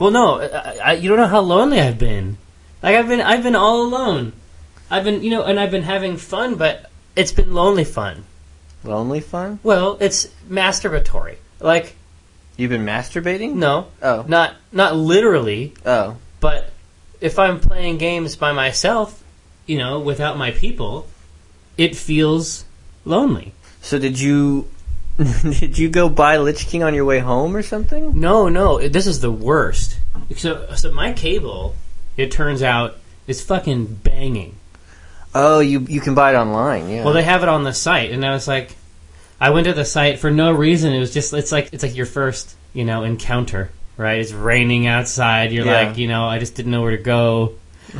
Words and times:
Well, 0.00 0.10
no, 0.10 0.40
I, 0.40 0.78
I, 0.82 0.92
you 0.94 1.08
don't 1.10 1.18
know 1.18 1.26
how 1.28 1.40
lonely 1.40 1.78
I've 1.78 1.98
been. 1.98 2.38
Like 2.82 2.96
I've 2.96 3.06
been, 3.06 3.20
I've 3.20 3.42
been 3.42 3.54
all 3.54 3.82
alone. 3.82 4.32
I've 4.90 5.04
been, 5.04 5.22
you 5.22 5.30
know, 5.30 5.44
and 5.44 5.60
I've 5.60 5.70
been 5.70 5.82
having 5.84 6.16
fun, 6.16 6.54
but 6.56 6.90
it's 7.14 7.32
been 7.32 7.52
lonely 7.54 7.84
fun. 7.84 8.24
Lonely 8.82 9.20
fun? 9.20 9.60
Well, 9.62 9.98
it's 10.00 10.26
masturbatory. 10.48 11.36
Like 11.60 11.94
You've 12.56 12.70
been 12.70 12.84
masturbating? 12.86 13.54
no, 13.54 13.88
Oh. 14.02 14.24
not 14.26 14.56
not 14.72 14.96
literally, 14.96 15.74
Oh. 15.84 16.16
but 16.40 16.70
if 17.20 17.38
I'm 17.38 17.60
playing 17.60 17.98
games 17.98 18.36
by 18.36 18.52
myself, 18.52 19.22
you 19.66 19.76
know, 19.76 20.00
without 20.00 20.38
my 20.38 20.50
people, 20.50 21.06
it 21.76 21.94
feels 21.94 22.64
lonely. 23.04 23.52
So 23.82 23.98
did 23.98 24.18
you 24.18 24.68
did 25.42 25.76
you 25.78 25.88
go 25.90 26.08
buy 26.08 26.38
Lich 26.38 26.66
King 26.66 26.82
on 26.82 26.94
your 26.94 27.04
way 27.04 27.18
home 27.18 27.54
or 27.56 27.62
something? 27.62 28.18
No, 28.18 28.48
no, 28.48 28.86
this 28.88 29.06
is 29.06 29.20
the 29.20 29.30
worst. 29.30 29.98
So, 30.36 30.68
so 30.74 30.92
my 30.92 31.12
cable, 31.12 31.74
it 32.16 32.30
turns 32.30 32.62
out, 32.62 32.96
is 33.26 33.42
fucking 33.42 33.86
banging. 34.02 34.56
Oh, 35.34 35.60
you 35.60 35.80
you 35.80 36.00
can 36.00 36.14
buy 36.14 36.32
it 36.32 36.36
online, 36.36 36.88
yeah. 36.88 37.04
Well, 37.04 37.12
they 37.14 37.22
have 37.22 37.42
it 37.42 37.48
on 37.48 37.62
the 37.64 37.72
site, 37.72 38.10
and 38.10 38.24
I 38.24 38.32
was 38.32 38.48
like, 38.48 38.74
I 39.40 39.50
went 39.50 39.66
to 39.66 39.72
the 39.72 39.84
site 39.84 40.18
for 40.18 40.30
no 40.30 40.52
reason. 40.52 40.92
It 40.92 40.98
was 40.98 41.12
just, 41.14 41.32
it's 41.32 41.52
like, 41.52 41.70
it's 41.72 41.82
like 41.82 41.96
your 41.96 42.06
first, 42.06 42.54
you 42.72 42.84
know, 42.84 43.04
encounter, 43.04 43.70
right? 43.96 44.18
It's 44.20 44.32
raining 44.32 44.86
outside. 44.86 45.52
You're 45.52 45.66
Yeah. 45.66 45.82
like, 45.88 45.98
you 45.98 46.08
know, 46.08 46.24
I 46.24 46.38
just 46.38 46.54
didn't 46.56 46.72
know 46.72 46.82
where 46.82 46.96
to 46.96 47.02
go. 47.02 47.54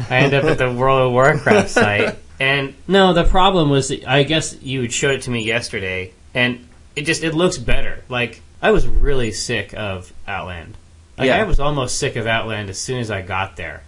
I 0.08 0.18
end 0.18 0.34
up 0.34 0.44
at 0.44 0.58
the 0.58 0.72
World 0.72 1.02
of 1.06 1.12
Warcraft 1.12 1.70
site, 1.70 2.16
and 2.40 2.74
no, 2.88 3.12
the 3.12 3.24
problem 3.24 3.70
was, 3.70 3.92
I 4.06 4.22
guess 4.24 4.56
you 4.62 4.88
showed 4.88 5.12
it 5.16 5.22
to 5.22 5.30
me 5.30 5.44
yesterday, 5.44 6.12
and 6.34 6.66
it 6.96 7.02
just, 7.02 7.22
it 7.22 7.34
looks 7.34 7.58
better. 7.58 8.04
Like 8.08 8.42
I 8.62 8.70
was 8.70 8.86
really 8.86 9.32
sick 9.32 9.74
of 9.74 10.12
Outland. 10.26 10.76
Like 11.18 11.28
Yeah. 11.28 11.40
I 11.40 11.44
was 11.44 11.60
almost 11.60 11.98
sick 11.98 12.16
of 12.16 12.26
Outland 12.26 12.70
as 12.70 12.78
soon 12.78 13.00
as 13.00 13.10
I 13.10 13.22
got 13.22 13.56
there. 13.56 13.82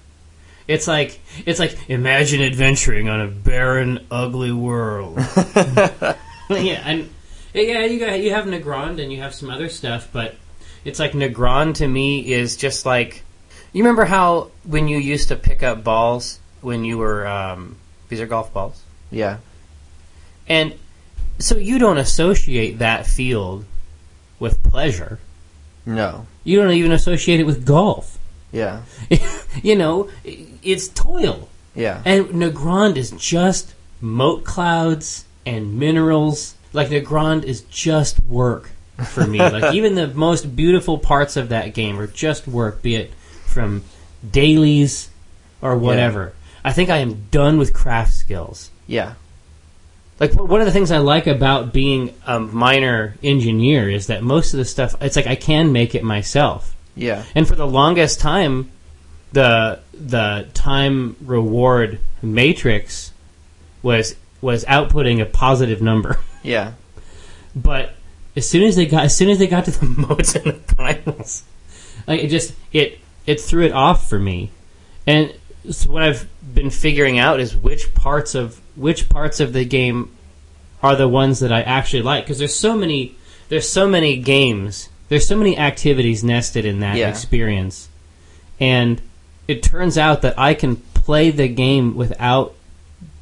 It's 0.69 0.87
like 0.87 1.21
it's 1.45 1.59
like 1.59 1.77
imagine 1.91 2.41
adventuring 2.41 3.09
on 3.09 3.21
a 3.21 3.27
barren, 3.27 4.07
ugly 4.11 4.53
world. 4.53 5.17
yeah, 6.51 6.83
and 6.85 7.11
yeah, 7.53 7.85
you 7.85 7.99
got 7.99 8.21
you 8.21 8.33
have 8.33 8.45
Nagrand 8.47 9.03
and 9.03 9.13
you 9.13 9.21
have 9.21 9.35
some 9.35 9.51
other 9.51 9.69
stuff, 9.69 10.09
but 10.13 10.37
it's 10.85 10.99
like 10.99 11.13
Nagrand 11.13 11.77
to 11.77 11.89
me 11.89 12.33
is 12.33 12.57
just 12.57 12.87
like 12.87 13.23
you 13.73 13.83
remember 13.83 14.05
how 14.05 14.51
when 14.65 14.89
you 14.89 14.99
used 14.99 15.29
to 15.29 15.37
pick 15.37 15.63
up 15.63 15.83
balls 15.83 16.39
when 16.61 16.85
you 16.85 16.99
were 16.99 17.27
um, 17.27 17.77
these 18.09 18.21
are 18.21 18.27
golf 18.27 18.53
balls, 18.53 18.81
yeah. 19.11 19.39
and 20.49 20.75
so 21.43 21.57
you 21.57 21.79
don't 21.79 21.99
associate 21.99 22.79
that 22.79 23.07
field 23.07 23.65
with 24.39 24.63
pleasure. 24.63 25.19
No. 25.85 26.27
You 26.45 26.61
don't 26.61 26.73
even 26.73 26.93
associate 26.93 27.41
it 27.41 27.47
with 27.47 27.67
golf. 27.67 28.19
Yeah. 28.53 28.83
you 29.63 29.77
know, 29.77 30.11
it's 30.25 30.89
toil. 30.89 31.49
Yeah. 31.75 32.03
And 32.05 32.27
Nagrand 32.29 32.97
is 32.97 33.11
just 33.13 33.75
mote 34.01 34.45
clouds 34.45 35.25
and 35.47 35.79
minerals. 35.79 36.55
Like 36.73 36.89
Nagrand 36.89 37.45
is 37.45 37.63
just 37.63 38.23
work 38.25 38.71
for 39.09 39.27
me. 39.27 39.39
like 39.39 39.75
even 39.75 39.95
the 39.95 40.09
most 40.09 40.55
beautiful 40.55 40.99
parts 40.99 41.37
of 41.37 41.49
that 41.49 41.75
game 41.75 41.99
are 41.99 42.07
just 42.07 42.47
work, 42.47 42.83
be 42.83 42.97
it 42.97 43.13
from 43.47 43.85
dailies 44.29 45.11
or 45.61 45.77
whatever. 45.77 46.35
I 46.65 46.73
think 46.73 46.91
I 46.91 46.99
am 46.99 47.27
done 47.31 47.59
with 47.59 47.73
craft 47.73 48.15
skills. 48.15 48.71
Yeah. 48.87 49.15
Like 50.23 50.35
one 50.35 50.61
of 50.61 50.67
the 50.67 50.73
things 50.73 50.93
I 50.93 50.99
like 50.99 51.27
about 51.27 51.73
being 51.73 52.15
a 52.25 52.39
miner 52.39 53.17
engineer 53.25 53.91
is 53.91 54.07
that 54.07 54.23
most 54.23 54.55
of 54.55 54.59
the 54.59 54.65
stuff 54.65 54.95
it's 55.01 55.17
like 55.17 55.27
I 55.27 55.35
can 55.35 55.73
make 55.73 55.97
it 55.97 56.05
myself. 56.05 56.77
Yeah. 56.95 57.25
And 57.35 57.49
for 57.49 57.57
the 57.57 57.67
longest 57.67 58.21
time, 58.21 58.71
the 59.33 59.81
the 59.93 60.47
time 60.55 61.17
reward 61.23 61.99
matrix 62.23 63.13
was 63.83 64.15
was 64.41 64.65
outputting 64.67 65.21
a 65.21 65.27
positive 65.27 65.83
number. 65.83 66.21
Yeah. 66.45 66.73
But 67.55 67.95
as 68.35 68.49
soon 68.49 68.65
as 68.65 68.75
they 68.75 68.87
got 68.87 69.05
as 69.05 69.17
soon 69.17 69.29
as 69.29 69.39
they 69.41 69.47
got 69.47 69.65
to 69.67 69.71
the 69.73 69.87
modes 70.09 70.37
and 70.37 70.45
the 70.45 70.75
finals, 70.75 71.43
like 72.07 72.23
it 72.23 72.29
just 72.29 72.55
it 72.73 73.01
it 73.27 73.41
threw 73.41 73.65
it 73.65 73.73
off 73.73 74.09
for 74.09 74.21
me. 74.21 74.51
And 75.07 75.33
so 75.71 75.91
what 75.91 76.03
I've 76.03 76.29
been 76.55 76.71
figuring 76.71 77.19
out 77.19 77.39
is 77.39 77.57
which 77.57 77.95
parts 77.95 78.35
of 78.35 78.61
which 78.75 79.09
parts 79.09 79.39
of 79.39 79.53
the 79.53 79.65
game 79.65 80.11
are 80.83 80.97
the 80.97 81.09
ones 81.09 81.41
that 81.41 81.53
I 81.53 81.63
actually 81.63 82.03
like 82.03 82.25
because 82.25 82.39
there's 82.39 82.55
so 82.57 82.77
many 82.77 83.15
there's 83.49 83.69
so 83.69 83.87
many 83.89 84.17
games 84.17 84.89
there's 85.09 85.27
so 85.27 85.37
many 85.37 85.57
activities 85.59 86.25
nested 86.25 86.65
in 86.65 86.81
that 86.81 86.97
Yeah. 86.97 87.09
experience 87.09 87.89
and 88.61 89.01
it 89.49 89.63
turns 89.63 89.99
out 89.99 90.23
that 90.23 90.39
I 90.39 90.55
can 90.55 90.77
play 90.77 91.31
the 91.31 91.49
game 91.49 91.95
without 91.95 92.55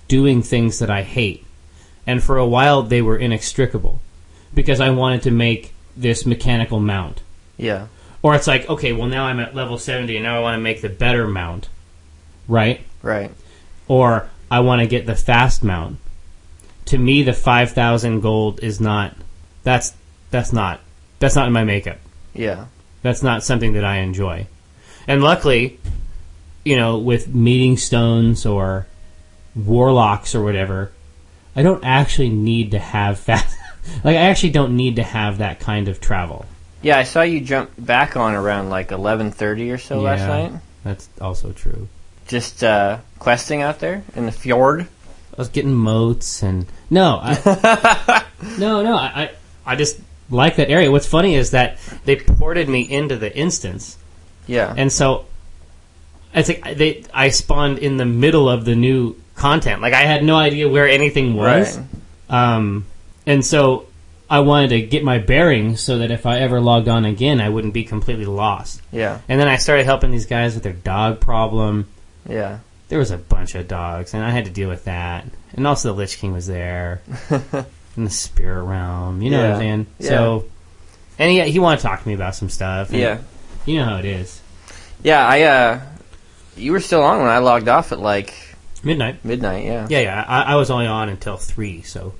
doing 0.09 0.43
things 0.43 0.78
that 0.78 0.91
I 0.91 1.03
hate 1.03 1.44
and 2.06 2.22
for 2.22 2.37
a 2.38 2.47
while 2.47 2.82
they 2.82 3.03
were 3.03 3.16
inextricable 3.16 4.00
because 4.54 4.81
I 4.81 4.91
wanted 4.91 5.22
to 5.22 5.31
make 5.31 5.72
this 5.97 6.25
mechanical 6.27 6.81
mount 6.81 7.21
Yeah. 7.56 7.87
or 8.22 8.34
it's 8.34 8.47
like 8.47 8.69
okay 8.71 8.92
well 8.92 9.09
now 9.09 9.25
I'm 9.27 9.41
at 9.41 9.54
level 9.54 9.77
70 9.78 10.16
and 10.16 10.25
now 10.25 10.37
I 10.37 10.41
want 10.41 10.54
to 10.56 10.60
make 10.62 10.81
the 10.81 10.88
better 10.88 11.27
mount 11.27 11.69
right 12.48 12.81
Right. 13.03 13.31
or 13.88 14.28
I 14.50 14.60
want 14.60 14.81
to 14.81 14.87
get 14.87 15.06
the 15.06 15.15
fast 15.15 15.62
mount. 15.62 15.98
To 16.90 16.98
me, 16.98 17.22
the 17.22 17.32
five 17.32 17.72
thousand 17.72 18.20
gold 18.20 18.60
is 18.62 18.80
not. 18.80 19.14
That's 19.62 19.92
that's 20.30 20.52
not 20.52 20.80
that's 21.18 21.36
not 21.36 21.46
in 21.46 21.52
my 21.52 21.64
makeup. 21.64 21.98
Yeah. 22.34 22.66
That's 23.02 23.22
not 23.22 23.42
something 23.44 23.72
that 23.74 23.84
I 23.84 23.98
enjoy. 23.98 24.46
And 25.06 25.22
luckily, 25.22 25.78
you 26.64 26.76
know, 26.76 26.98
with 26.98 27.32
meeting 27.34 27.76
stones 27.76 28.44
or 28.46 28.86
warlocks 29.54 30.34
or 30.34 30.42
whatever, 30.42 30.92
I 31.56 31.62
don't 31.62 31.84
actually 31.84 32.30
need 32.30 32.72
to 32.72 32.78
have 32.78 33.18
fast. 33.26 33.56
like 34.04 34.16
I 34.16 34.22
actually 34.30 34.50
don't 34.50 34.76
need 34.76 34.96
to 34.96 35.02
have 35.02 35.38
that 35.38 35.60
kind 35.60 35.88
of 35.88 36.00
travel. 36.00 36.46
Yeah, 36.82 36.98
I 36.98 37.04
saw 37.04 37.22
you 37.22 37.40
jump 37.40 37.70
back 37.78 38.16
on 38.16 38.34
around 38.34 38.70
like 38.70 38.88
11:30 38.88 39.72
or 39.72 39.78
so 39.78 40.00
last 40.00 40.20
Yeah. 40.20 40.26
night. 40.26 40.52
That's 40.84 41.08
also 41.20 41.52
true. 41.52 41.88
Just 42.26 42.64
uh, 42.64 42.98
questing 43.18 43.60
out 43.62 43.80
there 43.80 44.02
in 44.16 44.26
the 44.26 44.32
fjord. 44.32 44.86
I 45.32 45.41
was 45.41 45.48
getting 45.48 45.72
motes 45.74 46.42
and 46.42 46.66
no, 46.91 47.18
I, 47.22 48.24
no, 48.58 48.82
no. 48.82 48.96
I, 48.96 49.30
I 49.64 49.76
just 49.76 49.98
like 50.30 50.56
that 50.56 50.68
area. 50.70 50.91
What's 50.91 51.06
funny 51.06 51.34
is 51.34 51.52
that 51.52 51.78
they 52.04 52.16
ported 52.16 52.68
me 52.68 52.80
into 52.82 53.16
the 53.16 53.34
instance, 53.36 53.96
Yeah. 54.46 54.74
and 54.76 54.92
so 54.92 55.26
it's 56.34 56.48
like 56.48 56.76
they 56.76 57.04
I 57.14 57.30
spawned 57.30 57.78
in 57.78 57.96
the 57.96 58.04
middle 58.04 58.48
of 58.48 58.64
the 58.64 58.74
new 58.76 59.16
content. 59.36 59.80
Like 59.82 59.94
I 59.94 60.02
had 60.02 60.22
no 60.24 60.36
idea 60.36 60.68
where 60.68 60.88
anything 60.88 61.34
was, 61.34 61.78
Right. 62.30 62.54
um, 62.54 62.86
and 63.26 63.44
so 63.44 63.86
I 64.28 64.41
wanted 64.41 64.68
to 64.70 64.82
get 64.82 65.02
my 65.02 65.18
bearings 65.18 65.80
so 65.80 65.98
that 65.98 66.10
if 66.12 66.26
I 66.26 66.38
ever 66.41 66.60
logged 66.60 66.88
on 66.88 67.04
again, 67.04 67.41
I 67.41 67.48
wouldn't 67.48 67.74
be 67.74 67.82
completely 67.84 68.26
lost. 68.26 68.80
Yeah. 68.92 69.18
And 69.28 69.41
then 69.41 69.48
I 69.48 69.56
started 69.56 69.84
helping 69.86 70.10
these 70.12 70.26
guys 70.26 70.54
with 70.54 70.62
their 70.62 70.72
dog 70.72 71.20
problem 71.20 71.86
Yeah. 72.28 72.58
There 72.90 72.98
was 72.98 73.10
a 73.10 73.16
bunch 73.16 73.54
of 73.54 73.66
dogs, 73.66 74.12
and 74.12 74.22
I 74.22 74.28
had 74.30 74.44
to 74.44 74.50
deal 74.50 74.68
with 74.68 74.84
that. 74.84 75.24
And 75.54 75.66
also, 75.66 75.88
the 75.88 75.94
Lich 75.94 76.18
King 76.18 76.32
was 76.34 76.46
there, 76.46 77.00
in 77.96 78.04
the 78.04 78.10
spirit 78.10 78.62
realm. 78.64 79.22
You 79.22 79.30
know 79.30 79.42
what 79.42 79.52
I'm 79.52 79.58
saying? 79.58 79.86
Yeah. 79.98 80.08
So, 80.10 80.44
and 81.18 81.30
he 81.30 81.50
he 81.50 81.58
wanted 81.58 81.78
to 81.78 81.82
talk 81.84 82.02
to 82.02 82.08
me 82.08 82.14
about 82.14 82.34
some 82.34 82.48
stuff. 82.50 82.90
and 82.90 82.98
Yeah. 82.98 83.18
you 83.64 83.78
know 83.78 83.84
how 83.86 83.96
it 83.96 84.04
is. 84.04 84.40
Yeah. 85.02 85.26
I. 85.26 85.42
uh 85.42 85.80
You 86.56 86.72
were 86.72 86.80
still 86.80 87.02
on 87.02 87.18
when 87.20 87.28
I 87.28 87.38
logged 87.38 87.68
off 87.68 87.92
at 87.92 87.98
like 88.00 88.34
Midnight. 88.82 89.24
midnight. 89.24 89.64
Yeah. 89.64 89.86
Yeah, 89.88 90.00
yeah. 90.00 90.24
I, 90.26 90.52
I 90.52 90.54
was 90.56 90.70
only 90.70 90.86
on 90.86 91.08
until 91.08 91.36
three, 91.36 91.82
so 91.82 92.14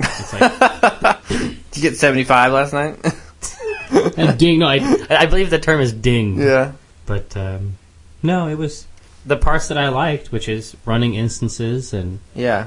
it's 0.00 0.32
like 0.32 1.28
Did 1.28 1.56
you 1.76 1.82
get 1.82 1.96
75 1.96 2.52
last 2.52 2.72
night? 2.72 2.96
and 4.16 4.38
ding. 4.38 4.58
No, 4.60 4.66
I 4.66 5.06
I 5.10 5.26
believe 5.26 5.50
the 5.50 5.58
term 5.58 5.80
is 5.80 5.92
ding. 5.92 6.38
yeah. 6.40 6.72
But 7.06 7.36
um, 7.36 7.76
no, 8.22 8.48
it 8.48 8.56
was 8.56 8.86
the 9.26 9.36
parts 9.36 9.68
that 9.68 9.78
I 9.78 9.88
liked, 9.88 10.32
which 10.32 10.48
is 10.48 10.76
running 10.84 11.14
instances 11.14 11.92
and 11.92 12.18
Yeah. 12.34 12.66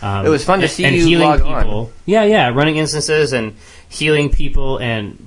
Um, 0.00 0.24
It 0.26 0.28
was 0.28 0.44
fun 0.44 0.60
to 0.60 0.68
see 0.68 0.84
and 0.84 0.94
you 0.94 1.04
healing 1.04 1.28
log 1.28 1.40
on. 1.42 1.62
people. 1.62 1.92
Yeah, 2.06 2.22
yeah, 2.24 2.50
running 2.50 2.76
instances 2.76 3.32
and 3.32 3.56
healing 3.88 4.30
people, 4.30 4.78
and 4.78 5.18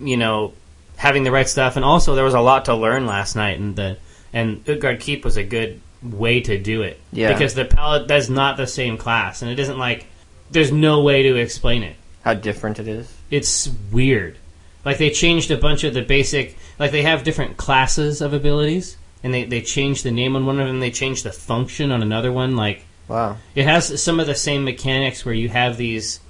you 0.00 0.16
know 0.16 0.52
having 0.96 1.22
the 1.22 1.30
right 1.30 1.48
stuff. 1.48 1.76
And 1.76 1.84
also, 1.84 2.14
there 2.16 2.24
was 2.24 2.34
a 2.34 2.40
lot 2.40 2.64
to 2.64 2.74
learn 2.74 3.06
last 3.06 3.36
night, 3.36 3.58
and 3.60 3.76
the 3.76 3.98
and 4.32 4.62
Utgard 4.68 4.98
Keep 5.00 5.24
was 5.24 5.36
a 5.36 5.44
good 5.44 5.80
way 6.02 6.40
to 6.40 6.58
do 6.58 6.82
it. 6.82 6.98
Yeah. 7.12 7.32
because 7.32 7.54
the 7.54 7.64
palette 7.64 8.08
that's 8.08 8.28
not 8.28 8.56
the 8.56 8.66
same 8.66 8.96
class, 8.98 9.42
and 9.42 9.50
it 9.50 9.60
isn't 9.60 9.78
like 9.78 10.06
there's 10.50 10.72
no 10.72 11.02
way 11.02 11.22
to 11.22 11.36
explain 11.36 11.84
it. 11.84 11.94
How 12.24 12.34
different 12.34 12.80
it 12.80 12.88
is. 12.88 13.12
It's 13.30 13.70
weird. 13.92 14.36
Like 14.84 14.98
they 14.98 15.10
changed 15.10 15.52
a 15.52 15.56
bunch 15.56 15.84
of 15.84 15.94
the 15.94 16.02
basic. 16.02 16.56
Like 16.80 16.90
they 16.90 17.02
have 17.02 17.22
different 17.22 17.56
classes 17.58 18.20
of 18.20 18.32
abilities, 18.32 18.96
and 19.22 19.32
they 19.34 19.44
they 19.44 19.60
changed 19.60 20.04
the 20.04 20.10
name 20.10 20.36
on 20.36 20.46
one 20.46 20.58
of 20.60 20.66
them. 20.66 20.80
They 20.80 20.90
changed 20.90 21.24
the 21.24 21.32
function 21.32 21.90
on 21.92 22.02
another 22.02 22.32
one. 22.32 22.56
Like 22.56 22.84
Wow. 23.08 23.36
it 23.54 23.64
has 23.64 24.02
some 24.02 24.20
of 24.20 24.26
the 24.26 24.34
same 24.34 24.64
mechanics 24.64 25.24
where 25.24 25.34
you 25.34 25.48
have 25.48 25.76
these 25.76 26.20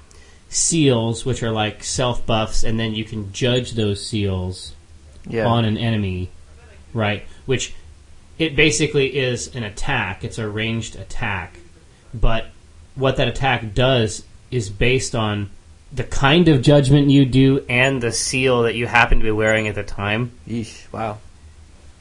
seals, 0.49 1.25
which 1.25 1.43
are 1.43 1.51
like 1.53 1.85
self 1.85 2.25
buffs, 2.27 2.65
and 2.65 2.79
then 2.81 2.95
you 2.95 3.05
can 3.05 3.33
judge 3.33 3.73
those 3.73 4.05
seals 4.05 4.75
Yeah. 5.29 5.47
on 5.47 5.65
an 5.65 5.77
enemy 5.77 6.31
right? 6.93 7.25
Which 7.47 7.73
it 8.39 8.57
basically 8.57 9.17
is 9.17 9.55
an 9.55 9.63
attack. 9.63 10.25
It's 10.25 10.39
a 10.39 10.49
ranged 10.49 10.97
attack, 10.97 11.59
but 12.13 12.47
what 12.97 13.17
that 13.17 13.29
attack 13.29 13.75
does 13.75 14.25
is 14.51 14.71
based 14.71 15.15
on 15.15 15.51
the 15.93 16.03
kind 16.05 16.49
of 16.49 16.63
judgment 16.63 17.11
you 17.11 17.25
do 17.25 17.65
and 17.69 18.01
the 18.03 18.11
seal 18.13 18.63
that 18.63 18.75
you 18.75 18.87
happen 18.87 19.19
to 19.19 19.25
be 19.25 19.31
wearing 19.31 19.69
at 19.69 19.75
the 19.77 19.83
time. 19.85 20.33
Yeesh. 20.49 20.91
Wow. 20.93 21.19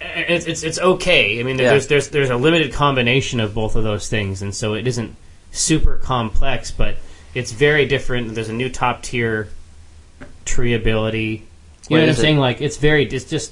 It's 0.01 0.45
it's, 0.45 0.63
it's 0.63 0.79
okay. 0.79 1.39
I 1.39 1.43
mean, 1.43 1.57
Yeah. 1.59 1.71
there's 1.71 1.87
there's 1.87 2.09
there's 2.09 2.29
a 2.29 2.37
limited 2.37 2.73
combination 2.73 3.39
of 3.39 3.53
both 3.53 3.75
of 3.75 3.83
those 3.83 4.07
things, 4.09 4.41
and 4.41 4.55
so 4.55 4.73
it 4.73 4.87
isn't 4.87 5.15
super 5.51 5.97
complex, 5.97 6.71
but 6.71 6.95
it's 7.33 7.51
very 7.51 7.85
different. 7.85 8.33
There's 8.35 8.49
a 8.49 8.53
new 8.53 8.69
top 8.69 9.03
tier 9.03 9.49
tree 10.45 10.73
ability. 10.73 11.45
You 11.89 11.95
know 11.97 12.01
what 12.01 12.03
I'm 12.03 12.09
is 12.09 12.19
it? 12.19 12.21
saying? 12.21 12.37
Like 12.37 12.61
it's 12.61 12.77
very 12.77 13.05
it's 13.05 13.25
just 13.25 13.51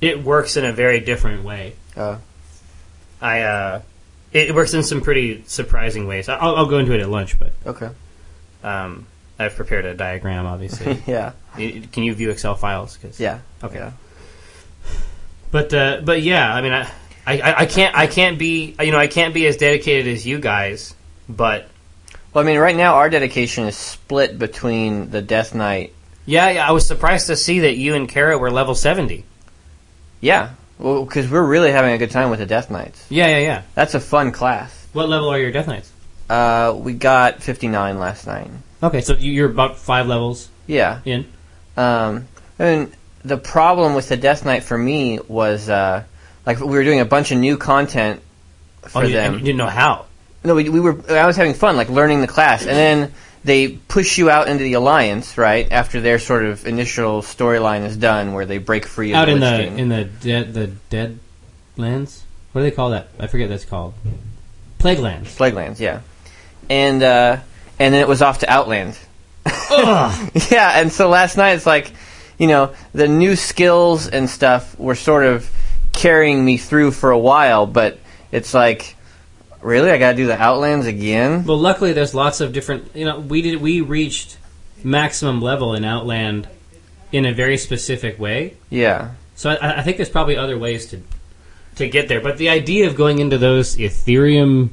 it 0.00 0.22
works 0.22 0.56
in 0.56 0.64
a 0.64 0.72
very 0.72 1.00
different 1.00 1.44
way. 1.44 1.74
Uh, 1.96 2.18
I 3.20 3.40
uh, 3.40 3.82
it, 4.32 4.54
works 4.54 4.74
in 4.74 4.82
some 4.84 5.00
pretty 5.00 5.42
surprising 5.46 6.06
ways. 6.06 6.28
I'll, 6.28 6.54
I'll 6.56 6.66
go 6.66 6.78
into 6.78 6.92
it 6.92 7.00
at 7.00 7.08
lunch, 7.08 7.36
but 7.38 7.52
okay. 7.66 7.88
um, 8.62 9.06
I've 9.40 9.56
prepared 9.56 9.86
a 9.86 9.94
diagram. 9.94 10.46
Obviously, 10.46 11.02
yeah. 11.06 11.32
Can 11.56 12.04
you 12.04 12.14
view 12.14 12.30
Excel 12.30 12.54
files? 12.54 12.96
'Cause- 12.98 13.18
Yeah. 13.18 13.40
Okay. 13.64 13.76
Yeah. 13.78 13.90
But 15.50 15.72
uh, 15.72 16.00
but 16.04 16.22
yeah, 16.22 16.52
I 16.54 16.60
mean, 16.60 16.72
I, 16.72 16.88
I 17.26 17.54
I 17.62 17.66
can't 17.66 17.94
I 17.96 18.06
can't 18.06 18.38
be 18.38 18.74
you 18.80 18.92
know 18.92 18.98
I 18.98 19.06
can't 19.06 19.32
be 19.34 19.46
as 19.46 19.56
dedicated 19.56 20.12
as 20.12 20.26
you 20.26 20.38
guys, 20.38 20.94
but 21.28 21.68
Well, 22.32 22.44
I 22.44 22.46
mean, 22.46 22.58
right 22.58 22.76
now 22.76 22.94
our 22.96 23.08
dedication 23.10 23.64
is 23.64 23.76
split 23.76 24.38
between 24.38 25.10
the 25.10 25.22
Death 25.22 25.54
Knight. 25.54 25.92
yeah, 26.26 26.50
yeah 26.50 26.68
I 26.68 26.72
was 26.72 26.86
surprised 26.86 27.28
to 27.28 27.36
see 27.36 27.60
that 27.60 27.76
you 27.76 27.94
and 27.94 28.08
Kara 28.08 28.36
were 28.38 28.50
level 28.50 28.74
seventy. 28.74 29.24
Yeah. 30.20 30.50
Well, 30.78 31.04
because 31.04 31.28
we're 31.28 31.44
really 31.44 31.72
having 31.72 31.92
a 31.92 31.98
good 31.98 32.10
time 32.12 32.30
with 32.30 32.38
the 32.38 32.46
Death 32.46 32.70
Knights. 32.70 33.04
Yeah, 33.08 33.26
yeah, 33.28 33.38
yeah. 33.38 33.62
That's 33.74 33.94
a 33.94 34.00
fun 34.00 34.30
class. 34.30 34.86
What 34.92 35.08
level 35.08 35.28
are 35.28 35.38
your 35.38 35.50
Death 35.50 35.66
Knights? 35.66 35.90
Uh, 36.30 36.72
we 36.76 36.92
got 36.92 37.42
59 37.42 37.98
last 37.98 38.26
night. 38.28 38.48
Okay, 38.82 39.00
so 39.00 39.14
you- 39.14 39.32
you're 39.32 39.50
about 39.50 39.76
five 39.76 40.06
levels 40.06 40.48
Yeah. 40.68 41.00
in. 41.04 41.26
Um, 41.76 42.28
and 42.60 42.92
the 43.24 43.36
problem 43.36 43.94
with 43.94 44.08
the 44.08 44.16
Death 44.16 44.44
Knight 44.44 44.62
for 44.62 44.76
me 44.78 45.18
was, 45.28 45.68
uh, 45.68 46.04
like 46.46 46.60
we 46.60 46.66
were 46.66 46.84
doing 46.84 47.00
a 47.00 47.04
bunch 47.04 47.30
of 47.32 47.38
new 47.38 47.56
content 47.56 48.20
for 48.82 49.02
Oh, 49.02 49.06
you, 49.06 49.12
them. 49.12 49.34
you 49.34 49.40
didn't 49.40 49.58
know 49.58 49.66
how. 49.66 50.06
No, 50.44 50.54
we, 50.54 50.68
we 50.68 50.80
were. 50.80 50.96
I 51.10 51.26
was 51.26 51.36
having 51.36 51.54
fun, 51.54 51.76
like 51.76 51.88
learning 51.88 52.20
the 52.20 52.26
class, 52.28 52.62
and 52.62 52.70
then 52.70 53.12
they 53.44 53.68
push 53.68 54.18
you 54.18 54.30
out 54.30 54.48
into 54.48 54.62
the 54.64 54.74
alliance, 54.74 55.36
right 55.36 55.70
after 55.70 56.00
their 56.00 56.18
sort 56.18 56.44
of 56.44 56.64
initial 56.66 57.22
storyline 57.22 57.84
is 57.84 57.96
done, 57.96 58.32
where 58.34 58.46
they 58.46 58.58
break 58.58 58.86
free 58.86 59.12
of 59.12 59.16
Out 59.16 59.24
the 59.26 59.32
in 59.32 59.40
the 59.40 59.62
in 59.64 59.88
the 59.88 60.04
dead 60.04 60.54
the 60.54 60.68
dead 60.90 61.18
lands. 61.76 62.24
What 62.52 62.62
do 62.62 62.70
they 62.70 62.74
call 62.74 62.90
that? 62.90 63.08
I 63.18 63.26
forget 63.26 63.48
what 63.48 63.54
that's 63.54 63.64
called. 63.64 63.94
Plague 64.78 65.00
lands. 65.00 65.36
Plaguelands, 65.36 65.80
yeah, 65.80 66.00
and 66.70 67.02
uh, 67.02 67.38
and 67.80 67.92
then 67.94 68.00
it 68.00 68.08
was 68.08 68.22
off 68.22 68.38
to 68.38 68.48
Outland. 68.50 68.96
Ugh. 69.70 70.30
yeah, 70.50 70.80
and 70.80 70.92
so 70.92 71.08
last 71.08 71.36
night 71.36 71.54
it's 71.54 71.66
like, 71.66 71.92
you 72.38 72.46
know, 72.46 72.72
the 72.92 73.08
new 73.08 73.36
skills 73.36 74.08
and 74.08 74.30
stuff 74.30 74.78
were 74.78 74.94
sort 74.94 75.24
of 75.24 75.50
carrying 75.92 76.44
me 76.44 76.56
through 76.56 76.92
for 76.92 77.10
a 77.10 77.18
while, 77.18 77.66
but 77.66 77.98
it's 78.30 78.54
like, 78.54 78.96
really, 79.60 79.90
I 79.90 79.98
got 79.98 80.12
to 80.12 80.16
do 80.16 80.26
the 80.26 80.40
Outlands 80.40 80.86
again? 80.86 81.44
Well, 81.44 81.58
luckily 81.58 81.92
there's 81.92 82.14
lots 82.14 82.40
of 82.40 82.52
different. 82.52 82.94
You 82.94 83.04
know, 83.04 83.18
we 83.18 83.42
did 83.42 83.60
we 83.60 83.80
reached 83.80 84.38
maximum 84.84 85.42
level 85.42 85.74
in 85.74 85.84
Outland 85.84 86.48
in 87.10 87.26
a 87.26 87.32
very 87.32 87.56
specific 87.56 88.18
way. 88.18 88.56
Yeah, 88.70 89.12
So 89.34 89.50
I, 89.50 89.80
I 89.80 89.82
think 89.82 89.96
there's 89.96 90.08
probably 90.08 90.36
other 90.36 90.58
ways 90.58 90.86
to 90.90 91.02
to 91.76 91.88
get 91.88 92.08
there. 92.08 92.20
But 92.20 92.38
the 92.38 92.50
idea 92.50 92.86
of 92.86 92.96
going 92.96 93.18
into 93.18 93.38
those 93.38 93.76
Ethereum, 93.76 94.70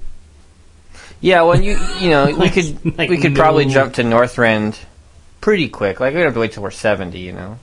yeah. 1.22 1.42
Well, 1.42 1.60
you 1.60 1.80
you 2.00 2.10
know, 2.10 2.36
we 2.38 2.50
could 2.52 2.98
like 2.98 3.10
we 3.10 3.18
could 3.18 3.36
probably 3.36 3.66
jump 3.66 3.96
to 3.96 4.04
Northrend 4.04 4.78
pretty 5.46 5.70
quick. 5.70 6.00
Like 6.00 6.16
we 6.16 6.22
don't 6.22 6.30
have 6.30 6.34
to 6.34 6.40
wait 6.40 6.54
till 6.54 6.64
we're 6.64 6.72
seventy, 6.72 7.20
you 7.20 7.32
know. 7.32 7.60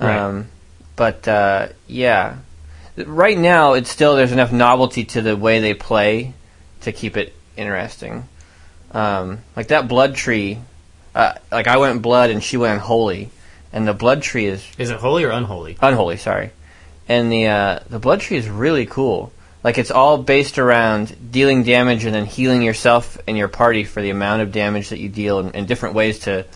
Right. 0.00 0.16
Um, 0.16 0.46
but 0.94 1.26
uh, 1.26 1.70
yeah, 1.88 2.36
right 2.96 3.36
now 3.36 3.72
it's 3.72 3.90
still 3.90 4.14
there's 4.14 4.30
enough 4.30 4.52
novelty 4.52 5.04
to 5.06 5.20
the 5.20 5.36
way 5.36 5.58
they 5.58 5.74
play 5.74 6.34
to 6.82 6.92
keep 6.92 7.16
it 7.16 7.34
interesting. 7.56 8.28
Um, 8.92 9.40
like 9.56 9.68
that 9.68 9.88
blood 9.88 10.14
tree, 10.14 10.60
uh, 11.12 11.34
like 11.50 11.66
I 11.66 11.78
went 11.78 12.00
blood 12.00 12.30
and 12.30 12.44
she 12.44 12.56
went 12.56 12.74
unholy, 12.74 13.30
and 13.72 13.88
the 13.88 13.92
blood 13.92 14.22
tree 14.22 14.46
is 14.46 14.64
is 14.78 14.90
it 14.90 14.98
holy 14.98 15.24
or 15.24 15.30
unholy? 15.30 15.76
unholy. 15.82 16.16
Sorry, 16.16 16.50
and 17.08 17.30
the 17.32 17.48
uh, 17.48 17.80
the 17.88 17.98
blood 17.98 18.20
tree 18.20 18.36
is 18.36 18.48
really 18.48 18.86
cool. 18.86 19.32
Like 19.64 19.78
it's 19.78 19.90
all 19.90 20.16
based 20.16 20.60
around 20.60 21.32
dealing 21.32 21.64
damage 21.64 22.04
and 22.04 22.14
then 22.14 22.26
healing 22.26 22.62
yourself 22.62 23.18
and 23.26 23.36
your 23.36 23.48
party 23.48 23.82
for 23.82 24.00
the 24.00 24.10
amount 24.10 24.42
of 24.42 24.52
damage 24.52 24.90
that 24.90 25.00
you 25.00 25.08
deal, 25.08 25.40
and, 25.40 25.56
and 25.56 25.66
different 25.66 25.96
ways 25.96 26.20
to. 26.20 26.46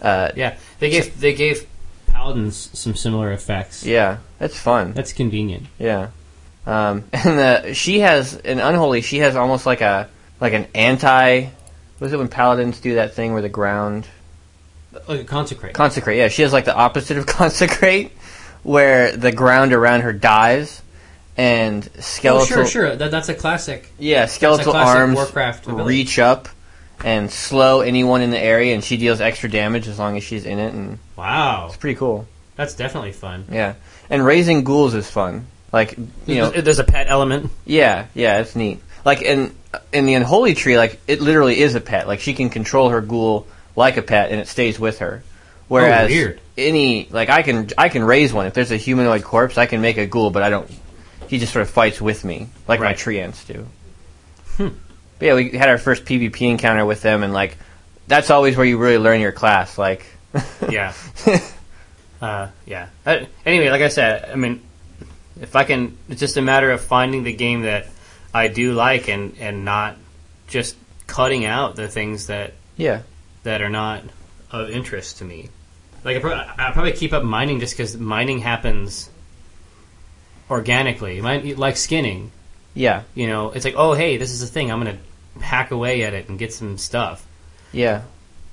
Uh, 0.00 0.30
Yeah, 0.36 0.56
they 0.78 0.90
gave 0.90 1.20
they 1.20 1.34
gave 1.34 1.66
paladins 2.06 2.70
some 2.72 2.94
similar 2.94 3.32
effects. 3.32 3.84
yeah, 3.84 4.18
that's 4.38 4.58
fun. 4.58 4.92
That's 4.92 5.12
convenient. 5.12 5.66
Yeah. 5.78 6.08
Um, 6.66 7.04
and 7.12 7.38
the, 7.38 7.74
she 7.74 8.00
has 8.00 8.34
an 8.36 8.58
unholy. 8.60 9.00
She 9.00 9.18
has 9.18 9.36
almost 9.36 9.66
like 9.66 9.80
a 9.80 10.08
like 10.40 10.52
an 10.52 10.66
anti. 10.74 11.46
Was 12.00 12.12
it 12.12 12.18
when 12.18 12.28
paladins 12.28 12.78
do 12.80 12.94
that 12.96 13.14
thing 13.14 13.32
where 13.32 13.42
the 13.42 13.48
ground 13.48 14.06
Like 15.08 15.20
a 15.20 15.24
consecrate. 15.24 15.74
consecrate? 15.74 16.18
Yeah, 16.18 16.28
she 16.28 16.42
has 16.42 16.52
like 16.52 16.64
the 16.64 16.74
opposite 16.76 17.16
of 17.18 17.26
consecrate, 17.40 18.12
where 18.62 19.16
the 19.16 19.32
ground 19.32 19.72
around 19.72 20.02
her 20.02 20.12
dies, 20.12 20.80
and 21.36 21.88
skeletal. 21.98 22.42
oh, 22.42 22.46
sure, 22.46 22.66
sure. 22.66 22.94
That, 22.96 23.10
that's 23.10 23.28
a 23.28 23.34
classic. 23.34 23.90
Yeah, 23.98 24.26
skeletal 24.26 24.72
classic 24.72 24.96
arms 24.96 25.14
Warcraft 25.16 25.66
ability. 25.66 25.88
reach 25.88 26.18
up 26.20 26.48
and 27.04 27.30
slow 27.30 27.80
anyone 27.80 28.22
in 28.22 28.30
the 28.30 28.38
area, 28.38 28.74
and 28.74 28.82
she 28.82 28.96
deals 28.96 29.20
extra 29.20 29.48
damage 29.50 29.86
as 29.88 29.98
long 29.98 30.16
as 30.16 30.24
she's 30.24 30.44
in 30.44 30.58
it, 30.58 30.72
and 30.74 30.98
Wow, 31.16 31.66
it's 31.68 31.76
pretty 31.76 31.96
cool. 31.98 32.26
that's 32.56 32.74
definitely 32.74 33.12
fun. 33.12 33.44
Yeah, 33.50 33.74
and 34.10 34.24
raising 34.24 34.64
ghouls 34.64 34.94
is 34.94 35.08
fun. 35.10 35.46
Like 35.72 35.96
you 36.26 36.36
know, 36.36 36.50
There's- 36.50 36.78
a 36.78 36.84
pet 36.84 37.06
element. 37.08 37.50
Yeah, 37.66 38.06
yeah, 38.14 38.38
it's 38.40 38.56
neat. 38.56 38.80
Like 39.04 39.22
in 39.22 39.54
in 39.92 40.06
the 40.06 40.14
unholy 40.14 40.54
tree, 40.54 40.76
like 40.78 41.00
it 41.06 41.20
literally 41.20 41.60
is 41.60 41.74
a 41.74 41.80
pet. 41.80 42.08
Like 42.08 42.20
she 42.20 42.32
can 42.34 42.48
control 42.50 42.88
her 42.88 43.00
ghoul 43.00 43.46
like 43.76 43.96
a 43.96 44.02
pet, 44.02 44.30
and 44.30 44.40
it 44.40 44.48
stays 44.48 44.78
with 44.80 44.98
her. 45.00 45.22
Whereas 45.68 46.10
Oh, 46.10 46.14
weird. 46.14 46.40
any 46.56 47.06
like 47.10 47.28
I 47.28 47.42
can 47.42 47.68
I 47.76 47.90
can 47.90 48.02
raise 48.02 48.32
one 48.32 48.46
if 48.46 48.54
there's 48.54 48.70
a 48.70 48.76
humanoid 48.78 49.22
corpse, 49.22 49.58
I 49.58 49.66
can 49.66 49.80
make 49.82 49.98
a 49.98 50.06
ghoul, 50.06 50.30
but 50.30 50.42
I 50.42 50.48
don't. 50.50 50.70
He 51.28 51.38
just 51.38 51.52
sort 51.52 51.62
of 51.62 51.68
fights 51.70 52.00
with 52.00 52.24
me 52.24 52.48
like 52.66 52.80
my 52.80 52.94
tree 52.94 53.20
ants 53.20 53.44
do. 53.44 53.66
Hmm. 54.56 54.68
But 55.18 55.26
yeah, 55.26 55.34
we 55.34 55.50
had 55.50 55.68
our 55.68 55.78
first 55.78 56.04
PvP 56.04 56.42
encounter 56.48 56.84
with 56.86 57.02
them, 57.02 57.22
and 57.22 57.32
like 57.32 57.56
that's 58.06 58.30
always 58.30 58.56
where 58.56 58.66
you 58.66 58.78
really 58.78 58.98
learn 58.98 59.20
your 59.20 59.32
class. 59.32 59.76
Like, 59.78 60.04
Yeah. 60.70 60.92
uh, 62.22 62.48
yeah. 62.66 62.88
Uh, 63.04 63.20
anyway, 63.44 63.70
like 63.70 63.82
I 63.82 63.88
said, 63.88 64.30
I 64.30 64.36
mean, 64.36 64.62
if 65.40 65.54
I 65.56 65.64
can, 65.64 65.96
it's 66.08 66.20
just 66.20 66.36
a 66.36 66.42
matter 66.42 66.70
of 66.70 66.80
finding 66.80 67.22
the 67.24 67.32
game 67.32 67.62
that 67.62 67.86
I 68.34 68.48
do 68.48 68.72
like 68.74 69.08
and 69.08 69.36
and 69.38 69.64
not 69.64 69.96
just 70.46 70.76
cutting 71.06 71.44
out 71.44 71.76
the 71.76 71.88
things 71.88 72.26
that 72.28 72.54
yeah, 72.76 73.02
that 73.42 73.62
are 73.62 73.68
not 73.70 74.02
of 74.50 74.70
interest 74.70 75.18
to 75.18 75.24
me. 75.24 75.48
Like 76.04 76.24
I, 76.24 76.54
I 76.68 76.72
probably 76.72 76.92
keep 76.92 77.12
up 77.12 77.24
mining 77.24 77.60
just 77.60 77.76
because 77.76 77.96
mining 77.96 78.38
happens 78.38 79.10
organically. 80.50 81.20
Mine, 81.20 81.56
like 81.56 81.76
skinning, 81.76 82.30
yeah, 82.78 83.02
you 83.14 83.26
know, 83.26 83.50
it's 83.50 83.64
like, 83.64 83.74
oh 83.76 83.92
hey, 83.94 84.16
this 84.16 84.30
is 84.30 84.42
a 84.42 84.46
thing. 84.46 84.70
I'm 84.70 84.78
gonna 84.78 84.98
hack 85.40 85.70
away 85.72 86.02
at 86.04 86.14
it 86.14 86.28
and 86.28 86.38
get 86.38 86.52
some 86.52 86.78
stuff. 86.78 87.26
yeah, 87.72 88.02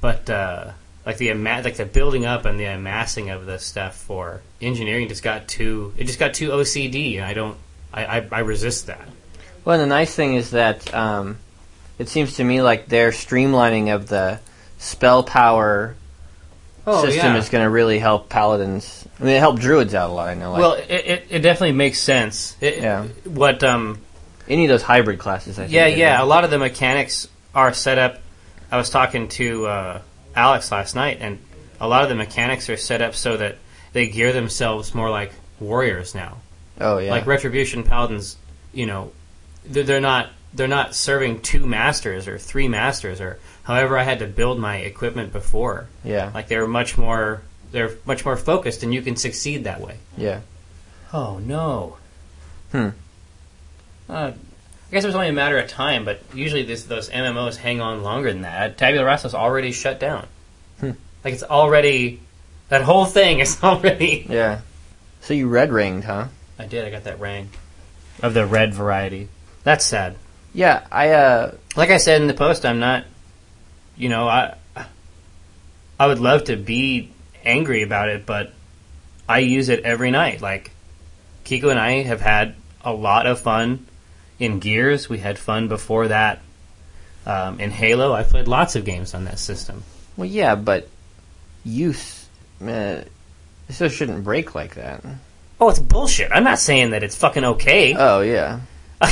But 0.02 0.30
uh, 0.30 0.72
like 1.06 1.18
the 1.18 1.30
ama- 1.30 1.62
like 1.64 1.76
the 1.78 1.86
building 1.86 2.26
up 2.26 2.46
and 2.46 2.60
the 2.60 2.66
amassing 2.66 3.30
of 3.30 3.46
the 3.46 3.60
stuff 3.60 3.96
for 3.96 4.42
engineering 4.60 5.08
just 5.08 5.24
got 5.24 5.48
too 5.48 5.94
it 5.98 6.06
just 6.06 6.20
got 6.20 6.34
too 6.34 6.50
OCD, 6.50 7.18
and 7.18 7.26
I 7.26 7.34
don't 7.34 7.58
I, 7.94 8.06
I, 8.20 8.28
I 8.32 8.40
resist 8.40 8.88
that. 8.88 9.08
Well, 9.64 9.78
the 9.78 9.86
nice 9.86 10.14
thing 10.14 10.36
is 10.36 10.52
that 10.52 10.94
um, 10.94 11.38
it 11.98 12.10
seems 12.10 12.36
to 12.38 12.44
me 12.44 12.62
like 12.62 12.88
their 12.88 13.12
streamlining 13.12 13.94
of 13.94 14.08
the 14.08 14.40
spell 14.78 15.24
power 15.24 15.96
system 16.86 17.36
is 17.36 17.50
going 17.50 17.64
to 17.64 17.70
really 17.70 17.98
help 17.98 18.30
paladins. 18.30 19.08
I 19.20 19.24
mean, 19.24 19.34
it 19.34 19.40
helped 19.40 19.60
druids 19.60 19.96
out 19.96 20.12
a 20.12 20.14
lot. 20.14 20.28
I 20.30 20.36
know. 20.36 20.52
Like, 20.52 20.60
well, 20.60 20.74
it, 20.74 20.90
it, 20.90 21.28
it 21.32 21.40
definitely 21.40 21.72
makes 21.72 22.00
sense. 22.00 22.56
It, 22.62 22.78
Yeah. 22.84 23.08
What 23.24 23.64
um 23.64 24.00
any 24.48 24.66
of 24.66 24.70
those 24.70 24.84
hybrid 24.84 25.20
classes. 25.20 25.58
I 25.58 25.64
think 25.64 25.74
yeah 25.74 25.88
yeah 25.88 26.18
do. 26.18 26.24
a 26.24 26.28
lot 26.28 26.44
of 26.44 26.52
the 26.52 26.60
mechanics 26.60 27.28
are 27.54 27.74
set 27.74 27.98
up. 27.98 28.22
I 28.72 28.78
was 28.78 28.90
talking 28.90 29.28
to 29.30 29.68
uh, 29.68 30.02
Alex 30.36 30.72
last 30.72 30.96
night, 30.96 31.18
and 31.22 31.40
a 31.80 31.88
lot 31.88 32.04
of 32.04 32.10
the 32.10 32.16
mechanics 32.16 32.70
are 32.70 32.78
set 32.78 33.02
up 33.02 33.16
so 33.16 33.38
that 33.38 33.58
they 33.94 34.08
gear 34.08 34.34
themselves 34.34 34.94
more 34.94 35.10
like 35.10 35.32
warriors 35.60 36.16
now. 36.16 36.38
Oh 36.80 36.98
yeah. 36.98 37.12
like 37.12 37.26
retribution 37.26 37.84
paladins 37.84 38.36
you 38.74 38.86
know 38.86 39.14
they're, 39.66 39.84
they're 39.84 40.02
not 40.02 40.30
they're 40.54 40.68
not 40.68 40.94
serving 40.94 41.42
two 41.42 41.66
masters 41.66 42.28
or 42.28 42.38
three 42.38 42.68
masters 42.68 43.22
or 43.22 43.40
however 43.64 43.98
i 43.98 44.04
had 44.04 44.20
to 44.20 44.28
build 44.28 44.60
my 44.60 44.76
equipment 44.80 45.32
before 45.32 45.88
yeah. 46.04 46.32
like 46.34 46.50
they're 46.50 46.68
much 46.68 46.98
more 46.98 47.42
they're 47.72 47.92
much 48.06 48.26
more 48.26 48.36
focused 48.36 48.84
and 48.84 48.94
you 48.94 49.02
can 49.02 49.16
succeed 49.16 49.64
that 49.64 49.80
way 49.80 49.96
yeah. 50.18 50.42
Oh 51.14 51.40
no. 51.40 51.98
Hmm. 52.72 52.90
Uh, 54.10 54.32
I 54.88 54.92
guess 54.92 55.04
it 55.04 55.08
was 55.08 55.16
only 55.16 55.30
a 55.30 55.34
matter 55.34 55.58
of 55.58 55.68
time, 55.68 56.06
but 56.06 56.22
usually 56.34 56.64
this, 56.64 56.84
those 56.84 57.10
MMOs 57.10 57.58
hang 57.58 57.82
on 57.82 58.04
longer 58.04 58.32
than 58.32 58.44
that. 58.44 58.78
Tabula 58.78 59.04
Rasa's 59.04 59.34
already 59.34 59.72
shut 59.72 60.00
down. 60.00 60.28
Hmm. 60.80 60.92
Like 61.24 61.34
it's 61.34 61.44
already 61.44 62.20
that 62.70 62.84
whole 62.84 63.06
thing 63.06 63.40
is 63.40 63.58
already. 63.64 64.26
Yeah. 64.30 64.62
So 65.22 65.34
you 65.34 65.48
red 65.48 65.72
ringed, 65.72 66.04
huh? 66.04 66.28
I 66.60 66.66
did. 66.66 66.86
I 66.86 66.92
got 66.92 67.06
that 67.06 67.20
ring 67.20 67.50
of 68.22 68.34
the 68.34 68.46
red 68.46 68.74
variety. 68.74 69.30
That's 69.64 69.84
sad. 69.84 70.16
Yeah, 70.54 70.86
I 70.92 71.10
uh 71.10 71.56
Like 71.76 71.90
I 71.90 71.98
said 71.98 72.22
in 72.22 72.28
the 72.28 72.34
post, 72.34 72.66
I'm 72.66 72.80
not. 72.80 73.06
You 73.98 74.10
know, 74.10 74.28
I 74.28 74.56
I 76.00 76.08
would 76.08 76.20
love 76.20 76.46
to 76.46 76.56
be 76.56 77.12
angry 77.44 77.82
about 77.82 78.10
it, 78.10 78.26
but 78.26 78.54
I 79.28 79.40
use 79.40 79.70
it 79.70 79.84
every 79.84 80.12
night. 80.12 80.42
Like 80.42 80.72
Kiko 81.46 81.70
and 81.70 81.80
I 81.80 82.04
have 82.04 82.22
had 82.22 82.56
a 82.84 82.94
lot 82.94 83.26
of 83.26 83.40
fun 83.40 83.88
in 84.40 84.60
Gears. 84.60 85.10
We 85.10 85.20
had 85.20 85.38
fun 85.38 85.68
before 85.68 86.08
that. 86.10 86.42
Um, 87.26 87.60
in 87.60 87.72
Halo, 87.72 88.14
I 88.14 88.24
played 88.24 88.48
lots 88.48 88.76
of 88.76 88.86
games 88.86 89.14
on 89.14 89.26
that 89.26 89.40
system. 89.40 89.84
well 90.16 90.28
yeah, 90.28 90.56
but 90.56 90.88
use 91.64 92.28
uh, 92.62 93.02
just 93.72 93.96
shouldn't 93.96 94.24
break 94.24 94.54
like 94.56 94.76
that. 94.76 95.04
Oh, 95.60 95.70
it's 95.70 95.80
bullshit. 95.80 96.32
I'm 96.32 96.44
not 96.44 96.60
saying 96.60 96.92
that 96.92 97.04
it's 97.04 97.16
fucking 97.16 97.44
okay. 97.44 97.96
Oh 97.98 98.22
yeah. 98.22 98.60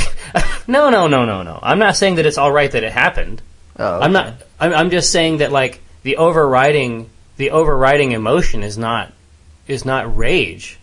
no, 0.66 0.90
no, 0.90 1.06
no, 1.08 1.24
no, 1.24 1.42
no. 1.42 1.58
I'm 1.62 1.78
not 1.78 1.96
saying 1.96 2.16
that 2.16 2.26
it's 2.26 2.38
all 2.38 2.52
right 2.52 2.70
that 2.70 2.84
it 2.84 2.92
happened. 2.92 3.42
Oh 3.78 4.00
I'm 4.00 4.12
not. 4.12 4.34
I'm, 4.60 4.72
I'm 4.72 4.90
just 4.90 5.10
saying 5.10 5.38
that 5.38 5.52
like 5.52 5.80
the 6.02 6.16
overriding 6.18 7.10
the 7.36 7.50
overriding 7.50 8.12
emotion 8.12 8.62
is 8.62 8.78
not 8.78 9.12
is 9.66 9.84
not 9.84 10.16
rage. 10.16 10.78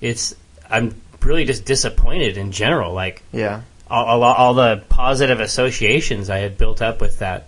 It's 0.00 0.34
I'm 0.70 1.00
really 1.22 1.44
just 1.44 1.64
disappointed 1.64 2.36
in 2.38 2.52
general. 2.52 2.94
Like 2.94 3.22
Yeah. 3.32 3.62
All, 3.90 4.22
all, 4.22 4.22
all 4.22 4.54
the 4.54 4.82
positive 4.88 5.40
associations 5.40 6.30
I 6.30 6.38
had 6.38 6.56
built 6.58 6.80
up 6.80 7.00
with 7.00 7.18
that 7.18 7.46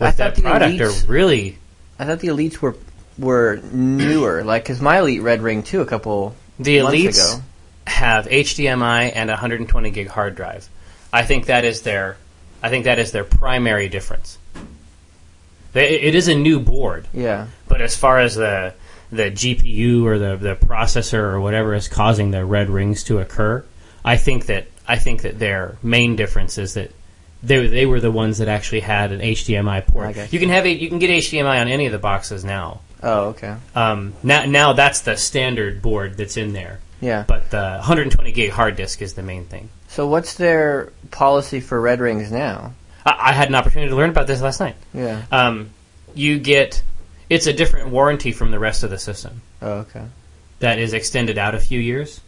I 0.00 0.06
with 0.06 0.16
thought 0.16 0.34
that 0.36 0.42
product 0.42 0.74
elites- 0.76 1.04
are 1.04 1.10
really 1.10 1.58
I 1.98 2.06
thought 2.06 2.20
the 2.20 2.28
elites 2.28 2.58
were 2.58 2.76
were 3.18 3.60
newer, 3.72 4.42
like 4.42 4.64
because 4.64 4.80
my 4.80 4.98
elite 5.00 5.22
red 5.22 5.42
ring 5.42 5.62
too 5.62 5.80
a 5.82 5.86
couple 5.86 6.34
the 6.58 6.82
months 6.82 6.96
elites 6.96 7.34
ago. 7.34 7.42
have 7.86 8.26
HDMI 8.26 9.12
and 9.14 9.28
a 9.30 9.34
120 9.34 9.90
gig 9.90 10.08
hard 10.08 10.34
drive. 10.34 10.68
I 11.12 11.22
think 11.24 11.46
that 11.46 11.64
is 11.64 11.82
their 11.82 12.16
I 12.62 12.70
think 12.70 12.84
that 12.84 12.98
is 12.98 13.12
their 13.12 13.24
primary 13.24 13.88
difference. 13.88 14.38
They, 15.72 16.00
it 16.00 16.14
is 16.14 16.28
a 16.28 16.34
new 16.34 16.60
board. 16.60 17.06
Yeah. 17.12 17.46
But 17.68 17.80
as 17.80 17.96
far 17.96 18.18
as 18.18 18.34
the 18.34 18.74
the 19.10 19.30
GPU 19.30 20.04
or 20.04 20.18
the, 20.18 20.36
the 20.36 20.56
processor 20.56 21.18
or 21.18 21.40
whatever 21.40 21.74
is 21.74 21.86
causing 21.86 22.30
the 22.30 22.46
red 22.46 22.70
rings 22.70 23.04
to 23.04 23.18
occur, 23.18 23.62
I 24.02 24.16
think 24.16 24.46
that 24.46 24.66
I 24.86 24.96
think 24.96 25.22
that 25.22 25.38
their 25.38 25.76
main 25.82 26.16
difference 26.16 26.58
is 26.58 26.74
that 26.74 26.92
they 27.42 27.66
they 27.66 27.86
were 27.86 28.00
the 28.00 28.10
ones 28.10 28.38
that 28.38 28.48
actually 28.48 28.80
had 28.80 29.12
an 29.12 29.20
HDMI 29.20 29.86
port. 29.86 30.14
got 30.14 30.32
You 30.32 30.38
can 30.38 30.48
have 30.48 30.64
a, 30.64 30.70
you 30.70 30.88
can 30.88 30.98
get 30.98 31.10
HDMI 31.10 31.60
on 31.60 31.68
any 31.68 31.86
of 31.86 31.92
the 31.92 31.98
boxes 31.98 32.44
now. 32.44 32.80
Oh 33.02 33.28
okay. 33.30 33.56
Um, 33.74 34.14
now 34.22 34.44
now 34.44 34.72
that's 34.72 35.00
the 35.00 35.16
standard 35.16 35.82
board 35.82 36.16
that's 36.16 36.36
in 36.36 36.52
there. 36.52 36.80
Yeah. 37.00 37.24
But 37.26 37.50
the 37.50 37.76
120 37.78 38.30
gig 38.32 38.50
hard 38.50 38.76
disk 38.76 39.02
is 39.02 39.14
the 39.14 39.22
main 39.22 39.44
thing. 39.46 39.70
So 39.88 40.06
what's 40.06 40.34
their 40.34 40.92
policy 41.10 41.60
for 41.60 41.80
red 41.80 42.00
rings 42.00 42.30
now? 42.30 42.74
I, 43.04 43.16
I 43.18 43.32
had 43.32 43.48
an 43.48 43.56
opportunity 43.56 43.90
to 43.90 43.96
learn 43.96 44.10
about 44.10 44.28
this 44.28 44.40
last 44.40 44.60
night. 44.60 44.76
Yeah. 44.94 45.22
Um, 45.32 45.70
you 46.14 46.38
get 46.38 46.82
it's 47.28 47.46
a 47.46 47.52
different 47.52 47.88
warranty 47.88 48.30
from 48.30 48.50
the 48.52 48.58
rest 48.58 48.84
of 48.84 48.90
the 48.90 48.98
system. 48.98 49.42
Oh 49.60 49.72
okay. 49.86 50.04
that 50.60 50.78
is 50.78 50.92
extended 50.92 51.38
out 51.38 51.54
a 51.56 51.60
few 51.60 51.80
years. 51.80 52.20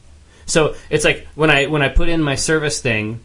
So 0.47 0.75
it's 0.91 1.05
like 1.05 1.27
when 1.35 1.51
I 1.51 1.67
when 1.67 1.83
I 1.83 1.89
put 1.89 2.09
in 2.09 2.23
my 2.23 2.35
service 2.35 2.81
thing, 2.81 3.21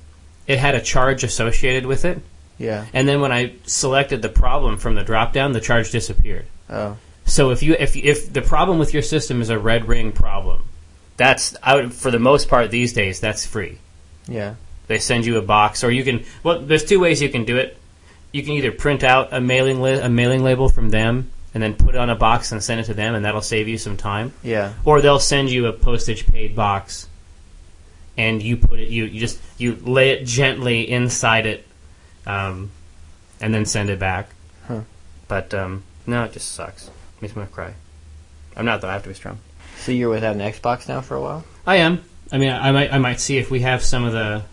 it 0.48 0.58
had 0.60 0.76
a 0.76 0.82
charge 0.82 1.24
associated 1.24 1.86
with 1.86 2.06
it, 2.06 2.20
Yeah. 2.58 2.86
and 2.94 3.08
then 3.08 3.22
when 3.22 3.32
I 3.32 3.54
selected 3.66 4.22
the 4.22 4.30
problem 4.30 4.78
from 4.78 4.96
the 4.96 5.04
drop 5.04 5.34
down, 5.34 5.52
the 5.54 5.60
charge 5.62 5.92
disappeared. 5.92 6.46
Oh. 6.70 6.98
So 7.26 7.52
if 7.52 7.62
you 7.62 7.76
if 7.80 7.96
if 7.96 8.32
the 8.34 8.42
problem 8.42 8.80
with 8.80 8.94
your 8.94 9.04
system 9.04 9.42
is 9.42 9.50
a 9.50 9.60
red 9.60 9.88
ring 9.88 10.12
problem, 10.12 10.64
that's 11.18 11.56
out 11.64 11.92
for 11.94 12.10
the 12.12 12.20
most 12.20 12.48
part 12.50 12.72
these 12.72 12.94
days 12.94 13.20
that's 13.20 13.46
free. 13.46 13.78
Yeah. 14.28 14.56
They 14.88 14.98
send 15.00 15.26
you 15.26 15.38
a 15.38 15.42
box, 15.42 15.84
or 15.84 15.92
you 15.92 16.04
can. 16.04 16.24
Well, 16.44 16.62
there's 16.62 16.84
two 16.86 17.00
ways 17.00 17.22
you 17.22 17.30
can 17.30 17.46
do 17.46 17.58
it. 17.58 17.78
You 18.32 18.42
can 18.44 18.54
either 18.54 18.72
print 18.72 19.04
out 19.04 19.30
a 19.34 19.40
mailing 19.42 19.82
li- 19.82 20.00
a 20.00 20.10
mailing 20.10 20.44
label 20.44 20.70
from 20.70 20.90
them, 20.90 21.30
and 21.54 21.62
then 21.62 21.76
put 21.76 21.94
it 21.94 21.98
on 22.00 22.10
a 22.10 22.16
box 22.16 22.52
and 22.52 22.64
send 22.64 22.80
it 22.80 22.86
to 22.86 22.94
them, 22.96 23.14
and 23.14 23.24
that'll 23.26 23.42
save 23.42 23.68
you 23.68 23.78
some 23.78 23.98
time 23.98 24.34
Yeah. 24.44 24.74
or 24.86 25.02
they'll 25.02 25.20
send 25.20 25.50
you 25.52 25.68
a 25.68 25.74
postage 25.74 26.26
paid 26.26 26.56
box 26.56 27.06
and 28.20 28.44
you 28.44 28.58
put 28.58 28.80
it 28.80 28.90
you, 28.90 29.06
you 29.06 29.20
just 29.20 29.40
you 29.58 29.76
lay 29.76 30.10
it 30.12 30.26
gently 30.26 30.90
inside 30.90 31.46
it 31.46 31.66
um, 32.28 32.70
and 33.42 33.54
then 33.54 33.66
send 33.66 33.90
it 33.90 33.98
back 34.00 34.30
Huh. 34.68 34.82
but 35.28 35.54
um, 35.54 35.84
no 36.06 36.24
it 36.26 36.34
just 36.34 36.52
sucks 36.52 36.90
makes 37.22 37.36
me 37.36 37.40
want 37.42 37.50
to 37.52 37.56
cry 37.56 37.74
i'm 38.56 38.66
not 38.66 38.82
though 38.82 38.90
i 38.90 38.94
have 38.94 39.04
to 39.04 39.10
be 39.10 39.16
strong 39.16 39.40
So 39.80 39.92
you're 39.92 40.10
without 40.10 40.36
an 40.36 40.42
Xbox 40.42 40.88
now 40.88 41.02
for 41.02 41.16
a 41.16 41.22
while? 41.22 41.44
i 41.66 41.78
am 41.78 42.04
i 42.32 42.38
mean 42.38 42.52
i 42.52 42.72
might 42.72 42.94
i 42.94 42.98
might 42.98 43.20
see 43.20 43.38
if 43.38 43.50
we 43.50 43.62
have 43.62 43.82
some 43.84 44.04
of 44.04 44.14
the 44.14 44.44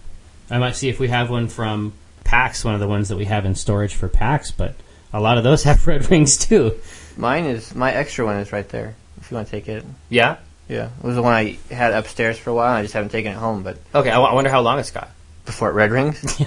i 0.50 0.58
might 0.58 0.76
see 0.76 0.88
if 0.88 0.98
we 1.00 1.08
have 1.08 1.28
one 1.30 1.48
from 1.48 1.92
pax 2.24 2.64
one 2.64 2.74
of 2.74 2.80
the 2.80 2.88
ones 2.88 3.08
that 3.08 3.16
we 3.16 3.24
have 3.26 3.44
in 3.44 3.54
storage 3.54 3.94
for 3.94 4.08
pax 4.08 4.50
but 4.50 4.74
a 5.12 5.20
lot 5.20 5.38
of 5.38 5.44
those 5.44 5.62
have 5.68 5.86
red 5.86 6.08
rings 6.10 6.36
too 6.36 6.72
Mine 7.18 7.46
is 7.46 7.74
my 7.74 7.92
extra 7.92 8.26
one 8.26 8.36
is 8.36 8.52
right 8.52 8.68
there. 8.68 8.94
If 9.18 9.30
you 9.30 9.36
want 9.36 9.46
to 9.48 9.50
take 9.50 9.68
it. 9.70 9.82
yeah 10.10 10.36
Yeah. 10.68 10.86
It 10.98 11.04
was 11.04 11.14
the 11.16 11.22
one 11.22 11.32
I 11.32 11.58
had 11.70 11.92
upstairs 11.92 12.38
for 12.38 12.50
a 12.50 12.54
while. 12.54 12.68
and 12.68 12.78
I 12.78 12.82
just 12.82 12.94
haven't 12.94 13.10
taken 13.10 13.32
it 13.32 13.36
home, 13.36 13.62
but 13.62 13.76
okay 13.94 14.10
I, 14.10 14.14
w- 14.14 14.30
I 14.30 14.34
wonder 14.34 14.50
how 14.50 14.60
long 14.62 14.78
it's 14.78 14.90
got 14.90 15.10
before 15.44 15.70
it 15.70 15.74
red 15.74 15.90
rings. 15.92 16.40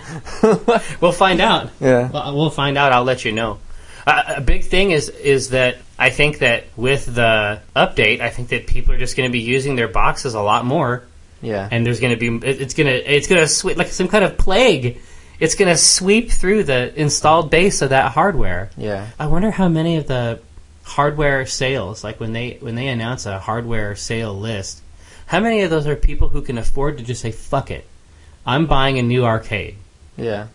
we'll 1.02 1.12
find 1.12 1.40
out 1.42 1.70
yeah. 1.80 2.10
Well, 2.10 2.36
we'll 2.36 2.50
find 2.50 2.78
out. 2.78 2.92
I'll 2.92 3.04
let 3.06 3.24
you 3.26 3.32
know. 3.32 3.60
Uh, 4.06 4.36
a 4.38 4.42
big 4.42 4.64
thing 4.66 4.92
is 4.92 5.10
is 5.10 5.50
that 5.52 5.78
I 5.98 6.10
think 6.10 6.40
that 6.40 6.66
with 6.76 7.06
the 7.14 7.62
update, 7.76 8.22
I 8.22 8.30
think 8.30 8.50
that 8.50 8.68
people 8.68 8.94
are 8.94 8.98
just 8.98 9.16
going 9.18 9.30
to 9.30 9.32
be 9.32 9.40
using 9.42 9.76
their 9.76 9.88
boxes 9.88 10.34
a 10.34 10.42
lot 10.42 10.66
more, 10.66 11.04
Yeah. 11.42 11.68
and 11.72 11.86
there's 11.86 12.00
going 12.00 12.18
to 12.18 12.40
be 12.40 12.48
it- 12.48 12.62
it's 12.62 12.74
going 12.74 12.88
to 12.88 12.96
it's 13.16 13.28
going 13.28 13.42
to 13.42 13.48
sweep 13.48 13.78
like 13.78 13.88
some 13.88 14.08
kind 14.08 14.24
of 14.24 14.38
plague. 14.38 15.00
It's 15.40 15.56
going 15.56 15.70
to 15.70 15.78
sweep 15.78 16.32
through 16.32 16.64
the 16.66 17.00
installed 17.00 17.50
base 17.50 17.82
of 17.82 17.92
that 17.92 18.12
hardware. 18.12 18.72
Yeah. 18.76 19.08
I 19.18 19.28
wonder 19.28 19.52
how 19.52 19.70
many 19.70 19.96
of 19.96 20.06
the 20.08 20.42
hardware 20.89 21.46
sales, 21.46 22.03
like 22.03 22.19
when 22.19 22.34
they 22.34 22.58
when 22.60 22.75
they 22.75 22.88
announce 22.88 23.25
a 23.25 23.39
hardware 23.39 23.96
sale 23.96 24.38
list, 24.38 24.81
how 25.27 25.39
many 25.39 25.62
of 25.62 25.69
those 25.69 25.88
are 25.88 25.96
people 25.96 26.29
who 26.29 26.41
can 26.41 26.58
afford 26.58 26.98
to 26.98 27.03
just 27.03 27.22
say 27.22 27.31
"fuck 27.31 27.72
it"? 27.72 27.88
I'm 28.46 28.65
buying 28.65 28.98
a 28.98 29.03
new 29.03 29.25
arcade. 29.25 29.77
Yeah. 30.17 30.48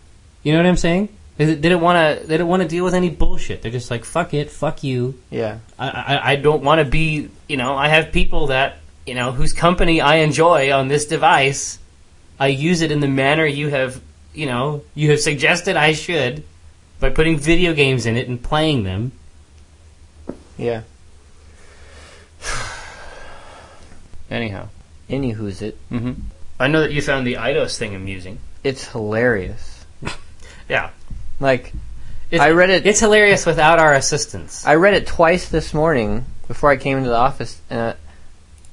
You 0.43 0.51
know 0.51 0.59
what 0.59 0.67
I'm 0.67 0.77
saying? 0.77 1.09
They 1.37 1.55
didn't 1.55 1.81
want 1.81 1.97
to. 1.97 2.27
They 2.27 2.35
didn't 2.35 2.47
want 2.47 2.61
to 2.61 2.67
deal 2.67 2.85
with 2.85 2.93
any 2.93 3.09
bullshit. 3.09 3.61
They're 3.61 3.71
just 3.71 3.91
like, 3.91 4.05
"Fuck 4.05 4.33
it, 4.33 4.51
fuck 4.51 4.83
you." 4.83 5.19
Yeah. 5.29 5.59
I 5.79 5.89
I, 5.89 6.31
I 6.31 6.35
don't 6.35 6.63
want 6.63 6.79
to 6.79 6.85
be. 6.85 7.29
You 7.49 7.57
know, 7.57 7.75
I 7.75 7.89
have 7.89 8.11
people 8.11 8.47
that 8.47 8.77
you 9.05 9.15
know 9.15 9.31
whose 9.31 9.53
company 9.53 10.01
I 10.01 10.17
enjoy 10.17 10.71
on 10.71 10.87
this 10.87 11.05
device. 11.05 11.79
I 12.39 12.47
use 12.47 12.81
it 12.81 12.91
in 12.91 12.99
the 12.99 13.07
manner 13.07 13.45
you 13.45 13.69
have. 13.69 14.01
You 14.33 14.47
know, 14.47 14.83
you 14.93 15.11
have 15.11 15.19
suggested 15.19 15.75
I 15.77 15.93
should 15.93 16.43
by 16.99 17.09
putting 17.09 17.37
video 17.37 17.73
games 17.73 18.05
in 18.05 18.17
it 18.17 18.27
and 18.27 18.41
playing 18.41 18.83
them. 18.83 19.11
Yeah. 20.57 20.81
Anyhow, 24.29 24.67
Anywho's 25.09 25.61
it. 25.61 25.77
hmm 25.89 26.13
I 26.59 26.67
know 26.67 26.81
that 26.81 26.91
you 26.93 27.01
found 27.01 27.27
the 27.27 27.33
Eidos 27.35 27.77
thing 27.77 27.93
amusing. 27.95 28.39
It's 28.63 28.87
hilarious. 28.87 29.85
Yeah, 30.67 30.89
Like 31.39 31.73
It's- 32.31 32.41
I 32.41 32.49
read 32.51 32.71
it. 32.71 32.87
it's 32.87 32.99
hilarious 32.99 33.45
without 33.45 33.77
our 33.77 33.93
assistance. 33.93 34.65
I 34.65 34.75
read 34.75 34.95
it 34.95 35.05
twice 35.05 35.47
this 35.49 35.75
morning 35.75 36.25
before 36.47 36.71
I 36.71 36.77
came 36.77 36.97
into 36.97 37.09
the 37.11 37.15
office, 37.15 37.61
uh, 37.69 37.93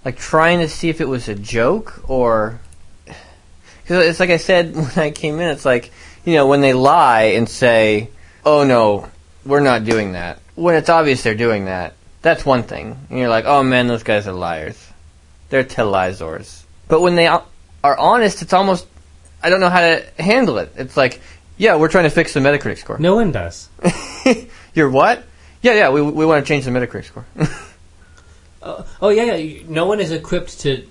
like 0.03 0.17
trying 0.17 0.61
to 0.61 0.69
see 0.71 0.89
if 0.89 1.03
it 1.03 1.09
was 1.09 1.29
a 1.29 1.35
joke 1.35 2.03
or 2.09 2.61
because 3.83 4.07
it's 4.07 4.21
like 4.21 4.31
I 4.31 4.39
said 4.39 4.75
when 4.77 4.91
I 4.97 5.11
came 5.11 5.39
in. 5.39 5.51
It's 5.51 5.67
like 5.67 5.91
you 6.25 6.33
know 6.35 6.47
when 6.47 6.63
they 6.63 6.73
lie 6.73 7.35
and 7.37 7.47
say, 7.47 8.09
"Oh 8.43 8.65
no, 8.65 9.09
we're 9.45 9.61
not 9.61 9.85
doing 9.85 10.13
that," 10.13 10.39
when 10.55 10.75
it's 10.75 10.89
obvious 10.89 11.23
they're 11.23 11.35
doing 11.35 11.67
that. 11.67 11.95
That's 12.23 12.47
one 12.47 12.63
thing, 12.63 12.97
and 13.11 13.19
you're 13.19 13.29
like, 13.29 13.45
"Oh 13.47 13.63
man, 13.63 13.87
those 13.89 14.03
guys 14.05 14.27
are 14.29 14.33
liars. 14.33 14.79
They're 15.51 15.65
telizors." 15.65 16.63
But 16.89 17.01
when 17.01 17.17
they 17.17 17.27
are 17.27 17.43
honest, 17.83 18.43
it's 18.43 18.53
almost 18.53 18.87
I 19.43 19.51
don't 19.51 19.61
know 19.61 19.71
how 19.71 19.81
to 19.81 20.05
handle 20.19 20.59
it. 20.59 20.73
It's 20.77 20.97
like, 20.97 21.21
yeah, 21.59 21.77
we're 21.77 21.89
trying 21.89 22.05
to 22.05 22.11
fix 22.11 22.33
the 22.35 22.41
Metacritic 22.41 22.79
score. 22.79 22.99
no 22.99 23.17
one 23.17 23.33
does. 23.33 23.69
You're 24.75 24.91
what? 24.91 25.25
Yeah, 25.63 25.75
yeah, 25.75 25.91
we, 25.91 26.01
we 26.03 26.25
want 26.27 26.45
to 26.45 26.49
change 26.49 26.65
the 26.65 26.71
Metacritic 26.71 27.05
score. 27.07 27.27
Oh, 28.65 28.87
oh 29.03 29.09
yeah, 29.09 29.35
yeah, 29.35 29.63
no 29.69 29.87
one 29.87 29.99
is 29.99 30.13
equipped 30.13 30.61
to 30.61 30.87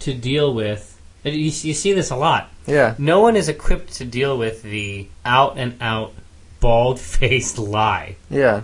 to 0.00 0.14
deal 0.14 0.54
with. 0.54 0.96
and 1.24 1.34
You, 1.34 1.42
you 1.46 1.74
see 1.74 1.92
this 1.92 2.10
a 2.10 2.16
lot. 2.16 2.50
yeah. 2.66 2.94
No 2.98 3.20
one 3.20 3.34
is 3.34 3.48
equipped 3.48 3.94
to 3.94 4.04
deal 4.04 4.38
with 4.38 4.62
the 4.62 5.08
out 5.24 5.58
and 5.58 5.76
out 5.80 6.12
bald 6.60 7.00
faced 7.00 7.58
lie. 7.58 8.14
Yeah. 8.30 8.62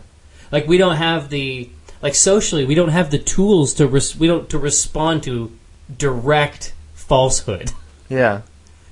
Like 0.52 0.68
we 0.68 0.76
don't 0.78 0.96
have 0.96 1.28
the 1.30 1.68
like 2.02 2.14
socially 2.14 2.64
we 2.64 2.74
don't 2.74 2.90
have 2.90 3.10
the 3.10 3.18
tools 3.18 3.74
to 3.74 3.86
res- 3.88 4.14
we 4.14 4.26
don't 4.26 4.48
to 4.50 4.58
respond 4.58 5.22
to 5.24 5.50
direct 5.96 6.74
falsehood. 6.94 7.72
Yeah. 8.08 8.42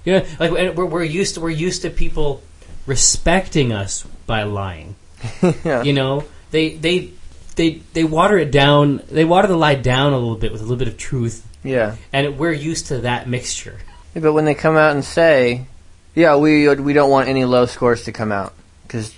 Yeah, 0.05 0.25
like 0.39 0.51
and 0.53 0.77
we're, 0.77 0.87
we're 0.87 1.05
used 1.05 1.35
to 1.35 1.41
we're 1.43 1.51
used 1.51 1.83
to 1.83 1.91
people 1.91 2.43
respecting 2.87 3.73
us 3.73 4.05
by 4.27 4.45
lying. 4.45 4.97
yeah. 5.65 5.83
You 5.83 5.93
know, 5.93 6.25
they 6.51 6.71
they 6.77 7.11
they 7.57 7.83
they 7.93 8.05
water 8.05 8.39
it 8.39 8.51
down. 8.51 9.03
They 9.11 9.25
water 9.25 9.49
the 9.49 9.57
lie 9.57 9.75
down 9.75 10.13
a 10.15 10.19
little 10.19 10.37
bit 10.37 10.53
with 10.53 10.61
a 10.63 10.65
little 10.65 10.79
bit 10.79 10.89
of 10.89 10.97
truth, 10.97 11.47
Yeah. 11.63 11.97
and 12.13 12.39
we're 12.39 12.53
used 12.53 12.87
to 12.87 13.01
that 13.03 13.29
mixture. 13.29 13.79
Yeah, 14.15 14.23
But 14.23 14.33
when 14.33 14.47
they 14.47 14.55
come 14.55 14.77
out 14.77 14.93
and 14.95 15.05
say, 15.05 15.67
"Yeah, 16.15 16.37
we 16.37 16.67
we 16.77 16.93
don't 16.95 17.11
want 17.11 17.29
any 17.29 17.45
low 17.45 17.67
scores 17.67 18.05
to 18.05 18.13
come 18.13 18.33
out," 18.33 18.55
because 18.87 19.15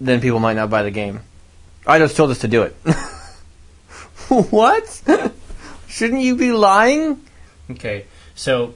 then 0.00 0.20
people 0.20 0.38
might 0.40 0.56
not 0.56 0.68
buy 0.68 0.82
the 0.82 0.90
game. 0.90 1.20
I 1.88 1.98
just 1.98 2.16
told 2.16 2.30
us 2.30 2.40
to 2.40 2.48
do 2.48 2.62
it. 2.62 2.72
what? 4.28 5.02
Shouldn't 5.88 6.20
you 6.20 6.36
be 6.36 6.52
lying? 6.52 7.22
Okay, 7.70 8.04
so 8.34 8.74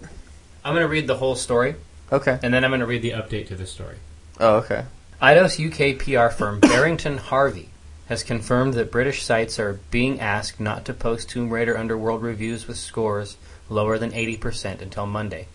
I'm 0.64 0.73
going 0.73 0.83
to 0.83 0.88
read 0.88 1.07
the 1.07 1.19
whole 1.19 1.35
story, 1.35 1.75
Okay. 2.11 2.38
and 2.42 2.54
then 2.54 2.64
I'm 2.64 2.71
going 2.71 2.81
to 2.81 2.87
read 2.87 3.02
the 3.02 3.11
update 3.11 3.49
to 3.49 3.54
the 3.54 3.66
story. 3.66 3.97
Oh, 4.40 4.57
okay. 4.57 4.87
Eidos 5.21 5.61
UK 5.61 5.99
PR 5.99 6.35
firm 6.35 6.59
Barrington 6.61 7.19
Harvey 7.19 7.69
has 8.07 8.25
confirmed 8.25 8.75
that 8.75 8.90
British 8.90 9.23
sites 9.23 9.59
are 9.59 9.78
being 9.90 10.19
asked 10.19 10.59
not 10.59 10.87
to 10.87 10.95
post 10.95 11.28
Tomb 11.28 11.50
Raider 11.50 11.76
Underworld 11.76 12.23
reviews 12.23 12.66
with 12.66 12.78
scores 12.78 13.37
lower 13.69 13.99
than 13.99 14.11
80% 14.12 14.81
until 14.81 15.07
Monday. 15.07 15.49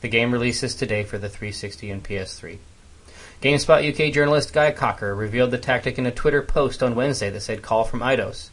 The 0.00 0.08
game 0.08 0.32
releases 0.32 0.74
today 0.74 1.02
for 1.04 1.18
the 1.18 1.28
360 1.28 1.90
and 1.90 2.02
PS3. 2.02 2.58
GameSpot 3.44 3.86
UK 3.86 4.10
journalist 4.10 4.54
Guy 4.54 4.70
Cocker 4.70 5.14
revealed 5.14 5.50
the 5.50 5.58
tactic 5.58 5.98
in 5.98 6.06
a 6.06 6.10
Twitter 6.10 6.40
post 6.40 6.82
on 6.82 6.94
Wednesday 6.94 7.28
that 7.28 7.42
said 7.42 7.60
call 7.60 7.84
from 7.84 8.00
Eidos. 8.00 8.48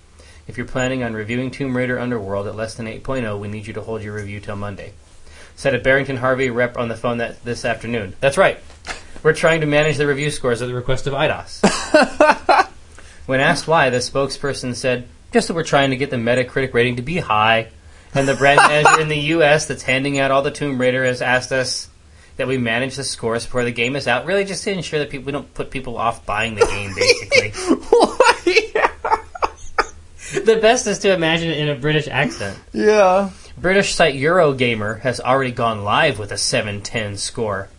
If 0.50 0.58
you're 0.58 0.68
planning 0.68 1.02
on 1.02 1.14
reviewing 1.14 1.50
Tomb 1.50 1.78
Raider 1.78 1.98
Underworld 1.98 2.46
at 2.46 2.58
less 2.58 2.74
than 2.74 2.88
8.0, 2.88 3.40
we 3.40 3.48
need 3.48 3.68
you 3.68 3.74
to 3.76 3.82
hold 3.82 4.04
your 4.04 4.16
review 4.16 4.42
till 4.42 4.58
Monday. 4.58 4.92
Said 5.56 5.76
a 5.76 5.80
Barrington 5.80 6.18
Harvey 6.18 6.50
rep 6.50 6.78
on 6.78 6.90
the 6.90 6.98
phone 6.98 7.20
that 7.20 7.42
this 7.46 7.64
afternoon. 7.64 8.18
That's 8.20 8.38
right. 8.38 8.60
We're 9.24 9.32
trying 9.32 9.62
to 9.62 9.66
manage 9.66 9.96
the 9.96 10.08
review 10.08 10.30
scores 10.30 10.62
at 10.62 10.68
the 10.68 10.76
request 10.76 11.08
of 11.08 11.14
Eidos. 11.14 11.62
when 13.28 13.40
asked 13.40 13.70
why, 13.70 13.92
the 13.92 14.00
spokesperson 14.00 14.76
said, 14.76 15.08
just 15.32 15.48
that 15.48 15.54
we're 15.54 15.64
trying 15.64 15.92
to 15.92 15.96
get 15.96 16.10
the 16.10 16.18
Metacritic 16.18 16.74
rating 16.74 16.98
to 16.98 17.02
be 17.02 17.20
high. 17.20 17.70
And 18.14 18.28
the 18.28 18.36
brand 18.36 18.58
manager 18.68 19.00
in 19.00 19.08
the 19.08 19.20
US 19.36 19.68
that's 19.68 19.84
handing 19.84 20.20
out 20.20 20.32
all 20.32 20.42
the 20.42 20.52
Tomb 20.52 20.82
Raider 20.82 21.06
has 21.06 21.22
asked 21.22 21.54
us 21.54 21.88
that 22.42 22.48
we 22.48 22.58
manage 22.58 22.96
the 22.96 23.04
scores 23.04 23.46
before 23.46 23.64
the 23.64 23.72
game 23.72 23.96
is 23.96 24.08
out, 24.08 24.26
really 24.26 24.46
just 24.46 24.64
to 24.64 24.72
ensure 24.72 24.98
that 24.98 25.12
people 25.12 25.28
we 25.28 25.32
don't 25.32 25.54
put 25.54 25.70
people 25.70 25.96
off 25.96 26.26
buying 26.26 26.56
the 26.56 26.66
game, 26.66 26.92
basically. 26.96 27.52
the 30.44 30.60
best 30.60 30.88
is 30.88 30.98
to 30.98 31.14
imagine 31.14 31.52
it 31.52 31.60
in 31.60 31.70
a 31.70 31.76
British 31.76 32.08
accent. 32.08 32.58
yeah. 32.74 33.30
British 33.56 33.94
site 33.94 34.16
Eurogamer 34.16 35.02
has 35.02 35.22
already 35.22 35.52
gone 35.52 35.84
live 35.84 36.18
with 36.18 36.32
a 36.32 36.38
710 36.38 37.18
score, 37.18 37.70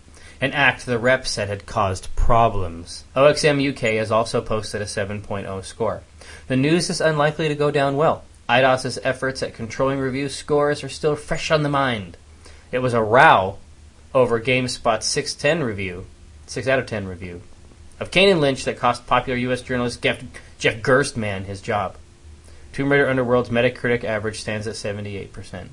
an 0.40 0.52
act 0.52 0.86
the 0.86 0.96
rep 0.96 1.26
said 1.26 1.48
had 1.48 1.66
caused 1.66 2.14
problems. 2.14 3.02
OXM 3.16 3.68
UK 3.68 3.94
has 3.94 4.12
also 4.12 4.40
posted 4.40 4.80
a 4.80 4.84
7.0 4.84 5.64
score. 5.64 6.02
The 6.46 6.56
news 6.56 6.88
is 6.88 7.00
unlikely 7.00 7.48
to 7.48 7.56
go 7.56 7.72
down 7.72 7.96
well. 7.96 8.22
Eidos's 8.48 9.00
efforts 9.02 9.42
at 9.42 9.54
controlling 9.54 9.98
review 9.98 10.28
scores 10.28 10.84
are 10.84 10.88
still 10.88 11.16
fresh 11.16 11.50
on 11.50 11.64
the 11.64 11.68
mind. 11.68 12.16
It 12.70 12.78
was 12.78 12.94
a 12.94 13.02
row 13.02 13.58
over 14.14 14.40
GameSpot's 14.40 15.06
610 15.06 15.66
review, 15.66 16.06
6 16.46 16.68
out 16.68 16.78
of 16.78 16.86
10 16.86 17.06
review, 17.06 17.42
of 18.00 18.10
Kane 18.10 18.28
and 18.28 18.40
Lynch 18.40 18.64
that 18.64 18.78
cost 18.78 19.06
popular 19.06 19.38
U.S. 19.38 19.62
journalist 19.62 20.02
Jeff, 20.02 20.22
Jeff 20.58 20.82
Gerstmann 20.82 21.44
his 21.44 21.60
job. 21.60 21.96
Tomb 22.72 22.90
Raider 22.90 23.08
Underworld's 23.08 23.50
Metacritic 23.50 24.04
average 24.04 24.40
stands 24.40 24.66
at 24.66 24.74
78%. 24.74 25.68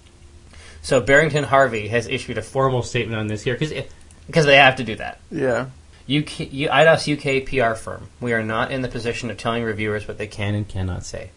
So 0.82 1.02
Barrington 1.02 1.46
Harvey 1.46 1.88
has 1.90 2.08
issued 2.08 2.38
a 2.38 2.42
formal 2.42 2.84
statement 2.84 3.20
on 3.20 3.28
this 3.28 3.44
here 3.44 3.56
because 3.56 3.72
eh, 3.72 3.86
they 4.28 4.56
have 4.56 4.78
to 4.78 4.84
do 4.84 4.96
that. 4.96 5.20
Yeah. 5.32 5.68
UK, 6.10 6.52
U- 6.52 6.70
Eidos 6.70 7.08
UK 7.08 7.46
PR 7.46 7.76
firm. 7.76 8.10
We 8.20 8.34
are 8.34 8.44
not 8.44 8.72
in 8.72 8.82
the 8.82 8.88
position 8.88 9.30
of 9.30 9.38
telling 9.38 9.64
reviewers 9.64 10.08
what 10.08 10.18
they 10.18 10.28
can 10.28 10.56
and 10.56 10.68
cannot 10.68 11.06
say. 11.06 11.32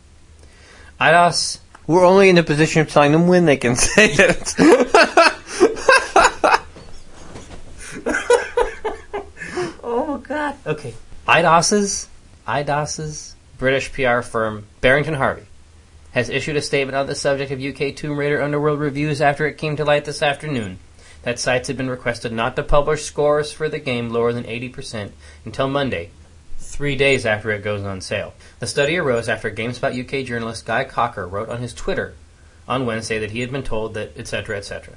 Eidos 1.00 1.58
We're 1.86 2.06
only 2.06 2.28
in 2.28 2.36
the 2.36 2.42
position 2.42 2.80
of 2.80 2.90
telling 2.90 3.12
them 3.12 3.28
when 3.28 3.44
they 3.44 3.56
can 3.56 3.76
say 3.76 4.08
it. 4.12 4.54
God. 10.42 10.56
Okay. 10.66 10.94
Eidos's 11.28 12.08
Eidos's 12.48 13.36
British 13.58 13.92
PR 13.92 14.22
firm 14.22 14.66
Barrington 14.80 15.14
Harvey 15.14 15.46
has 16.10 16.28
issued 16.28 16.56
a 16.56 16.62
statement 16.62 16.96
on 16.96 17.06
the 17.06 17.14
subject 17.14 17.52
of 17.52 17.62
UK 17.62 17.94
Tomb 17.94 18.18
Raider 18.18 18.42
Underworld 18.42 18.80
reviews 18.80 19.20
after 19.20 19.46
it 19.46 19.56
came 19.56 19.76
to 19.76 19.84
light 19.84 20.04
this 20.04 20.20
afternoon 20.20 20.80
that 21.22 21.38
sites 21.38 21.68
had 21.68 21.76
been 21.76 21.88
requested 21.88 22.32
not 22.32 22.56
to 22.56 22.64
publish 22.64 23.04
scores 23.04 23.52
for 23.52 23.68
the 23.68 23.78
game 23.78 24.10
lower 24.10 24.32
than 24.32 24.42
80% 24.42 25.12
until 25.44 25.68
Monday, 25.68 26.10
three 26.58 26.96
days 26.96 27.24
after 27.24 27.52
it 27.52 27.62
goes 27.62 27.84
on 27.84 28.00
sale. 28.00 28.34
The 28.58 28.66
study 28.66 28.98
arose 28.98 29.28
after 29.28 29.48
GameSpot 29.48 29.96
UK 29.96 30.26
journalist 30.26 30.66
Guy 30.66 30.82
Cocker 30.82 31.28
wrote 31.28 31.50
on 31.50 31.62
his 31.62 31.72
Twitter 31.72 32.14
on 32.66 32.84
Wednesday 32.84 33.20
that 33.20 33.30
he 33.30 33.42
had 33.42 33.52
been 33.52 33.62
told 33.62 33.94
that 33.94 34.18
etc. 34.18 34.56
etc. 34.56 34.94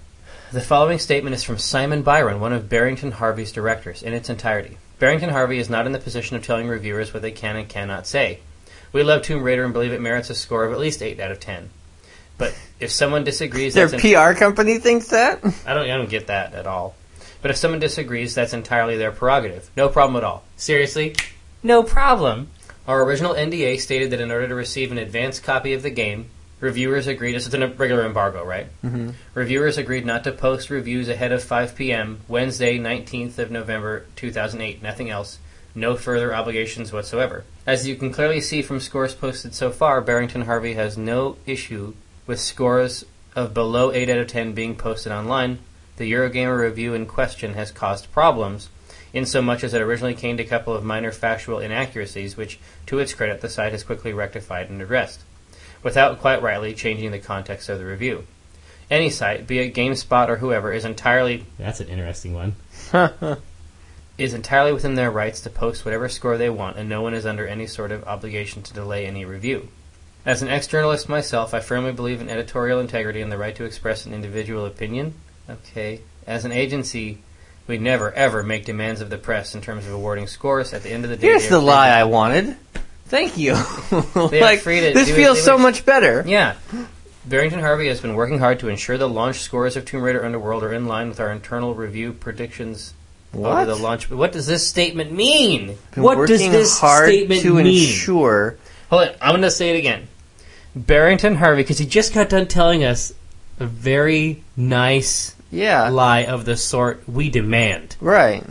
The 0.51 0.61
following 0.61 0.97
statement 0.97 1.35
is 1.35 1.43
from 1.43 1.59
Simon 1.59 2.01
Byron, 2.01 2.39
one 2.39 2.51
of 2.51 2.67
Barrington 2.67 3.11
Harvey's 3.11 3.51
directors, 3.51 4.01
in 4.01 4.13
its 4.13 4.27
entirety. 4.27 4.79
Barrington 4.99 5.29
Harvey 5.29 5.57
is 5.59 5.69
not 5.69 5.85
in 5.85 5.91
the 5.91 5.99
position 5.99 6.35
of 6.37 6.43
telling 6.45 6.67
reviewers 6.67 7.13
what 7.13 7.21
they 7.21 7.31
can 7.31 7.55
and 7.55 7.67
cannot 7.67 8.07
say. 8.07 8.39
We 8.93 9.03
love 9.03 9.23
Tomb 9.23 9.43
Raider 9.43 9.63
and 9.65 9.73
believe 9.73 9.91
it 9.91 10.01
merits 10.01 10.29
a 10.29 10.35
score 10.35 10.63
of 10.63 10.71
at 10.71 10.79
least 10.79 11.01
8 11.01 11.19
out 11.19 11.31
of 11.31 11.39
10. 11.39 11.69
But 12.37 12.57
if 12.79 12.91
someone 12.91 13.23
disagrees, 13.23 13.73
Their 13.73 13.87
that's 13.87 14.03
en- 14.03 14.33
PR 14.33 14.37
company 14.37 14.79
thinks 14.79 15.07
that? 15.09 15.43
I 15.65 15.73
don't 15.73 15.89
I 15.89 15.97
don't 15.97 16.09
get 16.09 16.27
that 16.27 16.53
at 16.53 16.67
all. 16.67 16.95
But 17.41 17.51
if 17.51 17.57
someone 17.57 17.79
disagrees, 17.79 18.33
that's 18.33 18.53
entirely 18.53 18.97
their 18.97 19.11
prerogative. 19.11 19.69
No 19.77 19.89
problem 19.89 20.15
at 20.17 20.23
all. 20.23 20.43
Seriously? 20.57 21.15
No 21.61 21.83
problem. 21.83 22.49
Our 22.87 23.03
original 23.03 23.33
NDA 23.33 23.79
stated 23.79 24.11
that 24.11 24.21
in 24.21 24.31
order 24.31 24.47
to 24.47 24.55
receive 24.55 24.91
an 24.91 24.97
advanced 24.97 25.43
copy 25.43 25.73
of 25.73 25.83
the 25.83 25.89
game, 25.89 26.29
reviewers 26.59 27.07
agreed 27.07 27.33
this 27.33 27.47
is 27.47 27.53
a 27.53 27.67
regular 27.67 28.05
embargo, 28.05 28.43
right? 28.43 28.67
Mm-hmm. 28.83 29.11
Reviewers 29.33 29.77
agreed 29.77 30.05
not 30.05 30.23
to 30.23 30.31
post 30.31 30.69
reviews 30.69 31.09
ahead 31.09 31.31
of 31.31 31.43
5 31.43 31.75
p.m. 31.75 32.21
Wednesday, 32.27 32.77
19th 32.77 33.37
of 33.39 33.51
November 33.51 34.05
2008. 34.15 34.81
Nothing 34.81 35.09
else. 35.09 35.39
No 35.73 35.95
further 35.95 36.33
obligations 36.33 36.93
whatsoever. 36.93 37.43
As 37.67 37.87
you 37.87 37.95
can 37.95 38.11
clearly 38.11 38.39
see 38.39 38.61
from 38.61 38.79
scores 38.79 39.13
posted 39.13 39.53
so 39.53 39.71
far, 39.71 39.99
Barrington 39.99 40.43
Harvey 40.43 40.73
has 40.73 40.97
no 40.97 41.37
issue 41.45 41.93
with 42.25 42.39
scores 42.39 43.03
of 43.35 43.53
below 43.53 43.91
8 43.91 44.09
out 44.09 44.19
of 44.19 44.27
10 44.27 44.53
being 44.53 44.75
posted 44.75 45.11
online. 45.11 45.59
The 45.97 46.11
Eurogamer 46.11 46.59
review 46.59 46.93
in 46.93 47.05
question 47.05 47.53
has 47.53 47.71
caused 47.71 48.11
problems, 48.11 48.69
in 49.13 49.25
so 49.25 49.41
much 49.41 49.63
as 49.63 49.73
it 49.73 49.81
originally 49.81 50.13
contained 50.13 50.41
a 50.41 50.45
couple 50.45 50.73
of 50.73 50.83
minor 50.83 51.11
factual 51.11 51.59
inaccuracies, 51.59 52.35
which, 52.35 52.59
to 52.85 52.99
its 52.99 53.13
credit, 53.13 53.41
the 53.41 53.49
site 53.49 53.71
has 53.71 53.83
quickly 53.83 54.11
rectified 54.11 54.69
and 54.69 54.81
addressed, 54.81 55.21
without 55.85 56.19
quite 56.19 56.41
rightly 56.41 56.73
changing 56.73 57.11
the 57.11 57.19
context 57.19 57.69
of 57.69 57.77
the 57.77 57.85
review. 57.85 58.25
Any 58.89 59.11
site, 59.11 59.45
be 59.45 59.59
it 59.59 59.75
GameSpot 59.75 60.29
or 60.29 60.37
whoever, 60.37 60.73
is 60.73 60.83
entirely 60.83 61.45
That's 61.59 61.79
an 61.79 61.89
interesting 61.89 62.33
one. 62.33 62.55
is 64.17 64.33
entirely 64.33 64.73
within 64.73 64.95
their 64.95 65.11
rights 65.11 65.41
to 65.41 65.49
post 65.51 65.85
whatever 65.85 66.09
score 66.09 66.37
they 66.37 66.49
want, 66.49 66.77
and 66.77 66.89
no 66.89 67.03
one 67.03 67.13
is 67.13 67.25
under 67.25 67.45
any 67.45 67.67
sort 67.67 67.91
of 67.91 68.03
obligation 68.05 68.63
to 68.63 68.73
delay 68.73 69.05
any 69.05 69.25
review. 69.25 69.67
As 70.25 70.41
an 70.41 70.47
ex 70.47 70.65
journalist 70.65 71.07
myself, 71.07 71.53
I 71.53 71.59
firmly 71.59 71.91
believe 71.91 72.19
in 72.19 72.29
editorial 72.29 72.79
integrity 72.79 73.21
and 73.21 73.31
the 73.31 73.37
right 73.37 73.55
to 73.55 73.63
express 73.63 74.07
an 74.07 74.13
individual 74.13 74.65
opinion. 74.65 75.13
Okay. 75.47 76.01
As 76.25 76.45
an 76.45 76.51
agency, 76.51 77.19
we 77.67 77.77
never 77.77 78.11
ever 78.13 78.41
make 78.41 78.65
demands 78.65 79.01
of 79.01 79.11
the 79.11 79.19
press 79.19 79.53
in 79.53 79.61
terms 79.61 79.85
of 79.85 79.93
awarding 79.93 80.25
scores. 80.25 80.73
At 80.73 80.81
the 80.81 80.89
end 80.89 81.03
of 81.03 81.11
the 81.11 81.17
day, 81.17 81.27
Here's 81.27 81.47
the 81.47 81.59
lie 81.59 81.89
I 81.89 82.05
wanted. 82.05 82.57
Thank 83.15 83.37
you. 83.37 83.53
Like, 84.15 84.63
this 84.63 85.09
feels 85.09 85.41
so 85.41 85.57
much 85.57 85.85
better. 85.85 86.23
Yeah. 86.27 86.55
Barrington 87.25 87.61
Harvey 87.61 87.87
has 87.87 88.01
been 88.01 88.13
working 88.15 88.39
hard 88.39 88.59
to 88.59 88.67
ensure 88.67 88.97
the 88.97 89.07
launch 89.07 89.39
scores 89.39 89.77
of 89.77 89.85
Tomb 89.85 90.01
Raider 90.03 90.25
Underworld 90.25 90.63
are 90.63 90.73
in 90.73 90.85
line 90.85 91.07
with 91.07 91.19
our 91.21 91.31
internal 91.31 91.73
review 91.73 92.11
predictions 92.11 92.93
What? 93.31 93.51
over 93.51 93.65
the 93.65 93.75
launch. 93.75 94.09
What 94.11 94.33
does 94.33 94.47
this 94.47 94.67
statement 94.67 95.13
mean? 95.13 95.77
Been 95.93 96.03
what 96.03 96.27
does 96.27 96.41
this 96.41 96.77
hard 96.77 97.07
statement 97.09 97.41
to 97.43 97.53
mean? 97.55 97.67
ensure. 97.67 98.57
Hold 98.89 99.07
on, 99.07 99.15
I'm 99.21 99.31
going 99.31 99.41
to 99.43 99.51
say 99.51 99.69
it 99.75 99.79
again. 99.79 100.07
Barrington 100.75 101.35
Harvey, 101.35 101.61
because 101.63 101.77
he 101.77 101.85
just 101.85 102.13
got 102.13 102.27
done 102.29 102.47
telling 102.47 102.83
us 102.83 103.13
a 103.61 103.65
very 103.65 104.43
nice 104.57 105.35
Yeah. 105.51 105.87
lie 105.89 106.25
of 106.25 106.43
the 106.43 106.57
sort 106.57 107.07
we 107.07 107.29
demand. 107.29 107.95
Right. 108.01 108.43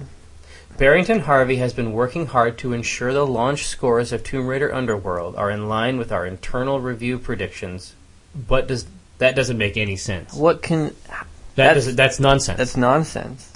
Barrington 0.77 1.21
Harvey 1.21 1.57
has 1.57 1.73
been 1.73 1.93
working 1.93 2.27
hard 2.27 2.59
to 2.59 2.73
ensure 2.73 3.13
the 3.13 3.27
launch 3.27 3.65
scores 3.67 4.13
of 4.13 4.25
Tomb 4.25 4.49
Raider 4.49 4.75
Underworld 4.75 5.37
are 5.37 5.51
in 5.51 5.69
line 5.69 5.99
with 5.99 6.11
our 6.11 6.27
internal 6.27 6.81
review 6.81 7.19
predictions. 7.19 7.95
But 8.35 8.67
does 8.67 8.87
That 9.19 9.37
doesn't 9.37 9.57
make 9.57 9.77
any 9.77 9.95
sense. 9.95 10.35
What 10.35 10.61
can. 10.61 10.87
That 10.87 11.27
That's- 11.55 11.77
doesn't- 11.77 11.97
that's 11.97 12.19
nonsense. 12.19 12.59
That's 12.59 12.77
nonsense. 12.77 13.49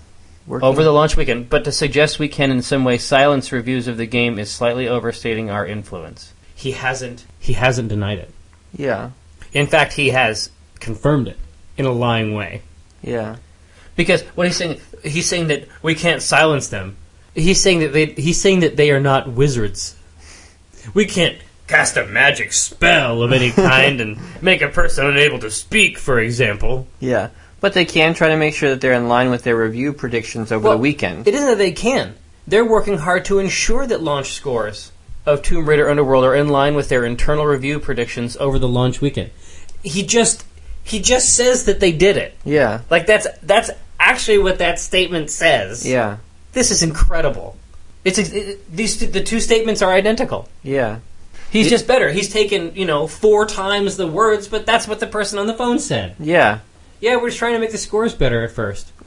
Working- 0.46 0.68
over 0.68 0.85
the 0.85 0.92
launch 0.92 1.16
weekend? 1.16 1.50
But 1.50 1.64
to 1.64 1.72
suggest 1.72 2.20
we 2.20 2.28
can 2.28 2.52
in 2.52 2.62
some 2.62 2.85
way 2.85 2.96
silence 2.96 3.50
reviews 3.50 3.88
of 3.88 3.96
the 3.96 4.07
game 4.07 4.38
is 4.38 4.50
slightly 4.50 4.87
overstating 4.87 5.50
our 5.50 5.66
influence. 5.66 6.33
he 6.54 6.72
hasn't. 6.72 7.24
He 7.40 7.54
hasn't 7.54 7.88
denied 7.88 8.18
it. 8.18 8.31
Yeah. 8.72 9.11
In 9.52 9.66
fact, 9.66 9.94
he 9.94 10.11
has 10.11 10.50
Confirmed 10.78 11.26
it 11.26 11.38
in 11.76 11.85
a 11.87 11.92
lying 11.92 12.35
way. 12.35 12.62
Yeah. 13.02 13.37
Because 13.96 14.22
what 14.37 14.46
he's 14.46 14.57
saying, 14.57 14.81
he's 15.02 15.26
saying 15.26 15.48
that 15.48 15.66
we 15.83 15.96
can't 15.96 16.22
silence 16.22 16.68
them. 16.68 16.96
He's 17.38 17.61
saying 17.61 17.81
that 17.81 17.92
they, 17.92 18.07
he's 18.07 18.40
saying 18.40 18.61
that 18.61 18.77
they 18.77 18.90
are 18.90 19.01
not 19.01 19.29
wizards. 19.31 19.94
We 20.94 21.07
can't 21.07 21.38
cast 21.66 21.96
a 21.96 22.07
magic 22.07 22.53
spell 22.53 23.22
of 23.22 23.33
any 23.33 23.51
kind 23.70 24.01
and 24.01 24.18
make 24.42 24.62
a 24.62 24.68
person 24.68 25.07
unable 25.07 25.38
to 25.40 25.51
speak, 25.51 25.98
for 25.98 26.18
example. 26.18 26.87
Yeah. 27.01 27.31
But 27.61 27.74
they 27.74 27.85
can 27.85 28.14
try 28.14 28.29
to 28.29 28.37
make 28.37 28.55
sure 28.55 28.70
that 28.70 28.81
they're 28.81 28.92
in 28.92 29.09
line 29.09 29.31
with 29.31 29.42
their 29.44 29.57
review 29.57 29.92
predictions 29.92 30.53
over 30.53 30.64
Well, 30.68 30.72
the 30.74 30.79
weekend. 30.83 31.27
It 31.27 31.35
isn't 31.35 31.46
that 31.48 31.59
they 31.59 31.72
can. 31.72 32.14
They're 32.46 32.64
working 32.64 32.98
hard 32.98 33.24
to 33.27 33.38
ensure 33.40 33.87
that 33.87 34.03
launch 34.03 34.33
scores 34.33 34.92
of 35.27 35.42
Tomb 35.42 35.68
Raider 35.68 35.90
Underworld 35.90 36.24
are 36.24 36.35
in 36.35 36.48
line 36.48 36.74
with 36.74 36.88
their 36.88 37.05
internal 37.05 37.44
review 37.44 37.79
predictions 37.81 38.37
over 38.38 38.59
the 38.59 38.68
launch 38.68 39.01
weekend. 39.01 39.31
He 39.83 40.05
just 40.05 40.44
he 40.83 41.01
just 41.03 41.35
says 41.37 41.64
that 41.66 41.81
they 41.81 41.92
did 41.92 42.16
it. 42.16 42.35
yeah. 42.44 42.81
Like 42.88 43.07
that's 43.07 43.27
that's 43.42 43.70
actually 44.01 44.38
what 44.38 44.59
that 44.59 44.79
statement 44.79 45.29
says. 45.31 45.87
Yeah. 45.87 46.16
This 46.59 46.73
is 46.73 46.83
incredible. 46.83 47.57
It's 48.05 48.18
it, 48.18 48.75
these 48.75 48.99
the 48.99 49.23
two 49.23 49.38
statements 49.38 49.81
are 49.81 49.92
identical. 49.92 50.49
Yeah. 50.64 50.99
He's 51.53 51.68
It- 51.68 51.71
just 51.71 51.87
better. 51.87 52.11
He's 52.11 52.29
taken 52.33 52.75
you 52.75 52.85
know 52.85 53.07
four 53.07 53.47
times 53.47 53.97
the 53.97 54.09
words, 54.09 54.49
but 54.49 54.66
that's 54.66 54.88
what 54.88 54.99
the 54.99 55.07
person 55.07 55.38
on 55.38 55.47
the 55.47 55.55
phone 55.55 55.79
said. 55.79 56.16
Yeah. 56.18 56.59
Yeah, 56.99 57.14
we're 57.14 57.29
just 57.29 57.38
trying 57.38 57.53
to 57.53 57.61
make 57.61 57.71
the 57.71 57.79
scores 57.79 58.12
better 58.12 58.42
at 58.42 58.51
first. 58.51 58.90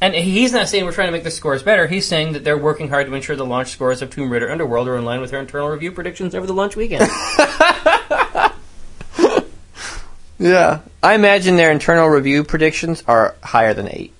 and 0.00 0.14
he's 0.14 0.50
not 0.54 0.66
saying 0.66 0.86
we're 0.86 0.92
trying 0.92 1.08
to 1.08 1.12
make 1.12 1.24
the 1.24 1.30
scores 1.30 1.62
better. 1.62 1.86
He's 1.86 2.08
saying 2.08 2.32
that 2.32 2.42
they're 2.42 2.56
working 2.56 2.88
hard 2.88 3.06
to 3.06 3.12
ensure 3.12 3.36
the 3.36 3.44
launch 3.44 3.68
scores 3.68 4.00
of 4.00 4.08
Tomb 4.08 4.32
Raider 4.32 4.50
Underworld 4.50 4.88
are 4.88 4.96
in 4.96 5.04
line 5.04 5.20
with 5.20 5.30
their 5.30 5.40
internal 5.40 5.68
review 5.68 5.92
predictions 5.92 6.34
over 6.34 6.46
the 6.46 6.54
launch 6.54 6.74
weekend. 6.74 7.06
Yeah. 10.40 10.80
I 11.02 11.14
imagine 11.14 11.56
their 11.56 11.70
internal 11.70 12.08
review 12.08 12.44
predictions 12.44 13.04
are 13.06 13.36
higher 13.42 13.74
than 13.74 13.88
8. 13.90 14.10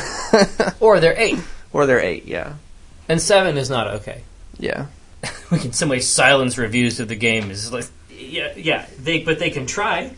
or 0.80 1.00
they're 1.00 1.18
eight. 1.18 1.38
Or 1.72 1.86
they're 1.86 2.00
8, 2.00 2.24
yeah. 2.26 2.54
And 3.08 3.20
seven 3.20 3.56
is 3.58 3.68
not 3.70 3.86
okay. 3.98 4.22
Yeah. 4.58 4.86
We 5.50 5.58
can 5.58 5.72
some 5.72 5.88
way 5.88 6.00
silence 6.00 6.56
reviews 6.58 7.00
of 7.00 7.08
the 7.08 7.14
game 7.16 7.50
is 7.50 7.72
like 7.72 7.86
yeah 8.10 8.52
yeah 8.56 8.86
they 8.98 9.22
but 9.22 9.38
they 9.38 9.50
can 9.50 9.66
try 9.66 10.12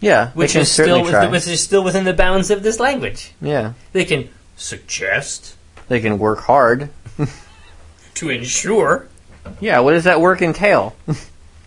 Yeah. 0.00 0.30
which 0.32 0.50
they 0.52 0.58
can 0.58 0.62
is 0.62 0.70
still 0.72 0.84
certainly 0.86 1.02
with, 1.02 1.10
try. 1.12 1.26
which 1.28 1.46
is 1.46 1.60
still 1.62 1.82
within 1.84 2.04
the 2.04 2.12
bounds 2.12 2.50
of 2.50 2.62
this 2.62 2.78
language. 2.80 3.32
yeah. 3.40 3.72
They 3.92 4.04
can 4.04 4.28
suggest 4.56 5.56
They 5.88 6.00
can 6.00 6.18
work 6.18 6.40
hard. 6.40 6.90
to 8.14 8.30
ensure 8.30 9.08
Yeah, 9.60 9.80
what 9.80 9.92
does 9.92 10.04
that 10.04 10.20
work 10.20 10.42
entail? 10.42 10.94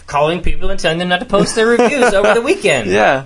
calling 0.08 0.42
people 0.42 0.70
and 0.70 0.80
telling 0.80 0.98
them 1.00 1.10
not 1.10 1.20
to 1.20 1.26
post 1.26 1.56
their 1.56 1.68
reviews 1.68 2.14
over 2.14 2.34
the 2.34 2.42
weekend. 2.42 2.90
Yeah. 2.90 3.26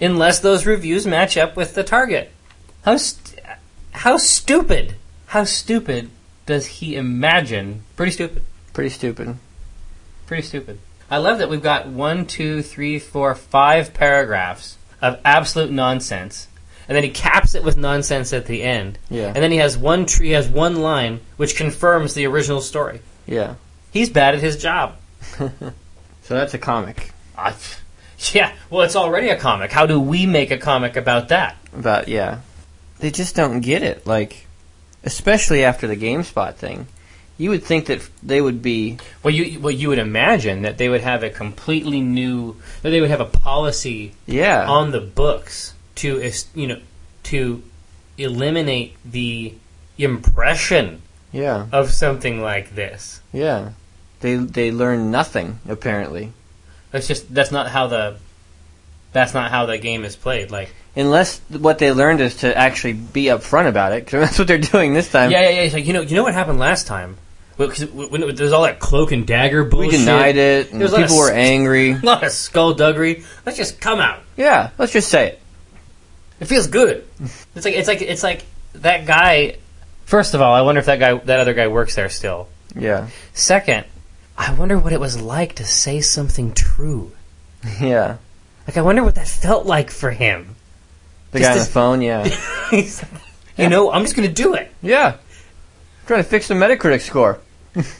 unless 0.00 0.40
those 0.40 0.64
reviews 0.66 1.06
match 1.06 1.36
up 1.36 1.56
with 1.56 1.74
the 1.74 1.82
target. 1.84 2.30
How 2.84 2.96
st- 2.96 3.23
how 3.94 4.16
stupid? 4.16 4.96
How 5.26 5.44
stupid 5.44 6.10
does 6.46 6.66
he 6.66 6.96
imagine? 6.96 7.84
Pretty 7.96 8.12
stupid. 8.12 8.42
Pretty 8.72 8.90
stupid. 8.90 9.36
Pretty 10.26 10.42
stupid. 10.42 10.78
I 11.10 11.18
love 11.18 11.38
that 11.38 11.48
we've 11.48 11.62
got 11.62 11.86
one, 11.86 12.26
two, 12.26 12.62
three, 12.62 12.98
four, 12.98 13.34
five 13.34 13.94
paragraphs 13.94 14.76
of 15.00 15.20
absolute 15.24 15.70
nonsense, 15.70 16.48
and 16.88 16.96
then 16.96 17.04
he 17.04 17.10
caps 17.10 17.54
it 17.54 17.62
with 17.62 17.76
nonsense 17.76 18.32
at 18.32 18.46
the 18.46 18.62
end. 18.62 18.98
Yeah. 19.10 19.26
And 19.26 19.36
then 19.36 19.50
he 19.50 19.58
has 19.58 19.76
one 19.76 20.06
tree 20.06 20.30
has 20.30 20.48
one 20.48 20.76
line 20.76 21.20
which 21.36 21.56
confirms 21.56 22.14
the 22.14 22.26
original 22.26 22.60
story. 22.60 23.00
Yeah. 23.26 23.54
He's 23.92 24.10
bad 24.10 24.34
at 24.34 24.40
his 24.40 24.56
job. 24.56 24.96
So 26.24 26.32
that's 26.32 26.54
a 26.54 26.58
comic. 26.58 27.12
I, 27.36 27.54
yeah, 28.32 28.54
well, 28.70 28.80
it's 28.82 28.96
already 28.96 29.28
a 29.28 29.38
comic. 29.38 29.70
How 29.70 29.84
do 29.84 30.00
we 30.00 30.24
make 30.24 30.50
a 30.50 30.56
comic 30.56 30.96
about 30.96 31.28
that? 31.28 31.56
About 31.74 32.08
yeah. 32.08 32.40
They 32.98 33.10
just 33.10 33.34
don't 33.34 33.60
get 33.60 33.82
it. 33.82 34.06
Like 34.06 34.46
especially 35.04 35.64
after 35.64 35.86
the 35.86 35.96
GameSpot 35.96 36.54
thing. 36.54 36.86
You 37.36 37.50
would 37.50 37.64
think 37.64 37.86
that 37.86 38.08
they 38.22 38.40
would 38.40 38.62
be 38.62 38.98
Well, 39.22 39.34
you 39.34 39.60
well 39.60 39.72
you 39.72 39.88
would 39.88 39.98
imagine 39.98 40.62
that 40.62 40.78
they 40.78 40.88
would 40.88 41.00
have 41.00 41.22
a 41.22 41.30
completely 41.30 42.00
new 42.00 42.56
that 42.82 42.90
they 42.90 43.00
would 43.00 43.10
have 43.10 43.20
a 43.20 43.26
policy 43.26 44.14
yeah. 44.26 44.68
on 44.68 44.92
the 44.92 45.00
books 45.00 45.74
to 45.96 46.30
you 46.54 46.66
know 46.68 46.80
to 47.24 47.62
eliminate 48.16 48.94
the 49.04 49.54
impression 49.98 51.02
yeah. 51.32 51.66
of 51.72 51.90
something 51.90 52.40
like 52.40 52.74
this. 52.76 53.20
Yeah. 53.32 53.72
They 54.20 54.36
they 54.36 54.70
learn 54.70 55.10
nothing 55.10 55.58
apparently. 55.68 56.32
That's 56.92 57.08
just 57.08 57.34
that's 57.34 57.50
not 57.50 57.68
how 57.68 57.88
the 57.88 58.16
that's 59.12 59.34
not 59.34 59.50
how 59.50 59.66
the 59.66 59.78
game 59.78 60.04
is 60.04 60.14
played. 60.14 60.52
Like 60.52 60.72
Unless 60.96 61.40
what 61.48 61.78
they 61.78 61.90
learned 61.92 62.20
is 62.20 62.36
to 62.38 62.56
actually 62.56 62.92
be 62.92 63.24
upfront 63.24 63.66
about 63.68 63.92
it, 63.92 64.06
'cause 64.06 64.20
that's 64.26 64.38
what 64.38 64.46
they're 64.48 64.58
doing 64.58 64.94
this 64.94 65.10
time. 65.10 65.30
yeah 65.30 65.40
yeah 65.42 65.48
yeah. 65.50 65.60
It's 65.62 65.74
like 65.74 65.86
you 65.86 65.92
know 65.92 66.02
you 66.02 66.14
know 66.16 66.22
what 66.22 66.34
happened 66.34 66.58
last 66.58 66.86
time. 66.86 67.16
Well, 67.58 67.68
'cause 67.68 67.84
when 67.86 68.22
it, 68.22 68.36
there 68.36 68.44
was 68.44 68.52
all 68.52 68.62
that 68.64 68.80
cloak 68.80 69.12
and 69.12 69.26
dagger 69.26 69.64
bullshit, 69.64 69.92
we 69.92 69.98
denied 69.98 70.36
it, 70.36 70.70
and 70.72 70.80
There 70.80 70.88
was 70.88 70.94
people 71.00 71.14
of 71.16 71.18
were 71.20 71.30
angry. 71.32 71.90
A 71.92 72.00
lot 72.02 72.22
of 72.24 72.32
skullduggery. 72.32 73.22
Let's 73.46 73.58
just 73.58 73.80
come 73.80 74.00
out. 74.00 74.20
Yeah, 74.36 74.70
let's 74.78 74.92
just 74.92 75.08
say 75.08 75.28
it. 75.28 75.40
It 76.40 76.46
feels 76.46 76.66
good. 76.66 77.04
It's 77.56 77.64
like 77.64 77.74
it's 77.74 77.88
like 77.88 78.02
it's 78.02 78.22
like 78.22 78.44
that 78.74 79.06
guy. 79.06 79.56
First 80.06 80.34
of 80.34 80.42
all, 80.42 80.52
I 80.52 80.60
wonder 80.62 80.80
if 80.80 80.86
that 80.86 80.98
guy 81.00 81.14
that 81.14 81.40
other 81.40 81.54
guy 81.54 81.68
works 81.68 81.94
there 81.94 82.08
still. 82.08 82.48
Yeah, 82.76 83.06
Second, 83.32 83.84
I 84.36 84.52
wonder 84.52 84.76
what 84.78 84.92
it 84.92 84.98
was 85.00 85.20
like 85.20 85.54
to 85.56 85.64
say 85.64 86.00
something 86.00 86.52
true. 86.54 87.12
yeah. 87.80 88.16
Like 88.66 88.76
I 88.76 88.82
wonder 88.82 89.02
what 89.04 89.14
that 89.14 89.28
felt 89.28 89.64
like 89.66 89.90
for 89.90 90.10
him. 90.10 90.53
The 91.34 91.40
guy 91.40 91.52
on 91.52 91.58
the 91.58 91.64
phone. 91.64 92.00
Yeah, 92.02 92.24
He's 92.70 93.02
like, 93.02 93.12
you 93.56 93.68
know, 93.68 93.90
I'm 93.92 94.02
just 94.02 94.16
gonna 94.16 94.28
do 94.28 94.54
it 94.54 94.70
yeah. 94.84 95.16
Trying 96.06 96.22
to 96.22 96.28
fix 96.28 96.48
the 96.48 96.54
Metacritic 96.54 97.00
score. 97.00 97.40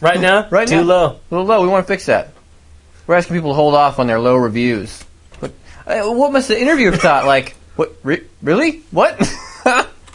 right 0.00 0.20
now. 0.20 0.46
Right 0.50 0.68
too 0.68 0.76
now. 0.76 0.82
low. 0.82 1.06
A 1.06 1.18
little 1.30 1.46
low. 1.46 1.62
We 1.62 1.68
want 1.68 1.86
to 1.86 1.92
fix 1.92 2.06
that. 2.06 2.28
We're 3.06 3.14
asking 3.16 3.36
people 3.36 3.50
to 3.50 3.54
hold 3.54 3.74
off 3.74 3.98
on 3.98 4.06
their 4.06 4.20
low 4.20 4.36
reviews. 4.36 5.02
But 5.40 5.52
uh, 5.86 6.02
what 6.12 6.32
must 6.32 6.48
the 6.48 6.60
interviewer 6.60 6.92
have 6.92 7.00
thought? 7.00 7.26
Like, 7.26 7.56
what? 7.76 7.94
Re- 8.02 8.24
really? 8.42 8.82
What? 8.90 9.18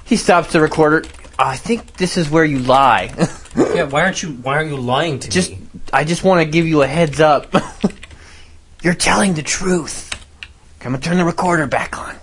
he 0.05 0.15
stops 0.15 0.53
the 0.53 0.61
recorder. 0.61 1.03
I 1.37 1.55
think 1.55 1.93
this 1.93 2.17
is 2.17 2.29
where 2.29 2.45
you 2.45 2.59
lie. 2.59 3.13
Yeah, 3.55 3.83
why 3.83 4.03
aren't 4.03 4.21
you? 4.21 4.29
Why 4.33 4.57
aren't 4.57 4.69
you 4.69 4.77
lying 4.77 5.19
to 5.19 5.27
me? 5.27 5.31
just, 5.31 5.51
me? 5.51 5.59
I 5.91 6.03
just 6.03 6.23
want 6.23 6.41
to 6.41 6.45
give 6.45 6.67
you 6.67 6.83
a 6.83 6.87
heads 6.87 7.19
up. 7.19 7.53
You're 8.83 8.93
telling 8.93 9.33
the 9.33 9.43
truth. 9.43 10.13
I'm 10.81 10.91
gonna 10.91 10.99
turn 10.99 11.17
the 11.17 11.25
recorder 11.25 11.65
back 11.67 11.97
on. 11.97 12.15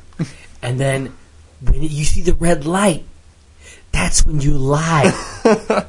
And 0.62 0.78
then 0.80 1.12
when 1.60 1.82
you 1.82 2.04
see 2.04 2.22
the 2.22 2.34
red 2.34 2.64
light, 2.66 3.04
that's 3.92 4.24
when 4.26 4.40
you 4.40 4.52
lie. 4.58 5.12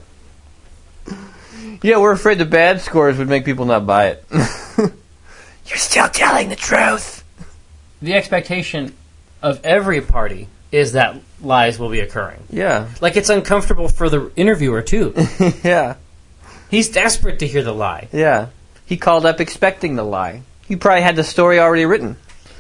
Yeah, 1.84 1.98
we're 2.00 2.12
afraid 2.12 2.40
the 2.40 2.46
bad 2.46 2.82
scores 2.82 3.20
would 3.20 3.30
make 3.30 3.46
people 3.46 3.66
not 3.66 3.86
buy 3.86 4.08
it. 4.08 4.26
You're 4.32 5.78
still 5.78 6.10
telling 6.10 6.50
the 6.50 6.56
truth. 6.56 7.24
the 8.02 8.16
expectation 8.16 8.96
of 9.44 9.64
every 9.64 10.02
party 10.02 10.48
is 10.72 10.94
that 10.94 11.18
lies 11.42 11.78
will 11.78 11.90
be 11.90 12.00
occurring. 12.00 12.40
Yeah, 12.50 12.90
Like 13.00 13.16
it's 13.16 13.30
uncomfortable 13.30 13.90
for 13.90 14.10
the 14.10 14.32
interviewer 14.36 14.82
too. 14.82 15.14
yeah, 15.64 15.96
He's 16.72 16.90
desperate 16.90 17.40
to 17.40 17.48
hear 17.48 17.62
the 17.64 17.74
lie. 17.74 18.08
yeah. 18.12 18.48
He 18.86 18.98
called 18.98 19.26
up 19.26 19.40
expecting 19.40 19.96
the 19.98 20.04
lie. 20.04 20.42
He 20.68 20.76
probably 20.78 21.04
had 21.04 21.16
the 21.16 21.24
story 21.24 21.60
already 21.60 21.86
written. 21.86 22.18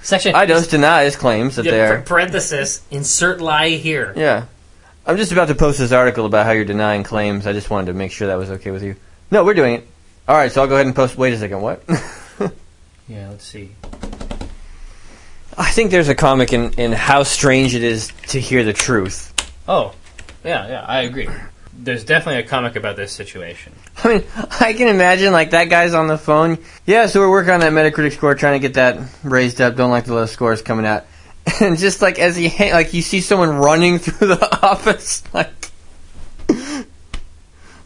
Section 0.07 0.35
Eidos 0.35 0.69
denies 0.69 1.17
claims 1.17 1.57
that 1.57 1.65
Yeah, 1.65 1.71
they're. 1.71 1.95
par- 1.97 2.01
parenthesis 2.03 2.81
insert 2.89 3.41
lie 3.41 3.71
here. 3.71 4.13
Yeah. 4.15 4.45
I'm 5.05 5.17
just 5.17 5.33
about 5.33 5.49
to 5.49 5.55
post 5.55 5.79
this 5.79 5.91
article 5.91 6.25
about 6.25 6.45
how 6.45 6.53
you're 6.53 6.63
denying 6.63 7.03
claims. 7.03 7.45
I 7.45 7.51
just 7.51 7.69
wanted 7.69 7.87
to 7.87 7.93
make 7.93 8.13
sure 8.13 8.27
that 8.29 8.37
was 8.37 8.49
okay 8.51 8.71
with 8.71 8.83
you. 8.83 8.95
No, 9.31 9.43
we're 9.43 9.53
doing 9.53 9.73
it. 9.73 9.87
All 10.25 10.37
right, 10.37 10.49
so 10.49 10.61
I'll 10.61 10.67
go 10.69 10.75
ahead 10.75 10.85
and 10.85 10.95
post. 10.95 11.17
Wait 11.17 11.33
a 11.33 11.37
second. 11.37 11.61
What? 11.61 11.83
Yeah, 13.09 13.29
let's 13.29 13.45
see. 13.45 13.71
I 15.57 15.69
think 15.71 15.91
there's 15.91 16.09
a 16.09 16.15
comic 16.15 16.51
in, 16.53 16.71
in 16.73 16.91
how 16.93 17.23
strange 17.23 17.73
it 17.75 17.83
is 17.83 18.11
to 18.27 18.39
hear 18.39 18.63
the 18.65 18.73
truth. 18.73 19.33
Oh, 19.67 19.93
yeah, 20.43 20.67
yeah, 20.67 20.85
I 20.85 21.01
agree. 21.03 21.29
There's 21.79 22.03
definitely 22.03 22.41
a 22.41 22.47
comic 22.47 22.75
about 22.75 22.95
this 22.95 23.11
situation. 23.11 23.73
I 24.03 24.07
mean, 24.07 24.23
I 24.59 24.73
can 24.73 24.87
imagine 24.87 25.31
like 25.31 25.51
that 25.51 25.65
guy's 25.65 25.93
on 25.93 26.07
the 26.07 26.17
phone. 26.17 26.57
Yeah, 26.85 27.05
so 27.07 27.19
we're 27.19 27.29
working 27.29 27.51
on 27.51 27.59
that 27.59 27.71
Metacritic 27.71 28.13
score, 28.13 28.33
trying 28.35 28.59
to 28.59 28.67
get 28.67 28.73
that 28.75 28.99
raised 29.23 29.61
up. 29.61 29.75
Don't 29.75 29.91
like 29.91 30.05
the 30.05 30.13
low 30.13 30.25
scores 30.25 30.61
coming 30.61 30.85
out. 30.85 31.05
And 31.61 31.77
just 31.77 32.01
like 32.01 32.19
as 32.19 32.35
he 32.35 32.49
ha- 32.49 32.73
like 32.73 32.93
you 32.93 33.01
see 33.01 33.21
someone 33.21 33.51
running 33.51 33.99
through 33.99 34.27
the 34.27 34.59
office, 34.61 35.23
like 35.33 35.71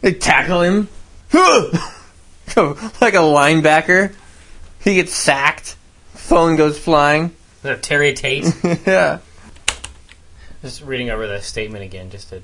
they 0.00 0.14
tackle 0.14 0.62
him, 0.62 0.88
like 1.32 3.14
a 3.14 3.22
linebacker. 3.22 4.12
He 4.82 4.96
gets 4.96 5.14
sacked. 5.14 5.76
Phone 6.14 6.56
goes 6.56 6.76
flying. 6.76 7.26
Is 7.26 7.62
that 7.62 7.82
Terry 7.84 8.14
Tate? 8.14 8.52
yeah. 8.84 9.20
just 10.60 10.82
reading 10.82 11.10
over 11.10 11.28
the 11.28 11.40
statement 11.40 11.84
again, 11.84 12.10
just 12.10 12.30
to 12.30 12.42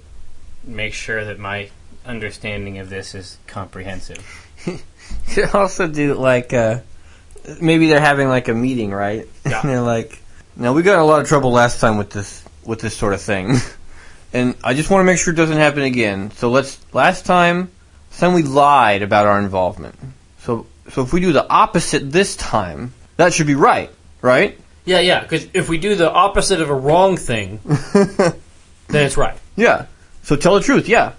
make 0.68 0.94
sure 0.94 1.24
that 1.24 1.38
my 1.38 1.70
understanding 2.07 2.78
of 2.78 2.90
this 2.90 3.14
is 3.14 3.38
comprehensive. 3.46 4.44
You 5.28 5.46
could 5.46 5.54
also 5.54 5.88
do 5.88 6.14
like 6.14 6.52
uh, 6.52 6.81
maybe 7.62 7.88
they're 7.88 8.00
having 8.00 8.28
like 8.28 8.48
a 8.48 8.54
meeting, 8.54 8.90
right? 8.90 9.26
Yeah. 9.46 9.61
and 9.62 9.70
they're 9.70 9.81
like, 9.81 10.20
"No, 10.54 10.74
we 10.74 10.83
got 10.83 10.94
in 10.94 11.00
a 11.00 11.04
lot 11.04 11.22
of 11.22 11.28
trouble 11.28 11.50
last 11.50 11.81
time 11.81 11.96
with 11.96 12.11
this 12.11 12.44
with 12.64 12.81
this 12.81 12.94
sort 12.94 13.14
of 13.14 13.22
thing, 13.22 13.57
and 14.35 14.54
I 14.62 14.74
just 14.74 14.90
want 14.90 15.00
to 15.00 15.04
make 15.04 15.18
sure 15.18 15.33
it 15.33 15.37
doesn't 15.38 15.57
happen 15.57 15.83
again. 15.83 16.31
So 16.33 16.50
let's 16.50 16.78
last 16.92 17.24
time, 17.24 17.70
last 18.11 18.20
time 18.20 18.35
we 18.35 18.42
lied 18.42 19.02
about 19.02 19.26
our 19.26 19.40
involvement. 19.40 19.94
So 20.40 20.66
so 20.90 21.02
if 21.02 21.12
we 21.12 21.20
do 21.20 21.33
the 21.33 21.48
opposite 21.48 22.11
this 22.12 22.37
time, 22.37 22.92
that 23.16 23.33
should 23.33 23.46
be 23.46 23.54
right, 23.54 23.90
right? 24.20 24.59
Yeah, 24.85 25.00
yeah. 25.00 25.20
Because 25.22 25.46
if 25.54 25.68
we 25.68 25.78
do 25.78 25.94
the 25.94 26.11
opposite 26.11 26.61
of 26.61 26.70
a 26.70 26.74
wrong 26.74 27.16
thing, 27.16 27.61
then 27.94 28.35
it's 28.88 29.16
right. 29.16 29.38
Yeah. 29.57 29.87
So 30.28 30.36
tell 30.36 30.56
the 30.56 30.60
truth, 30.60 30.90
yeah. 30.90 31.12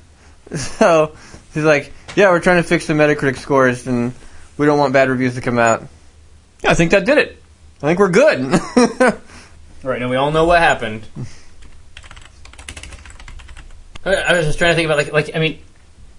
So 0.56 1.16
he's 1.56 1.64
like, 1.64 1.92
yeah, 2.16 2.30
we're 2.30 2.40
trying 2.40 2.62
to 2.62 2.68
fix 2.68 2.86
the 2.86 2.94
Metacritic 2.94 3.38
scores, 3.38 3.88
and 3.88 4.14
we 4.56 4.68
don't 4.68 4.78
want 4.78 4.94
bad 4.94 5.10
reviews 5.10 5.34
to 5.34 5.42
come 5.42 5.58
out. 5.58 5.82
Yeah, 6.64 6.70
I 6.70 6.74
think 6.76 6.92
that 6.92 7.06
did 7.06 7.18
it. 7.18 7.42
I 7.82 7.88
think 7.88 8.00
we're 8.00 8.12
good. 8.12 8.62
Right, 9.82 10.02
now, 10.02 10.10
we 10.10 10.18
all 10.18 10.30
know 10.30 10.44
what 10.44 10.60
happened. 10.60 11.08
I 14.06 14.14
I 14.14 14.34
was 14.34 14.46
just 14.46 14.60
trying 14.60 14.72
to 14.72 14.76
think 14.76 14.86
about 14.86 14.98
like 14.98 15.14
like 15.14 15.36
I 15.36 15.40
mean, 15.40 15.60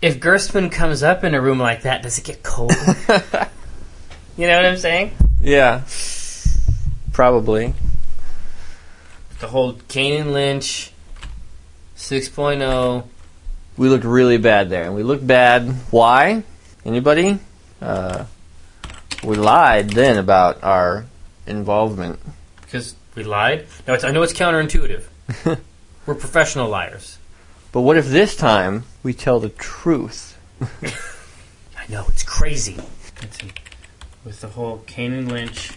if 0.00 0.18
Gerstmann 0.18 0.72
comes 0.72 1.03
up 1.03 1.22
in 1.24 1.35
a 1.35 1.40
room 1.40 1.59
like 1.59 1.83
that, 1.83 2.03
does 2.03 2.18
it 2.18 2.24
get 2.24 2.42
cold? 2.42 2.72
you 4.38 4.46
know 4.46 4.57
what 4.57 4.64
I'm 4.64 4.79
saying? 4.79 5.12
yeah. 5.42 5.83
Probably. 7.12 7.74
The 9.40 9.46
whole 9.46 9.74
Kane 9.88 10.22
and 10.22 10.33
Lynch 10.33 10.89
6.0. 12.01 13.05
We 13.77 13.89
looked 13.89 14.05
really 14.05 14.39
bad 14.39 14.69
there, 14.71 14.85
and 14.85 14.95
we 14.95 15.03
looked 15.03 15.27
bad. 15.27 15.69
Why? 15.91 16.43
Anybody? 16.85 17.39
Uh, 17.81 18.25
we 19.23 19.37
lied 19.37 19.91
then 19.91 20.17
about 20.17 20.65
our 20.65 21.05
involvement. 21.47 22.19
because 22.63 22.97
we 23.15 23.23
lied. 23.23 23.67
No, 23.87 23.95
it's, 23.95 24.03
I 24.03 24.11
know 24.11 24.23
it's 24.23 24.33
counterintuitive. 24.33 25.05
We're 26.07 26.15
professional 26.15 26.69
liars. 26.69 27.19
But 27.71 27.83
what 27.83 27.97
if 27.97 28.07
this 28.07 28.35
time 28.35 28.85
we 29.03 29.13
tell 29.13 29.39
the 29.39 29.51
truth? 29.51 30.39
I 30.83 31.91
know 31.93 32.07
it's 32.09 32.25
crazy. 32.25 32.77
With 34.25 34.41
the 34.41 34.49
whole 34.49 34.79
Kane 34.87 35.13
and 35.13 35.31
Lynch 35.31 35.73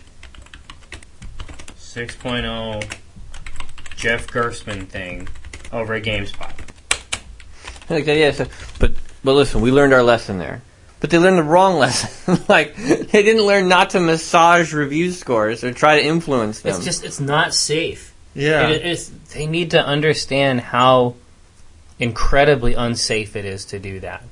6.0 1.78 2.98
Jeff 3.96 4.28
Gerstmann 4.28 4.88
thing 4.88 5.28
over 5.74 5.94
at 5.96 6.04
GameSpot. 6.04 6.52
I 7.90 7.94
like 7.94 8.06
that, 8.06 8.18
yeah. 8.18 8.32
So, 8.32 8.48
but 8.80 8.92
but 9.24 9.34
listen, 9.34 9.62
we 9.62 9.72
learned 9.72 9.94
our 9.94 10.04
lesson 10.04 10.38
there. 10.40 10.62
But 11.00 11.10
they 11.10 11.18
learned 11.18 11.38
the 11.38 11.44
wrong 11.44 11.76
lesson. 11.80 12.42
like 12.48 12.76
they 12.78 13.24
didn't 13.24 13.44
learn 13.44 13.68
not 13.68 13.90
to 13.92 14.00
massage 14.00 14.74
review 14.74 15.12
scores 15.12 15.64
or 15.64 15.74
try 15.74 16.00
to 16.00 16.06
influence 16.06 16.62
them. 16.62 16.74
It's 16.76 16.84
just 16.86 17.04
it's 17.04 17.20
not 17.20 17.54
safe. 17.54 18.14
yeah, 18.34 18.70
It 18.70 18.86
is, 18.86 19.10
they 19.34 19.46
need 19.48 19.72
to 19.72 19.86
understand 19.86 20.62
how 20.62 21.16
incredibly 22.00 22.74
unsafe 22.74 23.36
it 23.36 23.46
is 23.46 23.66
to 23.66 23.80
do 23.80 24.00
that. 24.00 24.24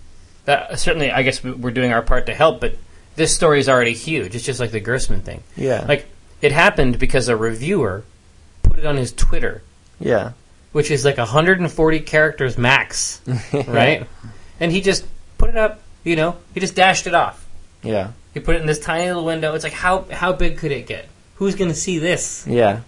That 0.45 0.79
certainly, 0.79 1.11
I 1.11 1.21
guess 1.23 1.43
we- 1.43 1.51
we're 1.51 1.71
doing 1.71 1.93
our 1.93 2.01
part 2.01 2.25
to 2.27 2.33
help, 2.33 2.59
but 2.61 2.75
this 3.15 3.35
story 3.35 3.59
is 3.59 3.69
already 3.69 3.93
huge. 3.93 4.33
It's 4.35 4.45
just 4.45 4.59
like 4.59 4.71
the 4.71 4.81
Gerstmann 4.81 5.21
thing. 5.21 5.43
yeah, 5.55 5.85
Like 5.87 6.07
it 6.41 6.51
happened 6.51 6.97
because 6.99 7.27
a 7.27 7.35
reviewer 7.35 8.03
put 8.63 8.79
it 8.79 8.85
on 8.85 8.95
his 8.97 9.11
Twitter, 9.11 9.61
yeah, 9.99 10.31
which 10.71 10.91
is 10.91 11.05
like 11.05 11.17
140 11.17 11.99
characters 12.01 12.57
max, 12.57 13.21
right? 13.67 14.07
And 14.59 14.71
he 14.71 14.81
just 14.81 15.05
put 15.37 15.49
it 15.49 15.57
up. 15.57 15.81
You 16.03 16.15
know, 16.15 16.37
he 16.53 16.59
just 16.59 16.75
dashed 16.75 17.05
it 17.07 17.13
off. 17.13 17.45
yeah, 17.83 18.11
He 18.33 18.39
put 18.39 18.55
it 18.55 18.61
in 18.61 18.67
this 18.67 18.79
tiny 18.79 19.07
little 19.07 19.25
window. 19.25 19.53
It's 19.53 19.63
like 19.63 19.73
how 19.73 20.05
how 20.11 20.33
big 20.33 20.57
could 20.57 20.71
it 20.71 20.87
get? 20.87 21.07
Who's 21.35 21.55
gonna 21.55 21.75
see 21.75 21.99
this? 21.99 22.45
yeah, 22.47 22.81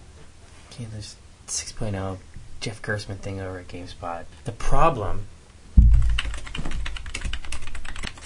Okay, 0.72 0.86
there's 0.92 1.14
6.0 1.46 2.18
Jeff 2.60 2.82
Gerstmann 2.82 3.18
thing 3.18 3.40
over 3.40 3.58
at 3.58 3.68
GameSpot. 3.68 4.24
The 4.44 4.52
problem 4.52 5.26
is 5.76 5.84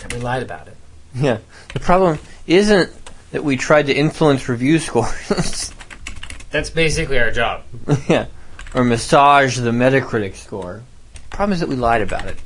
that 0.03 0.13
we 0.15 0.21
lied 0.21 0.43
about 0.43 0.69
it. 0.69 0.77
yeah. 1.15 1.39
The 1.75 1.81
problem 1.81 2.19
isn't 2.47 2.91
that 3.33 3.45
we 3.45 3.57
tried 3.57 3.87
to 3.87 3.95
influence 3.95 4.49
review 4.49 4.79
scores. 4.79 5.73
That's 6.51 6.71
basically 6.71 7.19
our 7.19 7.31
job. 7.31 7.63
yeah, 8.09 8.27
or 8.75 8.85
massage 8.85 9.59
the 9.59 9.71
Metacritic 9.71 10.35
score. 10.37 10.83
Problem 11.31 11.53
is 11.55 11.61
that 11.61 11.69
we 11.69 11.77
lied 11.77 12.03
about 12.03 12.27
it. 12.27 12.37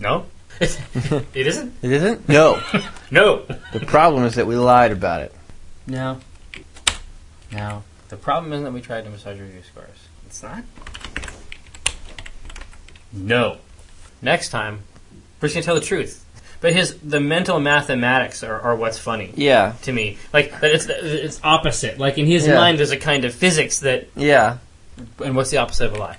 No, 0.00 0.26
it 0.60 0.78
isn't. 1.34 1.74
It 1.82 1.92
isn't. 1.92 2.28
No, 2.28 2.60
No, 3.10 3.44
the 3.72 3.80
problem 3.80 4.24
is 4.24 4.34
that 4.36 4.46
we 4.46 4.56
lied 4.56 4.92
about 4.92 5.22
it. 5.22 5.34
no, 5.86 6.20
no. 7.52 7.82
The 8.08 8.16
problem 8.16 8.52
isn't 8.52 8.64
that 8.64 8.72
we 8.72 8.80
tried 8.80 9.04
to 9.04 9.10
massage 9.10 9.38
review 9.38 9.62
scores. 9.62 10.08
It's 10.26 10.42
not. 10.42 10.64
No. 13.12 13.58
Next 14.22 14.50
time, 14.50 14.80
we're 15.40 15.48
just 15.48 15.54
gonna 15.54 15.64
tell 15.64 15.74
the 15.74 15.80
truth. 15.80 16.24
But 16.60 16.74
his 16.74 16.98
the 16.98 17.20
mental 17.20 17.58
mathematics 17.58 18.42
are, 18.42 18.60
are 18.60 18.76
what's 18.76 18.98
funny 18.98 19.32
Yeah, 19.34 19.74
to 19.82 19.92
me. 19.92 20.18
Like 20.32 20.52
it's 20.62 20.86
it's 20.88 21.40
opposite. 21.42 21.98
Like 21.98 22.18
in 22.18 22.26
his 22.26 22.46
Yeah. 22.46 22.56
mind, 22.56 22.78
there's 22.78 22.90
a 22.90 22.96
kind 22.98 23.24
of 23.24 23.34
physics 23.34 23.80
that. 23.80 24.08
yeah. 24.14 24.58
And 25.24 25.34
what's 25.36 25.50
the 25.50 25.56
opposite 25.58 25.86
of 25.86 25.94
a 25.94 25.98
lie? 25.98 26.18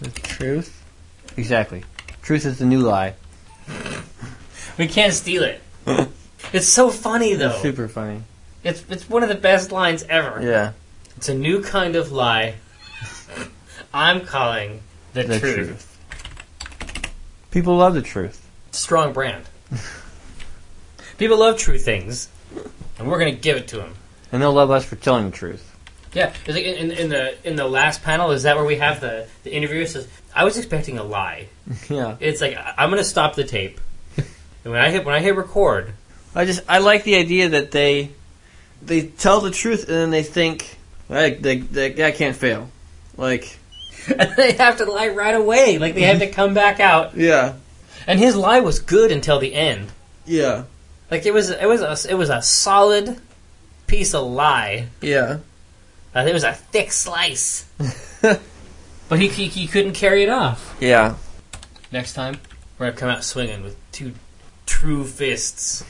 The 0.00 0.10
truth. 0.10 0.84
Exactly. 1.36 1.84
Truth 2.22 2.46
is 2.46 2.58
the 2.58 2.66
new 2.66 2.80
lie. 2.80 3.14
We 4.78 4.86
can't 4.86 5.12
steal 5.12 5.42
it. 5.42 5.60
it's 6.52 6.68
so 6.68 6.90
funny 6.90 7.34
though. 7.34 7.58
Super 7.60 7.88
funny. 7.88 8.22
It's 8.64 8.84
it's 8.90 9.08
one 9.08 9.22
of 9.22 9.28
the 9.28 9.34
best 9.34 9.72
lines 9.72 10.04
ever. 10.08 10.40
Yeah. 10.42 10.72
It's 11.16 11.28
a 11.28 11.34
new 11.34 11.62
kind 11.62 11.96
of 11.96 12.12
lie. 12.12 12.54
I'm 13.92 14.20
calling 14.20 14.80
the, 15.14 15.24
The 15.24 15.40
truth. 15.40 15.54
truth. 15.56 15.98
People 17.50 17.76
love 17.76 17.94
the 17.94 18.02
truth. 18.02 18.46
Strong 18.72 19.14
brand. 19.14 19.44
People 21.16 21.38
love 21.38 21.58
true 21.58 21.78
things, 21.78 22.28
and 22.98 23.08
we're 23.08 23.18
gonna 23.18 23.32
give 23.32 23.56
it 23.56 23.68
to 23.68 23.78
them. 23.78 23.94
And 24.30 24.40
they'll 24.42 24.52
love 24.52 24.70
us 24.70 24.84
for 24.84 24.96
telling 24.96 25.30
the 25.30 25.36
truth. 25.36 25.67
Yeah, 26.14 26.32
like 26.46 26.64
in, 26.64 26.90
in 26.90 27.08
the 27.08 27.34
in 27.46 27.56
the 27.56 27.66
last 27.66 28.02
panel. 28.02 28.30
Is 28.30 28.44
that 28.44 28.56
where 28.56 28.64
we 28.64 28.76
have 28.76 29.00
the 29.00 29.26
the 29.44 29.52
interviewer 29.52 29.86
says, 29.86 30.08
"I 30.34 30.44
was 30.44 30.56
expecting 30.56 30.98
a 30.98 31.04
lie." 31.04 31.48
Yeah. 31.90 32.16
It's 32.20 32.40
like 32.40 32.56
I'm 32.76 32.88
gonna 32.90 33.04
stop 33.04 33.34
the 33.34 33.44
tape, 33.44 33.80
and 34.16 34.72
when 34.72 34.80
I 34.80 34.90
hit 34.90 35.04
when 35.04 35.14
I 35.14 35.20
hit 35.20 35.36
record, 35.36 35.92
I 36.34 36.44
just 36.44 36.62
I 36.68 36.78
like 36.78 37.04
the 37.04 37.16
idea 37.16 37.50
that 37.50 37.70
they 37.72 38.10
they 38.82 39.02
tell 39.02 39.40
the 39.40 39.50
truth 39.50 39.84
and 39.88 39.96
then 39.96 40.10
they 40.10 40.22
think 40.22 40.78
like 41.08 41.40
they, 41.40 41.58
they, 41.58 41.92
that 41.92 42.14
can't 42.16 42.36
fail. 42.36 42.70
Like 43.16 43.58
and 44.08 44.34
they 44.36 44.52
have 44.52 44.78
to 44.78 44.84
lie 44.86 45.08
right 45.08 45.34
away. 45.34 45.78
Like 45.78 45.94
they 45.94 46.02
have 46.02 46.20
to 46.20 46.30
come 46.30 46.54
back 46.54 46.80
out. 46.80 47.16
yeah. 47.16 47.54
And 48.06 48.18
his 48.18 48.34
lie 48.36 48.60
was 48.60 48.78
good 48.78 49.12
until 49.12 49.38
the 49.38 49.52
end. 49.54 49.88
Yeah. 50.24 50.64
Like 51.10 51.26
it 51.26 51.34
was, 51.34 51.50
it 51.50 51.66
was 51.66 51.82
a, 51.82 52.10
it 52.10 52.14
was 52.14 52.30
a 52.30 52.40
solid 52.40 53.20
piece 53.86 54.14
of 54.14 54.26
lie. 54.26 54.86
Yeah. 55.02 55.38
Uh, 56.14 56.24
it 56.26 56.32
was 56.32 56.44
a 56.44 56.52
thick 56.52 56.90
slice, 56.92 57.66
but 58.22 59.18
he, 59.18 59.28
he 59.28 59.46
he 59.48 59.66
couldn't 59.66 59.92
carry 59.92 60.22
it 60.22 60.28
off. 60.30 60.76
Yeah. 60.80 61.16
Next 61.92 62.14
time, 62.14 62.38
we're 62.78 62.86
gonna 62.86 62.96
come 62.98 63.08
out 63.10 63.24
swinging 63.24 63.62
with 63.62 63.76
two 63.92 64.12
true 64.66 65.04
fists. 65.04 65.84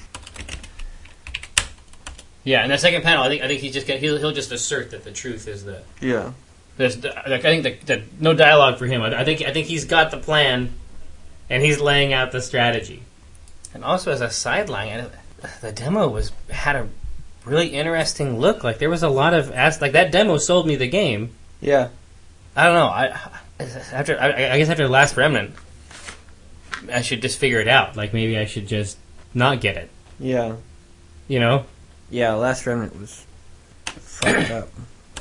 Yeah, 2.44 2.62
in 2.64 2.70
that 2.70 2.80
second 2.80 3.02
panel, 3.02 3.22
I 3.24 3.28
think 3.28 3.42
I 3.42 3.46
think 3.48 3.60
he 3.60 3.70
just 3.70 3.86
get, 3.86 4.00
he'll 4.00 4.18
he'll 4.18 4.32
just 4.32 4.52
assert 4.52 4.90
that 4.92 5.04
the 5.04 5.12
truth 5.12 5.46
is 5.48 5.64
the 5.64 5.82
Yeah. 6.00 6.32
there's 6.76 6.96
the, 6.96 7.08
like 7.26 7.44
I 7.44 7.60
think 7.60 7.62
the, 7.86 7.96
the 7.96 8.02
no 8.18 8.32
dialogue 8.34 8.78
for 8.78 8.86
him. 8.86 9.02
I, 9.02 9.20
I 9.20 9.24
think 9.24 9.42
I 9.42 9.52
think 9.52 9.66
he's 9.66 9.84
got 9.84 10.10
the 10.10 10.16
plan, 10.18 10.72
and 11.50 11.62
he's 11.62 11.80
laying 11.80 12.12
out 12.12 12.32
the 12.32 12.40
strategy. 12.40 13.02
And 13.74 13.84
also 13.84 14.10
as 14.12 14.20
a 14.22 14.30
sideline, 14.30 15.10
the 15.60 15.72
demo 15.72 16.08
was 16.08 16.32
had 16.48 16.74
a 16.76 16.88
really 17.48 17.68
interesting 17.68 18.38
look. 18.38 18.62
Like 18.64 18.78
there 18.78 18.90
was 18.90 19.02
a 19.02 19.08
lot 19.08 19.34
of 19.34 19.50
as 19.50 19.80
like 19.80 19.92
that 19.92 20.12
demo 20.12 20.38
sold 20.38 20.66
me 20.66 20.76
the 20.76 20.88
game. 20.88 21.30
Yeah. 21.60 21.88
I 22.56 22.64
don't 22.64 22.74
know. 22.74 22.86
I 22.86 23.30
after 23.92 24.18
I, 24.20 24.28
I 24.52 24.58
guess 24.58 24.68
after 24.68 24.84
the 24.84 24.88
last 24.92 25.16
remnant, 25.16 25.52
I 26.92 27.02
should 27.02 27.22
just 27.22 27.38
figure 27.38 27.60
it 27.60 27.68
out. 27.68 27.96
Like 27.96 28.12
maybe 28.12 28.38
I 28.38 28.44
should 28.44 28.66
just 28.68 28.98
not 29.34 29.60
get 29.60 29.76
it. 29.76 29.90
Yeah. 30.20 30.56
You 31.28 31.40
know, 31.40 31.66
Yeah, 32.10 32.32
Last 32.34 32.64
Remnant 32.66 32.98
was 32.98 33.26
fucked 33.86 34.50
up. 34.50 34.68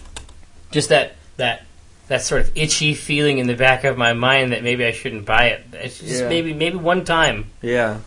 just 0.71 0.89
that 0.89 1.15
that 1.37 1.63
that 2.07 2.21
sort 2.21 2.41
of 2.41 2.51
itchy 2.55 2.93
feeling 2.93 3.39
in 3.39 3.47
the 3.47 3.55
back 3.55 3.83
of 3.83 3.97
my 3.97 4.13
mind 4.13 4.53
that 4.53 4.63
maybe 4.63 4.85
I 4.85 4.91
shouldn't 4.91 5.25
buy 5.25 5.47
it. 5.47 5.65
It's 5.73 5.99
just 5.99 6.21
Yeah. 6.23 6.29
maybe 6.29 6.53
maybe 6.53 6.77
one 6.77 7.03
time. 7.03 7.45
Yeah. 7.61 7.99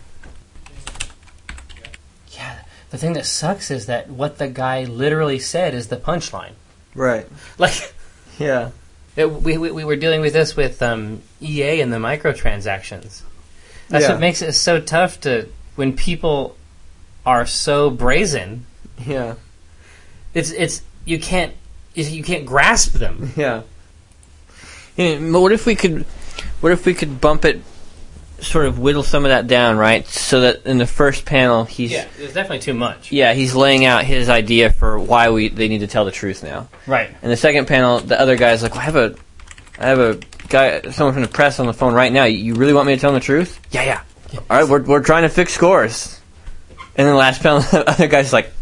The 2.90 2.98
thing 2.98 3.12
that 3.14 3.26
sucks 3.26 3.70
is 3.70 3.87
that 3.87 4.09
what 4.11 4.38
the 4.38 4.48
guy 4.48 4.85
literally 4.85 5.38
said 5.38 5.74
is 5.74 5.88
the 5.88 5.96
punchline. 5.96 6.53
Right. 6.94 7.26
Like 7.59 7.94
Yeah. 8.38 8.70
it, 9.16 9.31
we, 9.31 9.59
we 9.59 9.70
we 9.70 9.85
were 9.85 9.96
dealing 9.96 10.20
with 10.20 10.33
this 10.33 10.57
with 10.57 10.83
um, 10.83 11.22
EA 11.40 11.81
and 11.81 11.92
the 11.92 11.98
microtransactions. 11.98 13.22
That's 13.88 14.05
Yeah. 14.05 14.12
what 14.12 14.20
makes 14.20 14.42
it 14.42 14.53
so 14.53 14.81
tough 14.81 15.20
to 15.22 15.48
when 15.76 15.96
people 15.96 16.57
are 17.24 17.46
so 17.46 17.90
brazen 17.90 18.66
Yeah. 19.05 19.35
It's 20.35 20.50
it's 20.50 20.83
you 21.05 21.18
can't 21.18 21.55
you 21.94 22.22
can't 22.22 22.46
grasp 22.46 22.92
them. 22.94 23.33
Yeah. 23.37 23.62
Yeah, 24.96 25.18
but 25.33 25.40
what 25.40 25.53
if 25.53 25.64
we 25.66 25.76
could, 25.76 26.05
what 26.61 26.72
if 26.72 26.85
we 26.85 26.92
could 26.94 27.20
bump 27.20 27.44
it, 27.46 27.62
sort 28.42 28.66
of 28.66 28.79
whittle 28.79 29.03
some 29.03 29.24
of 29.24 29.31
that 29.31 29.46
down, 29.46 29.76
right? 29.76 30.07
So 30.07 30.40
that 30.42 30.66
in 30.66 30.79
the 30.79 30.87
first 30.87 31.24
panel, 31.24 31.64
he's 31.64 31.92
Yeah, 31.92 32.07
it's 32.18 32.33
definitely 32.35 32.61
too 32.61 32.74
much. 32.74 33.12
yeah, 33.12 33.33
he's 33.35 33.55
laying 33.55 33.85
out 33.85 34.05
his 34.05 34.29
idea 34.29 34.70
for 34.72 34.98
why 34.98 35.31
we 35.31 35.48
they 35.48 35.68
need 35.68 35.81
to 35.81 35.87
tell 35.87 36.05
the 36.05 36.11
truth 36.11 36.42
now. 36.42 36.68
Right. 36.87 37.11
In 37.22 37.29
the 37.31 37.37
second 37.37 37.66
panel, 37.66 38.00
the 38.00 38.20
other 38.20 38.37
guy's 38.37 38.62
like, 38.62 38.72
well, 38.72 38.81
I 38.81 38.85
have 38.85 38.96
a, 38.96 39.14
I 39.79 39.87
have 39.87 39.98
a 39.98 40.18
guy, 40.48 40.81
someone 40.90 41.14
from 41.14 41.22
the 41.22 41.29
press 41.29 41.59
on 41.61 41.66
the 41.66 41.72
phone 41.72 41.94
right 41.94 42.12
now. 42.12 42.24
You 42.24 42.55
really 42.55 42.72
want 42.72 42.87
me 42.87 42.94
to 42.94 43.00
tell 43.00 43.12
the 43.12 43.20
truth? 43.20 43.61
Yeah, 43.70 43.85
yeah. 43.85 44.38
All 44.48 44.61
right, 44.61 44.68
we're 44.68 44.83
we're 44.83 45.03
trying 45.03 45.22
to 45.22 45.29
fix 45.29 45.53
scores. 45.55 46.20
And 46.96 47.07
then 47.07 47.14
the 47.14 47.18
last 47.18 47.42
panel, 47.42 47.61
the 47.70 47.88
other 47.88 48.09
guy's 48.09 48.33
like, 48.33 48.53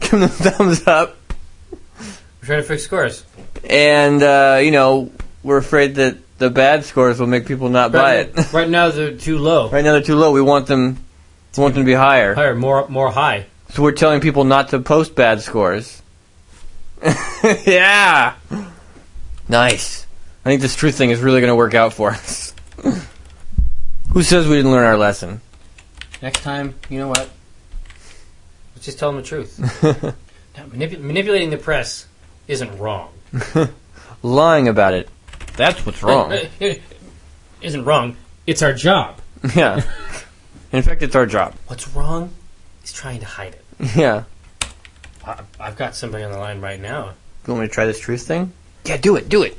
give 0.00 0.12
him 0.12 0.20
the 0.20 0.28
thumbs 0.28 0.86
up. 0.86 1.16
We're 1.70 2.46
trying 2.46 2.62
to 2.62 2.68
fix 2.68 2.82
scores. 2.84 3.24
And 3.68 4.22
uh, 4.22 4.60
you 4.62 4.70
know, 4.70 5.10
we're 5.42 5.56
afraid 5.56 5.96
that 5.96 6.16
the 6.38 6.50
bad 6.50 6.84
scores 6.84 7.18
will 7.20 7.26
make 7.26 7.46
people 7.46 7.68
not 7.68 7.92
buy 7.92 7.98
Right, 8.18 8.32
it. 8.38 8.52
right 8.52 8.68
now 8.68 8.90
they're 8.90 9.16
too 9.16 9.38
low. 9.38 9.70
right 9.70 9.84
now 9.84 9.92
they're 9.92 10.02
too 10.02 10.16
low. 10.16 10.32
We 10.32 10.42
want 10.42 10.66
them, 10.66 10.98
we 11.56 11.62
want 11.62 11.74
them 11.74 11.84
to 11.84 11.86
be 11.86 11.94
higher. 11.94 12.34
Higher, 12.34 12.54
more 12.54 12.86
more 12.88 13.10
high. 13.10 13.46
So 13.70 13.82
we're 13.82 13.92
telling 13.92 14.20
people 14.20 14.44
not 14.44 14.68
to 14.70 14.78
post 14.80 15.14
bad 15.14 15.40
scores. 15.42 16.02
yeah. 17.66 18.34
Nice. 19.48 20.06
I 20.44 20.48
think 20.48 20.60
this 20.62 20.76
truth 20.76 20.96
thing 20.96 21.10
is 21.10 21.20
really 21.20 21.40
going 21.40 21.50
to 21.50 21.56
work 21.56 21.74
out 21.74 21.92
for 21.92 22.10
us. 22.10 22.54
Who 24.12 24.22
says 24.22 24.46
we 24.48 24.56
didn't 24.56 24.70
learn 24.70 24.84
our 24.84 24.96
lesson? 24.96 25.40
Next 26.22 26.42
time, 26.42 26.74
you 26.88 26.98
know 26.98 27.08
what? 27.08 27.28
Let's 28.74 28.86
just 28.86 28.98
tell 28.98 29.12
them 29.12 29.20
the 29.20 29.26
truth. 29.26 29.58
Now, 30.56 30.64
manipu- 30.66 31.00
manipulating 31.00 31.50
the 31.50 31.58
press 31.58 32.06
isn't 32.48 32.78
wrong. 32.78 33.10
Lying 34.22 34.68
about 34.68 34.94
it. 34.94 35.08
That's 35.56 35.84
what's 35.84 36.02
wrong. 36.02 36.32
Uh, 36.32 36.74
Isn't 37.62 37.84
wrong. 37.84 38.16
It's 38.46 38.62
our 38.62 38.72
job. 38.72 39.20
yeah. 39.54 39.82
In 40.72 40.82
fact, 40.82 41.02
it's 41.02 41.16
our 41.16 41.26
job. 41.26 41.54
What's 41.66 41.88
wrong 41.88 42.30
is 42.84 42.92
trying 42.92 43.20
to 43.20 43.26
hide 43.26 43.54
it. 43.54 43.96
Yeah. 43.96 44.24
I, 45.24 45.40
I've 45.58 45.76
got 45.76 45.94
somebody 45.94 46.24
on 46.24 46.32
the 46.32 46.38
line 46.38 46.60
right 46.60 46.80
now. 46.80 47.14
You 47.46 47.52
want 47.52 47.62
me 47.62 47.68
to 47.68 47.72
try 47.72 47.86
this 47.86 48.00
truth 48.00 48.26
thing? 48.26 48.52
Yeah, 48.84 48.96
do 48.96 49.16
it. 49.16 49.28
Do 49.28 49.42
it. 49.42 49.56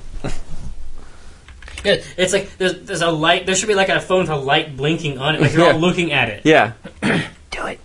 Yeah, 1.83 2.01
it's 2.17 2.33
like 2.33 2.57
there's, 2.57 2.81
there's 2.81 3.01
a 3.01 3.11
light. 3.11 3.45
There 3.45 3.55
should 3.55 3.67
be 3.67 3.75
like 3.75 3.89
a 3.89 4.01
phone 4.01 4.21
with 4.21 4.29
a 4.29 4.35
light 4.35 4.75
blinking 4.75 5.19
on 5.19 5.35
it, 5.35 5.41
like 5.41 5.53
you're 5.53 5.71
all 5.71 5.79
looking 5.87 6.11
at 6.11 6.27
it. 6.29 6.41
Yeah. 6.43 6.73
do 7.51 7.67
it. 7.67 7.79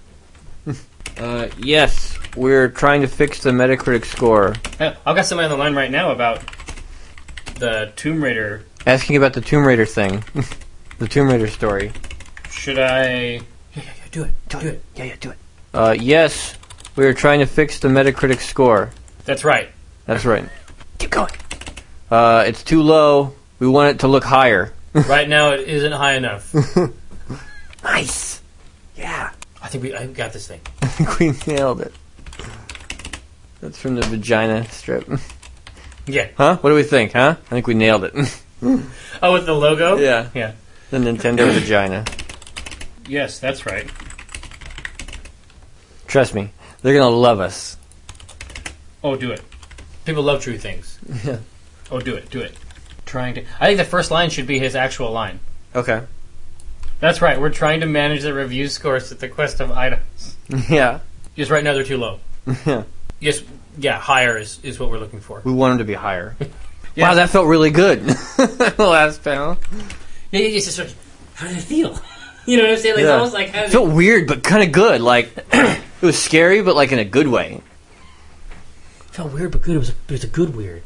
Uh, 1.19 1.49
yes. 1.59 2.19
We're 2.37 2.69
trying 2.69 3.03
to 3.03 3.07
fix 3.07 3.43
the 3.43 3.51
Metacritic 3.51 4.07
score. 4.07 4.55
Uh, 4.81 4.95
I've 5.05 5.15
got 5.15 5.27
somebody 5.27 5.45
on 5.45 5.51
the 5.51 5.57
line 5.57 5.75
right 5.75 5.91
now 5.91 6.11
about 6.11 6.52
the 7.63 7.93
Tomb 7.95 8.23
Raider. 8.23 8.65
Asking 8.87 9.17
about 9.17 9.35
the 9.35 9.41
Tomb 9.41 9.65
Raider 9.65 9.87
thing. 9.87 10.25
the 10.99 11.07
Tomb 11.07 11.29
Raider 11.29 11.47
story. 11.47 11.93
Should 12.51 12.77
I? 12.77 13.05
Yeah, 13.05 13.41
yeah, 13.75 13.83
yeah, 13.85 13.93
do 14.11 14.25
it. 14.25 14.31
Do, 14.49 14.59
it. 14.59 14.83
Yeah, 14.97 15.05
yeah, 15.05 15.17
do 15.21 15.31
it. 15.31 15.39
Uh, 15.73 15.97
yes, 15.99 16.57
we 16.97 17.07
are 17.07 17.15
trying 17.15 17.39
to 17.39 17.47
fix 17.47 17.79
the 17.79 17.87
Metacritic 17.87 18.41
score. 18.41 18.91
That's 19.27 19.45
right. 19.45 19.69
That's 20.07 20.25
right. 20.25 20.49
Keep 20.99 21.11
going. 21.11 21.31
Uh, 22.11 22.43
it's 22.49 22.65
too 22.65 22.83
low. 22.83 23.33
We 23.61 23.69
want 23.69 23.95
it 23.95 24.01
to 24.01 24.09
look 24.09 24.25
higher. 24.25 24.73
right 24.93 25.29
now, 25.29 25.53
it 25.53 25.69
isn't 25.69 25.93
high 25.93 26.15
enough. 26.15 26.53
Nice. 27.85 28.41
Yeah. 28.97 29.31
I 29.61 29.67
think 29.67 29.83
we. 29.83 29.93
I 29.93 30.07
got 30.07 30.33
this 30.33 30.47
thing. 30.47 30.61
I 30.83 30.87
think 30.87 31.19
we 31.19 31.53
nailed 31.53 31.81
it. 31.81 31.93
That's 33.61 33.77
from 33.77 33.97
the 33.97 34.03
vagina 34.03 34.69
strip. 34.71 35.09
Yeah. 36.07 36.29
Huh? 36.37 36.57
What 36.57 36.71
do 36.71 36.75
we 36.77 36.83
think, 36.83 37.13
huh? 37.13 37.37
I 37.47 37.49
think 37.49 37.67
we 37.67 37.75
nailed 37.75 38.05
it. 38.05 38.15
Oh, 39.25 39.33
with 39.33 39.45
the 39.47 39.53
logo. 39.55 39.99
yeah. 39.99 40.29
Yeah. 40.35 40.53
The 40.91 40.99
Nintendo 40.99 41.53
vagina. 41.53 42.05
Yes, 43.09 43.39
that's 43.41 43.67
right. 43.67 43.89
Trust 46.07 46.35
me, 46.35 46.51
they're 46.83 46.95
gonna 46.95 47.15
love 47.15 47.41
us. 47.41 47.77
Oh, 49.03 49.17
do 49.17 49.31
it. 49.33 49.41
People 50.05 50.23
love 50.23 50.43
true 50.43 50.59
things. 50.59 50.99
Yeah. 51.25 51.39
Oh, 51.91 52.01
do 52.01 52.15
it. 52.15 52.31
Do 52.31 52.41
it. 52.41 52.57
Trying 53.05 53.35
to. 53.35 53.45
I 53.61 53.67
think 53.67 53.77
the 53.77 53.85
first 53.85 54.11
line 54.11 54.31
should 54.31 54.47
be 54.47 54.59
his 54.59 54.75
actual 54.75 55.11
line. 55.11 55.41
Okay. 55.75 56.01
That's 57.01 57.21
right. 57.21 57.39
We're 57.39 57.51
trying 57.51 57.81
to 57.81 57.87
manage 57.87 58.23
the 58.23 58.33
review 58.33 58.67
scores 58.69 59.13
at 59.13 59.19
the 59.21 59.29
quest 59.29 59.61
of 59.61 59.69
Eidos. 59.71 60.35
Yeah. 60.71 61.01
Just 61.37 61.51
right 61.51 61.63
now 61.63 61.75
they're 61.75 61.85
too 61.85 61.99
low. 61.99 62.21
Yeah. 62.65 62.85
Yes. 63.21 63.43
Yeah. 63.79 63.99
Higher 63.99 64.37
is, 64.39 64.59
is 64.63 64.79
what 64.79 64.91
we're 64.91 64.99
looking 64.99 65.21
for. 65.21 65.41
We 65.45 65.53
want 65.53 65.73
them 65.73 65.79
to 65.79 65.85
be 65.85 65.95
higher. 65.95 66.37
Yeah. 66.41 66.47
Wow, 67.09 67.15
that 67.15 67.31
felt 67.31 67.47
really 67.47 67.71
good. 67.71 68.03
the 68.05 68.75
last 68.79 69.25
panel. 69.25 69.57
Yeah. 70.31 70.41
It's 70.41 70.67
just 70.67 70.77
sort 70.77 70.89
of, 70.89 70.97
how 71.35 71.49
did 71.49 71.57
it 71.57 71.63
feel? 71.63 71.99
You 72.45 72.57
know 72.57 72.65
what 72.65 72.73
I'm 72.73 72.79
saying? 72.79 72.97
Like 72.97 73.05
Yeah. 73.05 73.09
it's 73.09 73.15
almost 73.15 73.35
like 73.35 73.55
It 73.55 73.71
felt 73.71 73.91
weird, 73.93 74.27
but 74.27 74.43
kind 74.43 74.65
of 74.65 74.73
good. 74.73 75.01
Like 75.01 75.31
it 75.53 75.81
was 76.03 76.21
scary, 76.21 76.61
but 76.61 76.75
like 76.75 76.91
in 76.91 76.99
a 76.99 77.05
good 77.05 77.29
way. 77.29 77.61
it 78.99 79.05
felt 79.15 79.33
weird, 79.33 79.53
but 79.53 79.63
good. 79.63 79.77
It 79.77 79.79
was. 79.79 79.91
A, 79.91 79.93
it 79.93 80.11
was 80.11 80.25
a 80.25 80.27
good 80.27 80.57
weird. 80.57 80.83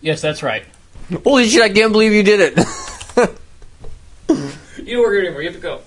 yes, 0.00 0.20
that's 0.20 0.42
right. 0.42 0.64
Holy 1.24 1.48
shit! 1.48 1.62
I 1.62 1.68
can't 1.68 1.92
believe 1.92 2.12
you 2.12 2.24
did 2.24 2.40
it. 2.58 2.58
You 4.28 4.94
don't 4.96 5.02
work 5.04 5.12
here 5.14 5.20
anymore. 5.20 5.42
You 5.42 5.50
have 5.52 5.56
to 5.56 5.62
go. 5.62 5.80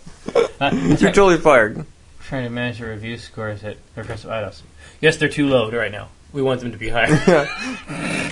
Uh, 0.59 0.71
You're 0.73 0.89
right. 0.91 0.99
totally 1.13 1.37
fired. 1.37 1.85
Trying 2.29 2.43
to 2.43 2.49
manage 2.49 2.79
the 2.79 2.85
review 2.85 3.17
scores 3.17 3.63
at 3.63 3.77
of 3.97 4.07
Eidos. 4.07 4.61
Yes, 5.01 5.17
they're 5.17 5.27
too 5.29 5.47
low 5.47 5.69
right 5.71 5.91
now. 5.91 6.09
We 6.31 6.41
want 6.41 6.61
them 6.61 6.71
to 6.71 6.77
be 6.77 6.89
higher. 6.89 7.49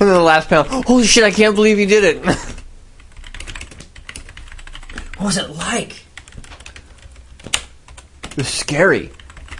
And 0.00 0.08
then 0.08 0.14
the 0.14 0.22
last 0.22 0.48
panel. 0.48 0.82
Holy 0.82 1.04
shit! 1.04 1.24
I 1.24 1.32
can't 1.32 1.56
believe 1.56 1.80
you 1.80 1.86
did 1.86 2.04
it. 2.04 2.24
what 5.16 5.26
was 5.26 5.36
it 5.36 5.50
like? 5.50 6.04
it 8.30 8.36
was 8.36 8.48
scary, 8.48 9.10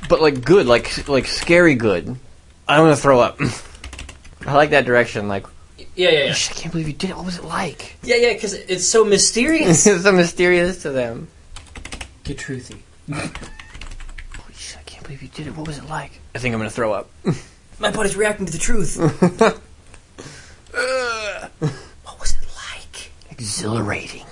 but 0.08 0.20
like 0.20 0.44
good, 0.44 0.66
like 0.68 1.08
like 1.08 1.26
scary 1.26 1.74
good. 1.74 2.06
I'm 2.68 2.84
gonna 2.84 2.94
throw 2.94 3.18
up. 3.18 3.40
I 4.46 4.54
like 4.54 4.70
that 4.70 4.84
direction. 4.84 5.26
Like, 5.26 5.44
Yeah, 5.96 6.10
yeah, 6.10 6.24
yeah. 6.26 6.30
I 6.30 6.34
can't 6.34 6.70
believe 6.70 6.86
you 6.86 6.94
did 6.94 7.10
it. 7.10 7.16
What 7.16 7.24
was 7.24 7.38
it 7.38 7.44
like? 7.44 7.96
Yeah, 8.04 8.16
yeah, 8.16 8.32
because 8.32 8.54
it's 8.54 8.86
so 8.86 9.04
mysterious. 9.04 9.86
it's 9.88 10.04
so 10.04 10.12
mysterious 10.12 10.82
to 10.82 10.90
them. 10.90 11.26
Get 12.22 12.38
truthy. 12.38 12.78
Holy 13.12 13.28
shit! 14.54 14.78
I 14.78 14.82
can't 14.86 14.97
believe 15.08 15.22
you 15.22 15.28
did 15.28 15.46
it. 15.46 15.56
What 15.56 15.66
was 15.66 15.78
it 15.78 15.88
like? 15.88 16.20
I 16.34 16.38
think 16.38 16.52
I'm 16.52 16.60
gonna 16.60 16.68
throw 16.70 16.92
up. 16.92 17.08
My 17.80 17.90
body's 17.90 18.14
reacting 18.14 18.44
to 18.44 18.52
the 18.52 18.58
truth. 18.58 18.96
what 20.82 22.20
was 22.20 22.32
it 22.32 22.48
like? 22.54 23.10
Exhilarating. 23.30 24.26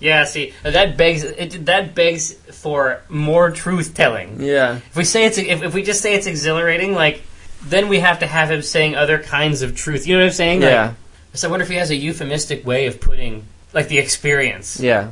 Yeah, 0.00 0.24
see, 0.24 0.54
that 0.62 0.96
begs 0.96 1.24
it, 1.24 1.66
that 1.66 1.94
begs 1.94 2.32
for 2.32 3.02
more 3.10 3.50
truth 3.50 3.94
telling. 3.94 4.40
Yeah. 4.40 4.76
If 4.76 4.96
we 4.96 5.04
say 5.04 5.26
it's 5.26 5.36
if, 5.36 5.62
if 5.62 5.74
we 5.74 5.82
just 5.82 6.00
say 6.00 6.14
it's 6.14 6.26
exhilarating, 6.26 6.94
like 6.94 7.22
then 7.62 7.88
we 7.88 8.00
have 8.00 8.20
to 8.20 8.26
have 8.26 8.50
him 8.50 8.62
saying 8.62 8.94
other 8.94 9.18
kinds 9.18 9.60
of 9.60 9.76
truth. 9.76 10.06
You 10.06 10.14
know 10.16 10.20
what 10.22 10.28
I'm 10.28 10.32
saying? 10.32 10.60
Like, 10.60 10.70
Yeah. 10.70 10.94
so 11.34 11.48
I 11.48 11.50
wonder 11.50 11.64
if 11.64 11.70
he 11.70 11.76
has 11.76 11.90
a 11.90 11.96
euphemistic 11.96 12.64
way 12.64 12.86
of 12.86 12.98
putting 13.00 13.44
like 13.74 13.88
the 13.88 13.98
experience. 13.98 14.80
Yeah. 14.80 15.10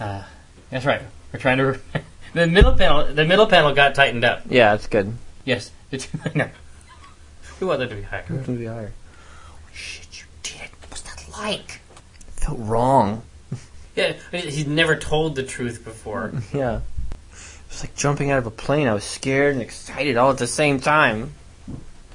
Uh, 0.00 0.22
that's 0.70 0.86
right. 0.86 1.02
We're 1.32 1.38
trying 1.38 1.58
to. 1.58 1.78
the 2.34 2.46
middle 2.46 2.72
panel. 2.74 3.04
The 3.12 3.24
middle 3.24 3.46
panel 3.46 3.74
got 3.74 3.94
tightened 3.94 4.24
up. 4.24 4.42
Yeah, 4.48 4.72
that's 4.72 4.86
good. 4.86 5.12
Yes. 5.44 5.70
The 5.90 5.98
two, 5.98 6.18
no. 6.34 6.48
We 7.60 7.66
want 7.66 7.80
them 7.80 7.90
to 7.90 7.94
be 7.96 8.02
higher. 8.02 8.24
It's 8.28 8.46
gonna 8.46 8.58
be 8.58 8.66
higher. 8.66 8.92
Oh, 9.50 9.58
shit, 9.72 10.20
you 10.20 10.26
did. 10.42 10.70
What's 10.88 11.02
that 11.02 11.26
like? 11.38 11.80
Felt 12.36 12.58
wrong. 12.60 13.22
Yeah, 13.94 14.14
he'd 14.32 14.68
never 14.68 14.96
told 14.96 15.36
the 15.36 15.42
truth 15.42 15.84
before. 15.84 16.32
Yeah. 16.54 16.76
It 17.30 17.68
was 17.68 17.82
like 17.84 17.94
jumping 17.94 18.30
out 18.30 18.38
of 18.38 18.46
a 18.46 18.50
plane. 18.50 18.88
I 18.88 18.94
was 18.94 19.04
scared 19.04 19.52
and 19.52 19.60
excited 19.62 20.16
all 20.16 20.30
at 20.30 20.38
the 20.38 20.46
same 20.46 20.80
time. 20.80 21.34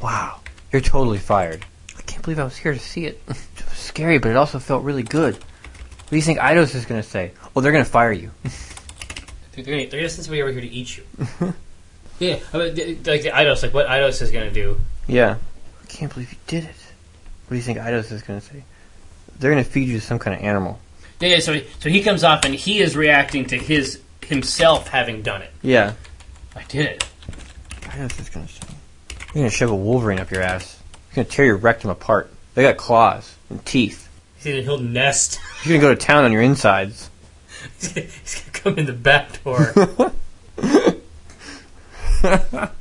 Wow. 0.02 0.40
You're 0.72 0.82
totally 0.82 1.20
fired. 1.20 1.64
I 1.96 2.02
can't 2.02 2.24
believe 2.24 2.40
I 2.40 2.44
was 2.46 2.58
here 2.58 2.74
to 2.74 2.80
see 2.80 3.06
it. 3.06 3.22
It 3.30 3.66
was 3.70 3.78
scary, 3.78 4.18
but 4.18 4.32
it 4.32 4.38
also 4.38 4.58
felt 4.60 4.84
really 4.84 5.04
good. 5.04 5.36
What 5.36 6.10
do 6.10 6.16
you 6.16 6.22
think 6.24 6.40
Eidos 6.40 6.74
is 6.74 6.86
going 6.86 7.02
to 7.02 7.08
say? 7.08 7.32
Oh, 7.56 7.62
they're 7.62 7.72
going 7.72 7.84
to 7.84 7.90
fire 7.90 8.12
you. 8.12 8.32
They're 9.64 9.76
gonna, 9.76 9.90
they're 9.90 10.00
gonna 10.00 10.10
send 10.10 10.26
somebody 10.26 10.42
over 10.42 10.52
here 10.52 10.62
to 10.62 10.68
eat 10.68 10.98
you. 10.98 11.04
yeah, 12.20 12.40
I 12.54 12.58
mean, 12.58 12.76
like 13.04 13.24
the 13.24 13.32
Eidos, 13.32 13.64
like 13.64 13.74
what 13.74 13.88
Eidos 13.88 14.22
is 14.22 14.32
gonna 14.32 14.52
do. 14.52 14.80
Yeah. 15.08 15.38
I 15.82 15.86
can't 15.88 16.14
believe 16.14 16.32
you 16.32 16.38
did 16.48 16.66
it. 16.66 16.76
What 17.48 17.52
do 17.52 17.56
you 17.56 17.62
think 17.62 17.78
Eidos 17.78 18.12
is 18.12 18.22
going 18.24 18.42
to 18.42 18.46
say? 18.46 18.64
They're 19.40 19.52
going 19.52 19.64
to 19.64 19.70
feed 19.70 19.88
you 19.88 20.00
some 20.02 20.20
kind 20.20 20.36
of 20.36 20.44
animal. 20.44 20.80
Yeah, 21.22 21.30
yeah. 21.30 21.40
So, 21.40 21.54
he, 21.54 21.66
so 21.80 21.90
he 21.90 22.04
comes 22.04 22.24
off 22.26 22.44
and 22.44 22.54
he 22.54 22.80
is 22.80 22.98
reacting 22.98 23.46
to 23.46 23.58
his 23.58 24.02
himself 24.26 24.90
having 24.90 25.22
done 25.22 25.42
it. 25.42 25.52
Yeah. 25.62 25.94
I 26.56 26.64
did 26.64 26.88
it. 26.88 27.08
Eidos 27.82 28.20
is 28.20 28.30
going 28.30 28.48
to 28.48 28.52
say. 28.52 28.68
You're 29.34 29.44
going 29.44 29.50
to 29.50 29.56
shove 29.56 29.72
a 29.72 29.76
wolverine 29.76 30.20
up 30.20 30.30
your 30.30 30.42
ass. 30.42 30.78
You're 31.12 31.24
going 31.24 31.28
to 31.28 31.32
tear 31.32 31.46
your 31.46 31.56
rectum 31.56 31.90
apart. 31.90 32.30
They 32.54 32.64
got 32.64 32.76
claws 32.76 33.36
and 33.50 33.64
teeth. 33.66 34.10
He's 34.36 34.46
gonna 34.46 34.62
he'll 34.64 34.80
nest. 34.80 35.40
You're 35.64 35.80
going 35.80 35.82
to 35.82 35.88
go 35.88 35.96
to 35.96 36.06
town 36.06 36.26
on 36.26 36.34
your 36.34 36.42
insides. 36.42 37.10
He's 37.80 38.42
gonna 38.42 38.52
come 38.54 38.78
in 38.80 38.86
the 38.86 38.94
back 38.94 39.44
door. 39.44 39.74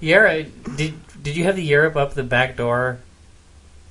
Europe, 0.00 0.46
did 0.76 0.94
did 1.22 1.36
you 1.36 1.44
have 1.44 1.56
the 1.56 1.62
Europe 1.62 1.96
up 1.96 2.14
the 2.14 2.22
back 2.22 2.56
door? 2.56 2.98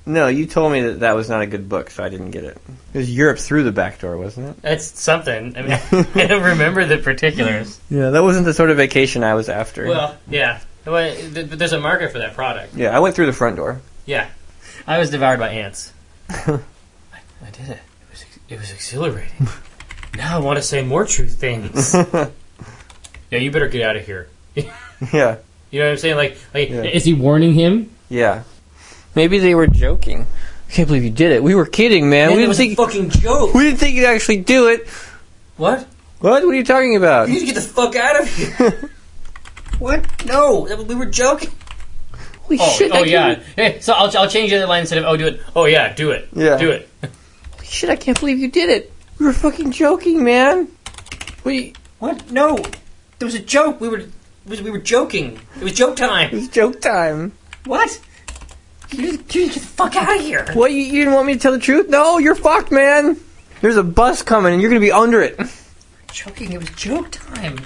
No, 0.06 0.28
you 0.28 0.46
told 0.46 0.72
me 0.72 0.80
that 0.80 1.00
that 1.00 1.12
was 1.12 1.28
not 1.28 1.42
a 1.42 1.46
good 1.46 1.68
book, 1.68 1.90
so 1.90 2.02
I 2.02 2.08
didn't 2.08 2.30
get 2.30 2.44
it. 2.44 2.56
It 2.94 2.98
was 2.98 3.14
Europe 3.14 3.38
through 3.38 3.64
the 3.64 3.72
back 3.72 4.00
door, 4.00 4.16
wasn't 4.16 4.48
it? 4.48 4.62
That's 4.62 4.98
something. 4.98 5.54
I 5.56 5.62
mean, 5.62 5.78
I 6.14 6.26
don't 6.26 6.42
remember 6.42 6.86
the 6.86 6.98
particulars. 6.98 7.78
Yeah, 7.90 8.10
that 8.10 8.22
wasn't 8.22 8.46
the 8.46 8.54
sort 8.54 8.70
of 8.70 8.78
vacation 8.78 9.22
I 9.22 9.34
was 9.34 9.48
after. 9.48 9.86
Well, 9.86 10.16
yeah. 10.28 10.60
Well, 10.86 11.14
th- 11.14 11.34
th- 11.34 11.46
there's 11.50 11.74
a 11.74 11.80
market 11.80 12.10
for 12.12 12.18
that 12.18 12.34
product. 12.34 12.74
yeah, 12.74 12.96
I 12.96 13.00
went 13.00 13.14
through 13.14 13.26
the 13.26 13.34
front 13.34 13.56
door. 13.56 13.80
Yeah. 14.06 14.28
I 14.86 14.98
was 14.98 15.10
devoured 15.10 15.38
by 15.38 15.50
ants. 15.50 15.92
I, 16.30 16.58
I 17.12 17.50
did 17.52 17.68
it. 17.68 17.78
It 18.50 18.58
was, 18.58 18.70
ex- 18.72 18.92
it 18.92 18.98
was 18.98 19.06
exhilarating. 19.14 19.48
now 20.16 20.36
I 20.36 20.40
want 20.40 20.56
to 20.58 20.62
say 20.62 20.82
more 20.82 21.06
true 21.06 21.28
things. 21.28 21.94
yeah, 23.30 23.38
you 23.38 23.50
better 23.50 23.68
get 23.68 23.82
out 23.88 23.96
of 23.96 24.04
here. 24.04 24.28
yeah, 24.54 25.36
You 25.70 25.78
know 25.80 25.86
what 25.86 25.92
I'm 25.92 25.96
saying? 25.98 26.16
Like, 26.16 26.36
like 26.52 26.68
Yeah. 26.70 26.82
is 26.82 27.04
he 27.04 27.14
warning 27.14 27.54
him? 27.54 27.90
yeah. 28.08 28.42
Maybe 29.14 29.38
they 29.40 29.56
were 29.56 29.66
joking. 29.66 30.26
I 30.68 30.72
can't 30.72 30.86
believe 30.86 31.02
you 31.02 31.10
did 31.10 31.32
it. 31.32 31.42
We 31.42 31.56
were 31.56 31.66
kidding, 31.66 32.08
man. 32.08 32.28
Man, 32.28 32.30
we 32.30 32.34
didn't 32.42 32.48
was 32.50 32.58
think 32.58 32.72
a 32.74 32.76
fucking 32.76 33.10
joke. 33.10 33.54
we 33.54 33.64
didn't 33.64 33.78
think 33.80 33.96
you'd 33.96 34.04
actually 34.06 34.36
do 34.38 34.68
it. 34.68 34.86
What? 35.56 35.80
What? 36.20 36.44
What 36.44 36.44
are 36.44 36.54
you 36.54 36.62
talking 36.64 36.94
about? 36.94 37.26
You 37.28 37.34
need 37.34 37.40
to 37.40 37.46
get 37.46 37.54
the 37.56 37.60
fuck 37.60 37.96
out 37.96 38.20
of 38.20 38.28
here. 38.32 38.90
what? 39.80 40.24
No, 40.26 40.68
we 40.86 40.94
were 40.94 41.06
joking. 41.06 41.50
Holy 42.42 42.58
Oh, 42.60 42.70
shit! 42.70 42.92
oh 42.94 43.02
yeah. 43.02 43.40
Hey, 43.56 43.80
so 43.80 43.92
I'll, 43.94 44.16
I'll 44.16 44.28
change 44.28 44.50
the 44.50 44.58
other 44.58 44.66
line 44.68 44.82
instead 44.82 44.98
of 44.98 45.04
oh 45.06 45.16
do 45.16 45.26
it. 45.26 45.40
Oh 45.56 45.64
yeah, 45.64 45.92
do 45.92 46.12
it. 46.12 46.28
Yeah. 46.32 46.56
Do 46.56 46.70
it. 46.70 46.88
Holy 47.70 47.76
shit! 47.76 47.90
I 47.90 47.94
can't 47.94 48.18
believe 48.18 48.40
you 48.40 48.50
did 48.50 48.68
it. 48.68 48.92
We 49.20 49.26
were 49.26 49.32
fucking 49.32 49.70
joking, 49.70 50.24
man. 50.24 50.66
We 51.44 51.74
What? 52.00 52.28
No, 52.28 52.56
there 52.56 53.26
was 53.26 53.36
a 53.36 53.40
joke. 53.40 53.80
We 53.80 53.88
were 53.88 54.06
was, 54.44 54.60
we 54.60 54.72
were 54.72 54.80
joking. 54.80 55.38
It 55.56 55.62
was 55.62 55.74
joke 55.74 55.94
time. 55.94 56.30
it 56.30 56.34
was 56.34 56.48
joke 56.48 56.80
time. 56.80 57.30
What? 57.66 58.00
You 58.90 59.12
just, 59.12 59.34
you 59.36 59.46
just 59.46 59.54
get 59.54 59.62
the 59.62 59.68
fuck 59.68 59.94
out 59.94 60.16
of 60.16 60.20
here. 60.20 60.46
What? 60.54 60.72
You, 60.72 60.78
you 60.78 61.04
didn't 61.04 61.14
want 61.14 61.28
me 61.28 61.34
to 61.34 61.38
tell 61.38 61.52
the 61.52 61.60
truth? 61.60 61.88
No, 61.88 62.18
you're 62.18 62.34
fucked, 62.34 62.72
man. 62.72 63.16
There's 63.60 63.76
a 63.76 63.84
bus 63.84 64.22
coming, 64.22 64.52
and 64.52 64.60
you're 64.60 64.70
gonna 64.70 64.80
be 64.80 64.90
under 64.90 65.20
it. 65.22 65.38
Joking. 66.12 66.50
It 66.50 66.58
was 66.58 66.70
joke 66.70 67.12
time. 67.12 67.56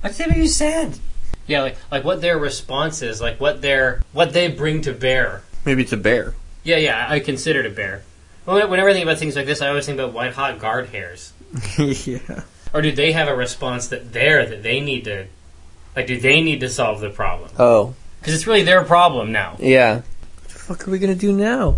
That's 0.00 0.18
what 0.18 0.36
you 0.36 0.48
said. 0.48 0.98
Yeah, 1.46 1.62
like 1.62 1.76
like 1.92 2.02
what 2.02 2.22
their 2.22 2.38
response 2.38 3.02
is, 3.02 3.20
like 3.20 3.40
what 3.40 3.62
their 3.62 4.02
what 4.12 4.32
they 4.32 4.48
bring 4.48 4.82
to 4.82 4.92
bear. 4.92 5.44
Maybe 5.64 5.82
it's 5.82 5.92
a 5.92 5.96
bear. 5.96 6.34
Yeah, 6.64 6.78
yeah, 6.78 7.06
I 7.08 7.20
consider 7.20 7.60
it 7.60 7.66
a 7.66 7.70
bear. 7.70 8.02
Well, 8.46 8.68
Whenever 8.68 8.88
I 8.88 8.92
think 8.92 9.04
about 9.04 9.18
things 9.18 9.36
like 9.36 9.46
this, 9.46 9.62
I 9.62 9.68
always 9.68 9.86
think 9.86 9.98
about 9.98 10.12
white 10.12 10.32
hot 10.32 10.58
guard 10.58 10.88
hairs. 10.88 11.32
yeah. 11.78 12.42
Or 12.74 12.82
do 12.82 12.90
they 12.92 13.12
have 13.12 13.28
a 13.28 13.36
response 13.36 13.88
that 13.88 14.12
there 14.12 14.46
that 14.46 14.62
they 14.62 14.80
need 14.80 15.04
to, 15.04 15.26
like, 15.94 16.06
do 16.06 16.18
they 16.18 16.40
need 16.40 16.60
to 16.60 16.70
solve 16.70 17.00
the 17.00 17.10
problem? 17.10 17.50
Oh. 17.58 17.94
Because 18.20 18.34
it's 18.34 18.46
really 18.46 18.62
their 18.62 18.82
problem 18.84 19.32
now. 19.32 19.56
Yeah. 19.58 19.96
What 19.96 20.44
the 20.44 20.50
fuck 20.58 20.88
are 20.88 20.90
we 20.90 20.98
gonna 20.98 21.14
do 21.14 21.32
now? 21.32 21.76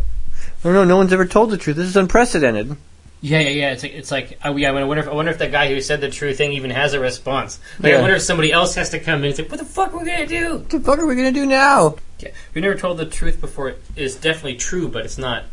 Oh, 0.65 0.71
I 0.71 0.73
don't 0.73 0.75
know. 0.75 0.85
No 0.85 0.97
one's 0.97 1.13
ever 1.13 1.27
told 1.27 1.51
the 1.51 1.57
truth. 1.57 1.77
This 1.77 1.87
is 1.89 1.97
unprecedented. 1.97 2.77
Yeah, 3.21 3.41
yeah, 3.41 3.49
yeah. 3.49 3.73
It's 3.73 3.83
like, 3.83 3.93
it's 3.95 4.11
like, 4.11 4.39
oh, 4.45 4.55
yeah. 4.57 4.71
I 4.71 4.85
wonder 4.85 5.03
if 5.03 5.09
I 5.09 5.15
wonder 5.15 5.31
if 5.33 5.39
that 5.39 5.51
guy 5.51 5.69
who 5.69 5.81
said 5.81 6.01
the 6.03 6.11
true 6.11 6.35
thing 6.35 6.53
even 6.53 6.71
has 6.71 6.93
a 6.93 7.01
response. 7.01 7.59
Like, 7.81 7.93
Yeah. 7.93 7.99
I 7.99 8.01
wonder 8.03 8.17
if 8.17 8.23
somebody 8.23 8.53
else 8.53 8.75
has 8.75 8.91
to 8.91 9.01
come 9.01 9.21
in 9.21 9.27
and 9.27 9.37
say, 9.37 9.45
"What 9.45 9.59
the 9.59 9.65
fuck 9.65 9.95
are 9.95 9.99
we 9.99 10.05
gonna 10.05 10.27
do?" 10.27 10.57
What 10.59 10.69
the 10.71 10.81
fuck 10.81 10.99
are 10.99 11.07
we 11.07 11.17
gonna 11.17 11.33
do 11.33 11.47
now? 11.47 11.97
Yeah, 12.21 12.31
we 12.55 12.61
never 12.61 12.75
told 12.75 12.99
the 12.99 13.07
truth 13.07 13.41
before. 13.41 13.71
It 13.71 13.81
is 13.97 14.15
definitely 14.17 14.57
true, 14.57 14.89
but 14.89 15.07
it's 15.07 15.17
not 15.17 15.45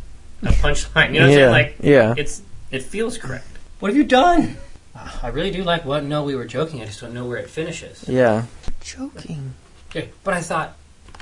a 0.43 0.47
punchline. 0.47 1.13
You 1.13 1.19
know 1.21 1.27
what 1.27 1.33
I'm 1.33 1.37
yeah. 1.37 1.37
saying? 1.37 1.51
Like, 1.51 1.75
yeah. 1.81 2.13
it's 2.17 2.41
it 2.71 2.83
feels 2.83 3.17
correct. 3.17 3.47
What 3.79 3.89
have 3.89 3.97
you 3.97 4.03
done? 4.03 4.57
I 4.95 5.27
really 5.29 5.51
do 5.51 5.63
like 5.63 5.85
what. 5.85 6.03
No, 6.03 6.23
we 6.23 6.35
were 6.35 6.45
joking. 6.45 6.81
I 6.81 6.85
just 6.85 7.01
don't 7.01 7.13
know 7.13 7.25
where 7.25 7.37
it 7.37 7.49
finishes. 7.49 8.07
Yeah. 8.07 8.45
Joking. 8.81 9.53
Yeah, 9.93 10.05
but 10.23 10.33
I 10.33 10.41
thought. 10.41 10.75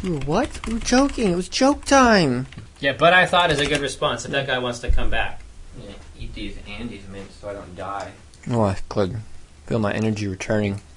We 0.04 0.12
were 0.12 0.20
what? 0.20 0.68
We 0.68 0.74
were 0.74 0.80
joking. 0.80 1.32
It 1.32 1.36
was 1.36 1.50
joke 1.50 1.86
time. 1.86 2.48
Yeah, 2.80 2.94
but 2.94 3.14
I 3.14 3.26
thought 3.26 3.52
is 3.52 3.60
a 3.60 3.66
good 3.66 3.82
response 3.82 4.26
if 4.26 4.32
that 4.32 4.48
guy 4.48 4.60
wants 4.60 4.80
to 4.80 4.92
come 4.92 5.10
back. 5.10 5.42
Yeah, 5.82 5.92
eat 6.18 6.34
these 6.34 6.58
Andes 6.68 7.08
mints 7.10 7.36
so 7.36 7.50
I 7.50 7.54
don't 7.54 7.76
die. 7.76 8.12
Oh, 8.50 8.62
I 8.62 8.78
could 8.88 9.18
feel 9.66 9.80
my 9.80 9.94
energy 9.94 10.28
returning. 10.28 10.82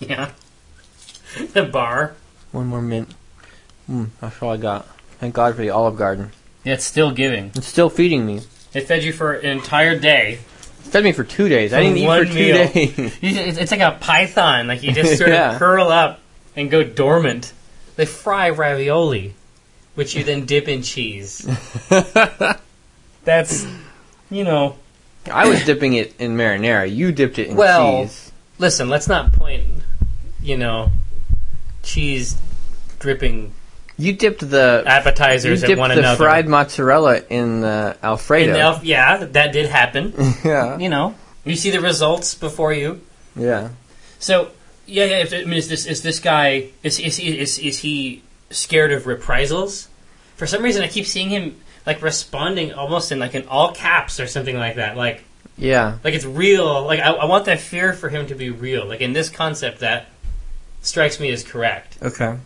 Yeah. 0.00 0.32
the 1.52 1.62
bar. 1.62 2.14
One 2.50 2.66
more 2.66 2.82
mint. 2.82 3.14
Mm, 3.88 4.08
that's 4.20 4.42
all 4.42 4.52
I 4.52 4.56
got. 4.56 4.86
Thank 5.18 5.34
God 5.34 5.54
for 5.54 5.62
the 5.62 5.70
Olive 5.70 5.96
Garden. 5.96 6.32
Yeah, 6.64 6.74
it's 6.74 6.84
still 6.84 7.10
giving. 7.10 7.52
It's 7.54 7.66
still 7.66 7.90
feeding 7.90 8.24
me. 8.26 8.40
It 8.72 8.82
fed 8.82 9.04
you 9.04 9.12
for 9.12 9.32
an 9.34 9.46
entire 9.58 9.98
day. 9.98 10.32
It 10.34 10.38
fed 10.90 11.04
me 11.04 11.12
for 11.12 11.24
two 11.24 11.48
days. 11.48 11.72
I 11.72 11.82
didn't 11.82 11.98
eat 11.98 12.06
for 12.06 12.24
two 12.24 12.34
meal. 12.34 12.68
days. 12.68 13.18
It's 13.22 13.58
it's 13.58 13.70
like 13.70 13.80
a 13.80 13.96
python. 14.00 14.66
Like 14.66 14.82
you 14.82 14.92
just 14.92 15.18
sort 15.18 15.30
Yeah. 15.30 15.52
of 15.52 15.58
curl 15.58 15.88
up 15.88 16.20
and 16.56 16.70
go 16.70 16.82
dormant. 16.82 17.52
They 17.96 18.06
fry 18.06 18.50
ravioli, 18.50 19.34
which 19.94 20.14
you 20.16 20.24
then 20.24 20.46
dip 20.46 20.66
in 20.68 20.82
cheese. 20.82 21.46
That's, 23.24 23.66
you 24.30 24.44
know. 24.44 24.76
I 25.30 25.48
was 25.48 25.64
dipping 25.64 25.94
it 25.94 26.14
in 26.18 26.36
marinara. 26.36 26.92
You 26.92 27.12
dipped 27.12 27.38
it 27.38 27.48
in 27.48 27.56
Well- 27.56 28.02
cheese. 28.04 28.30
Listen, 28.58 28.88
let's 28.88 29.08
not 29.08 29.32
point, 29.32 29.64
you 30.40 30.56
know, 30.56 30.92
cheese 31.82 32.36
dripping 33.00 33.52
You 33.96 34.12
dipped 34.12 34.40
the 34.40 34.82
you 34.84 34.90
appetizers 34.90 35.62
at 35.62 35.68
dipped 35.68 35.78
one 35.78 35.90
the 35.90 35.98
another. 36.00 36.16
fried 36.16 36.48
mozzarella 36.48 37.22
in 37.30 37.62
uh, 37.62 37.90
the 37.92 37.98
In 37.98 38.04
Alfredo. 38.04 38.52
the 38.52 38.58
elf- 38.60 38.84
yeah, 38.84 39.24
that 39.24 39.52
did 39.52 39.68
happen. 39.68 40.12
yeah, 40.44 40.78
You 40.78 40.88
know, 40.88 41.14
you 41.44 41.54
see 41.56 41.70
the 41.70 41.80
results 41.80 42.34
before 42.34 42.72
you. 42.72 43.00
yeah. 43.36 43.68
So 44.18 44.50
yeah, 44.86 45.04
yeah. 45.04 45.18
If, 45.18 45.32
I 45.32 45.44
mean, 45.44 45.54
is 45.58 45.68
this 45.68 45.86
is 45.86 46.02
this 46.02 46.18
guy 46.18 46.70
is 46.82 46.98
is 46.98 47.16
he 47.18 47.38
is, 47.38 47.58
is 47.58 47.78
he 47.78 48.22
scared 48.50 48.90
of 48.92 49.06
reprisals? 49.06 49.88
For 50.36 50.46
some 50.46 50.62
reason, 50.62 50.82
I 50.82 50.88
keep 50.88 51.06
seeing 51.06 51.28
him 51.30 51.56
like 51.86 52.02
responding 52.02 52.72
almost 52.72 53.12
in 53.12 53.18
like 53.20 53.34
in 53.34 53.46
all 53.48 53.72
caps 53.72 54.18
or 54.18 54.26
something 54.26 54.56
like 54.58 54.76
that. 54.76 54.96
Like 54.96 55.22
Yeah, 55.56 55.98
like 56.02 56.14
it's 56.14 56.24
real. 56.24 56.84
Like 56.84 56.98
I, 57.00 57.12
I 57.12 57.26
want 57.26 57.44
that 57.44 57.60
fear 57.60 57.92
for 57.92 58.08
him 58.08 58.26
to 58.26 58.34
be 58.34 58.50
real. 58.50 58.86
Like 58.86 59.00
in 59.02 59.12
this 59.12 59.28
concept, 59.28 59.80
that 59.80 60.06
strikes 60.82 61.20
me 61.20 61.30
as 61.30 61.44
correct. 61.44 61.98
okay. 62.02 62.38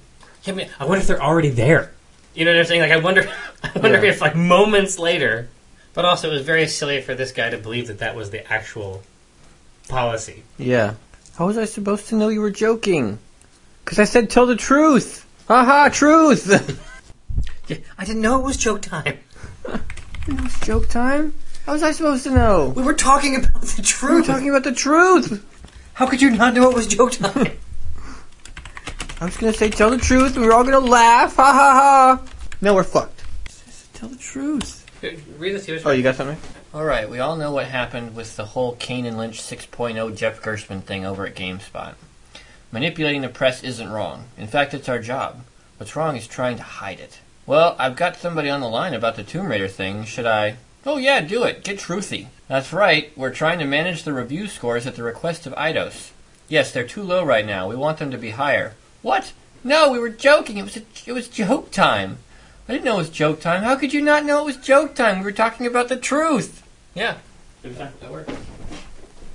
Yeah, 0.45 0.53
I, 0.53 0.57
mean, 0.57 0.68
I 0.78 0.84
wonder 0.84 1.01
if 1.01 1.07
they're 1.07 1.22
already 1.22 1.51
there. 1.51 1.93
You 2.34 2.45
know 2.45 2.53
what 2.53 2.61
I'm 2.61 2.66
saying? 2.66 2.80
Like 2.82 2.93
I 2.93 2.99
wonder, 2.99 3.22
I 3.62 3.70
wonder 3.78 4.03
Yeah. 4.05 4.11
if 4.12 4.20
like 4.20 4.36
moments 4.36 4.99
later. 4.99 5.49
But 5.95 6.05
also, 6.05 6.30
it 6.30 6.34
was 6.34 6.43
very 6.43 6.68
silly 6.68 7.01
for 7.01 7.14
this 7.14 7.32
guy 7.32 7.51
to 7.51 7.59
believe 7.59 7.89
that 7.89 7.99
that 7.99 8.14
was 8.14 8.30
the 8.30 8.47
actual 8.53 9.03
policy. 9.89 10.45
Yeah. 10.57 10.95
How 11.36 11.47
was 11.47 11.59
I 11.59 11.64
supposed 11.64 12.09
to 12.09 12.14
know 12.16 12.28
you 12.28 12.41
were 12.41 12.51
joking? 12.51 13.18
Because 13.84 13.99
I 13.99 14.05
said 14.05 14.30
tell 14.30 14.47
the 14.47 14.55
truth. 14.57 15.26
Haha, 15.49 15.89
truth. 15.89 16.84
Yeah, 17.68 17.76
I 17.99 18.07
didn't 18.07 18.22
know 18.22 18.41
it 18.41 18.45
was 18.45 18.57
joke 18.57 18.80
time. 18.80 19.18
it 19.68 20.41
was 20.43 20.59
joke 20.61 20.89
time. 20.89 21.34
How 21.66 21.74
was 21.74 21.82
I 21.82 21.93
supposed 21.93 22.24
to 22.24 22.30
know? 22.30 22.70
We 22.74 22.82
were 22.82 22.95
talking 22.95 23.36
about 23.36 23.61
the 23.61 23.74
We 23.76 23.82
were 23.82 23.84
truth. 24.22 24.26
talking 24.26 24.49
about 24.49 24.64
the 24.64 24.72
truth. 24.72 25.45
How 25.93 26.07
could 26.07 26.22
you 26.22 26.30
not 26.30 26.55
know 26.55 26.70
it 26.70 26.74
was 26.74 26.86
joke 26.86 27.12
time? 27.12 27.59
I 29.20 29.24
was 29.24 29.36
gonna 29.36 29.52
say 29.52 29.68
tell 29.68 29.90
the 29.90 29.98
truth, 29.98 30.36
and 30.36 30.44
we're 30.44 30.52
all 30.52 30.62
gonna 30.62 30.78
laugh. 30.78 31.34
Ha 31.36 31.52
ha 31.52 31.72
ha. 31.74 32.22
No, 32.60 32.74
we're 32.74 32.84
fucked. 32.84 33.24
Tell 33.92 34.08
the 34.08 34.16
truth. 34.16 34.86
Read 35.02 35.54
this 35.56 35.66
here. 35.66 35.80
Oh, 35.84 35.90
you 35.90 36.04
got 36.04 36.14
something? 36.14 36.36
All 36.72 36.84
right, 36.84 37.10
we 37.10 37.18
all 37.18 37.34
know 37.34 37.50
what 37.50 37.66
happened 37.66 38.14
with 38.14 38.36
the 38.36 38.44
whole 38.44 38.76
Kane 38.76 39.06
and 39.06 39.18
Lynch 39.18 39.40
6.0 39.40 40.16
Jeff 40.16 40.40
Gerstmann 40.40 40.82
thing 40.82 41.04
over 41.04 41.26
at 41.26 41.34
GameSpot. 41.34 41.94
Manipulating 42.70 43.22
the 43.22 43.28
press 43.28 43.64
isn't 43.64 43.90
wrong. 43.90 44.26
In 44.36 44.46
fact, 44.46 44.72
it's 44.72 44.88
our 44.88 45.00
job. 45.00 45.40
What's 45.78 45.96
wrong 45.96 46.14
is 46.16 46.28
trying 46.28 46.56
to 46.58 46.62
hide 46.62 47.00
it. 47.00 47.18
Well, 47.44 47.74
I've 47.78 47.96
got 47.96 48.18
somebody 48.18 48.48
on 48.48 48.60
the 48.60 48.68
line 48.68 48.94
about 48.94 49.16
the 49.16 49.24
Tomb 49.24 49.48
Raider 49.48 49.66
thing. 49.66 50.04
Should 50.04 50.26
I? 50.26 50.58
Oh 50.86 50.96
yeah, 50.96 51.22
do 51.22 51.42
it. 51.42 51.64
Get 51.64 51.78
truthy. 51.78 52.26
That's 52.46 52.72
right. 52.72 53.10
We're 53.16 53.34
trying 53.34 53.58
to 53.58 53.64
manage 53.64 54.04
the 54.04 54.12
review 54.12 54.46
scores 54.46 54.86
at 54.86 54.94
the 54.94 55.02
request 55.02 55.44
of 55.46 55.54
Eidos. 55.54 56.10
Yes, 56.48 56.70
they're 56.70 56.86
too 56.86 57.02
low 57.02 57.24
right 57.24 57.46
now. 57.46 57.68
We 57.68 57.74
want 57.74 57.98
them 57.98 58.12
to 58.12 58.18
be 58.18 58.30
higher. 58.30 58.74
What? 59.03 59.32
No, 59.64 59.90
we 59.90 59.99
were 59.99 60.09
joking. 60.09 60.57
It 60.59 60.64
was 60.64 60.76
a, 60.76 60.82
it 61.07 61.12
was 61.12 61.28
joke 61.28 61.70
time. 61.70 62.18
I 62.68 62.72
didn't 62.72 62.84
know 62.84 62.96
it 62.96 62.99
was 62.99 63.11
joke 63.11 63.40
time. 63.40 63.62
How 63.62 63.76
could 63.76 63.92
you 63.92 64.03
not 64.03 64.24
know 64.24 64.42
it 64.42 64.46
was 64.46 64.57
joke 64.57 64.94
time? 64.94 65.18
We 65.18 65.24
were 65.24 65.32
talking 65.32 65.66
about 65.66 65.88
the 65.88 65.96
truth. 65.96 66.62
Yeah. 66.94 67.18
That 67.62 68.11
worked. 68.11 68.30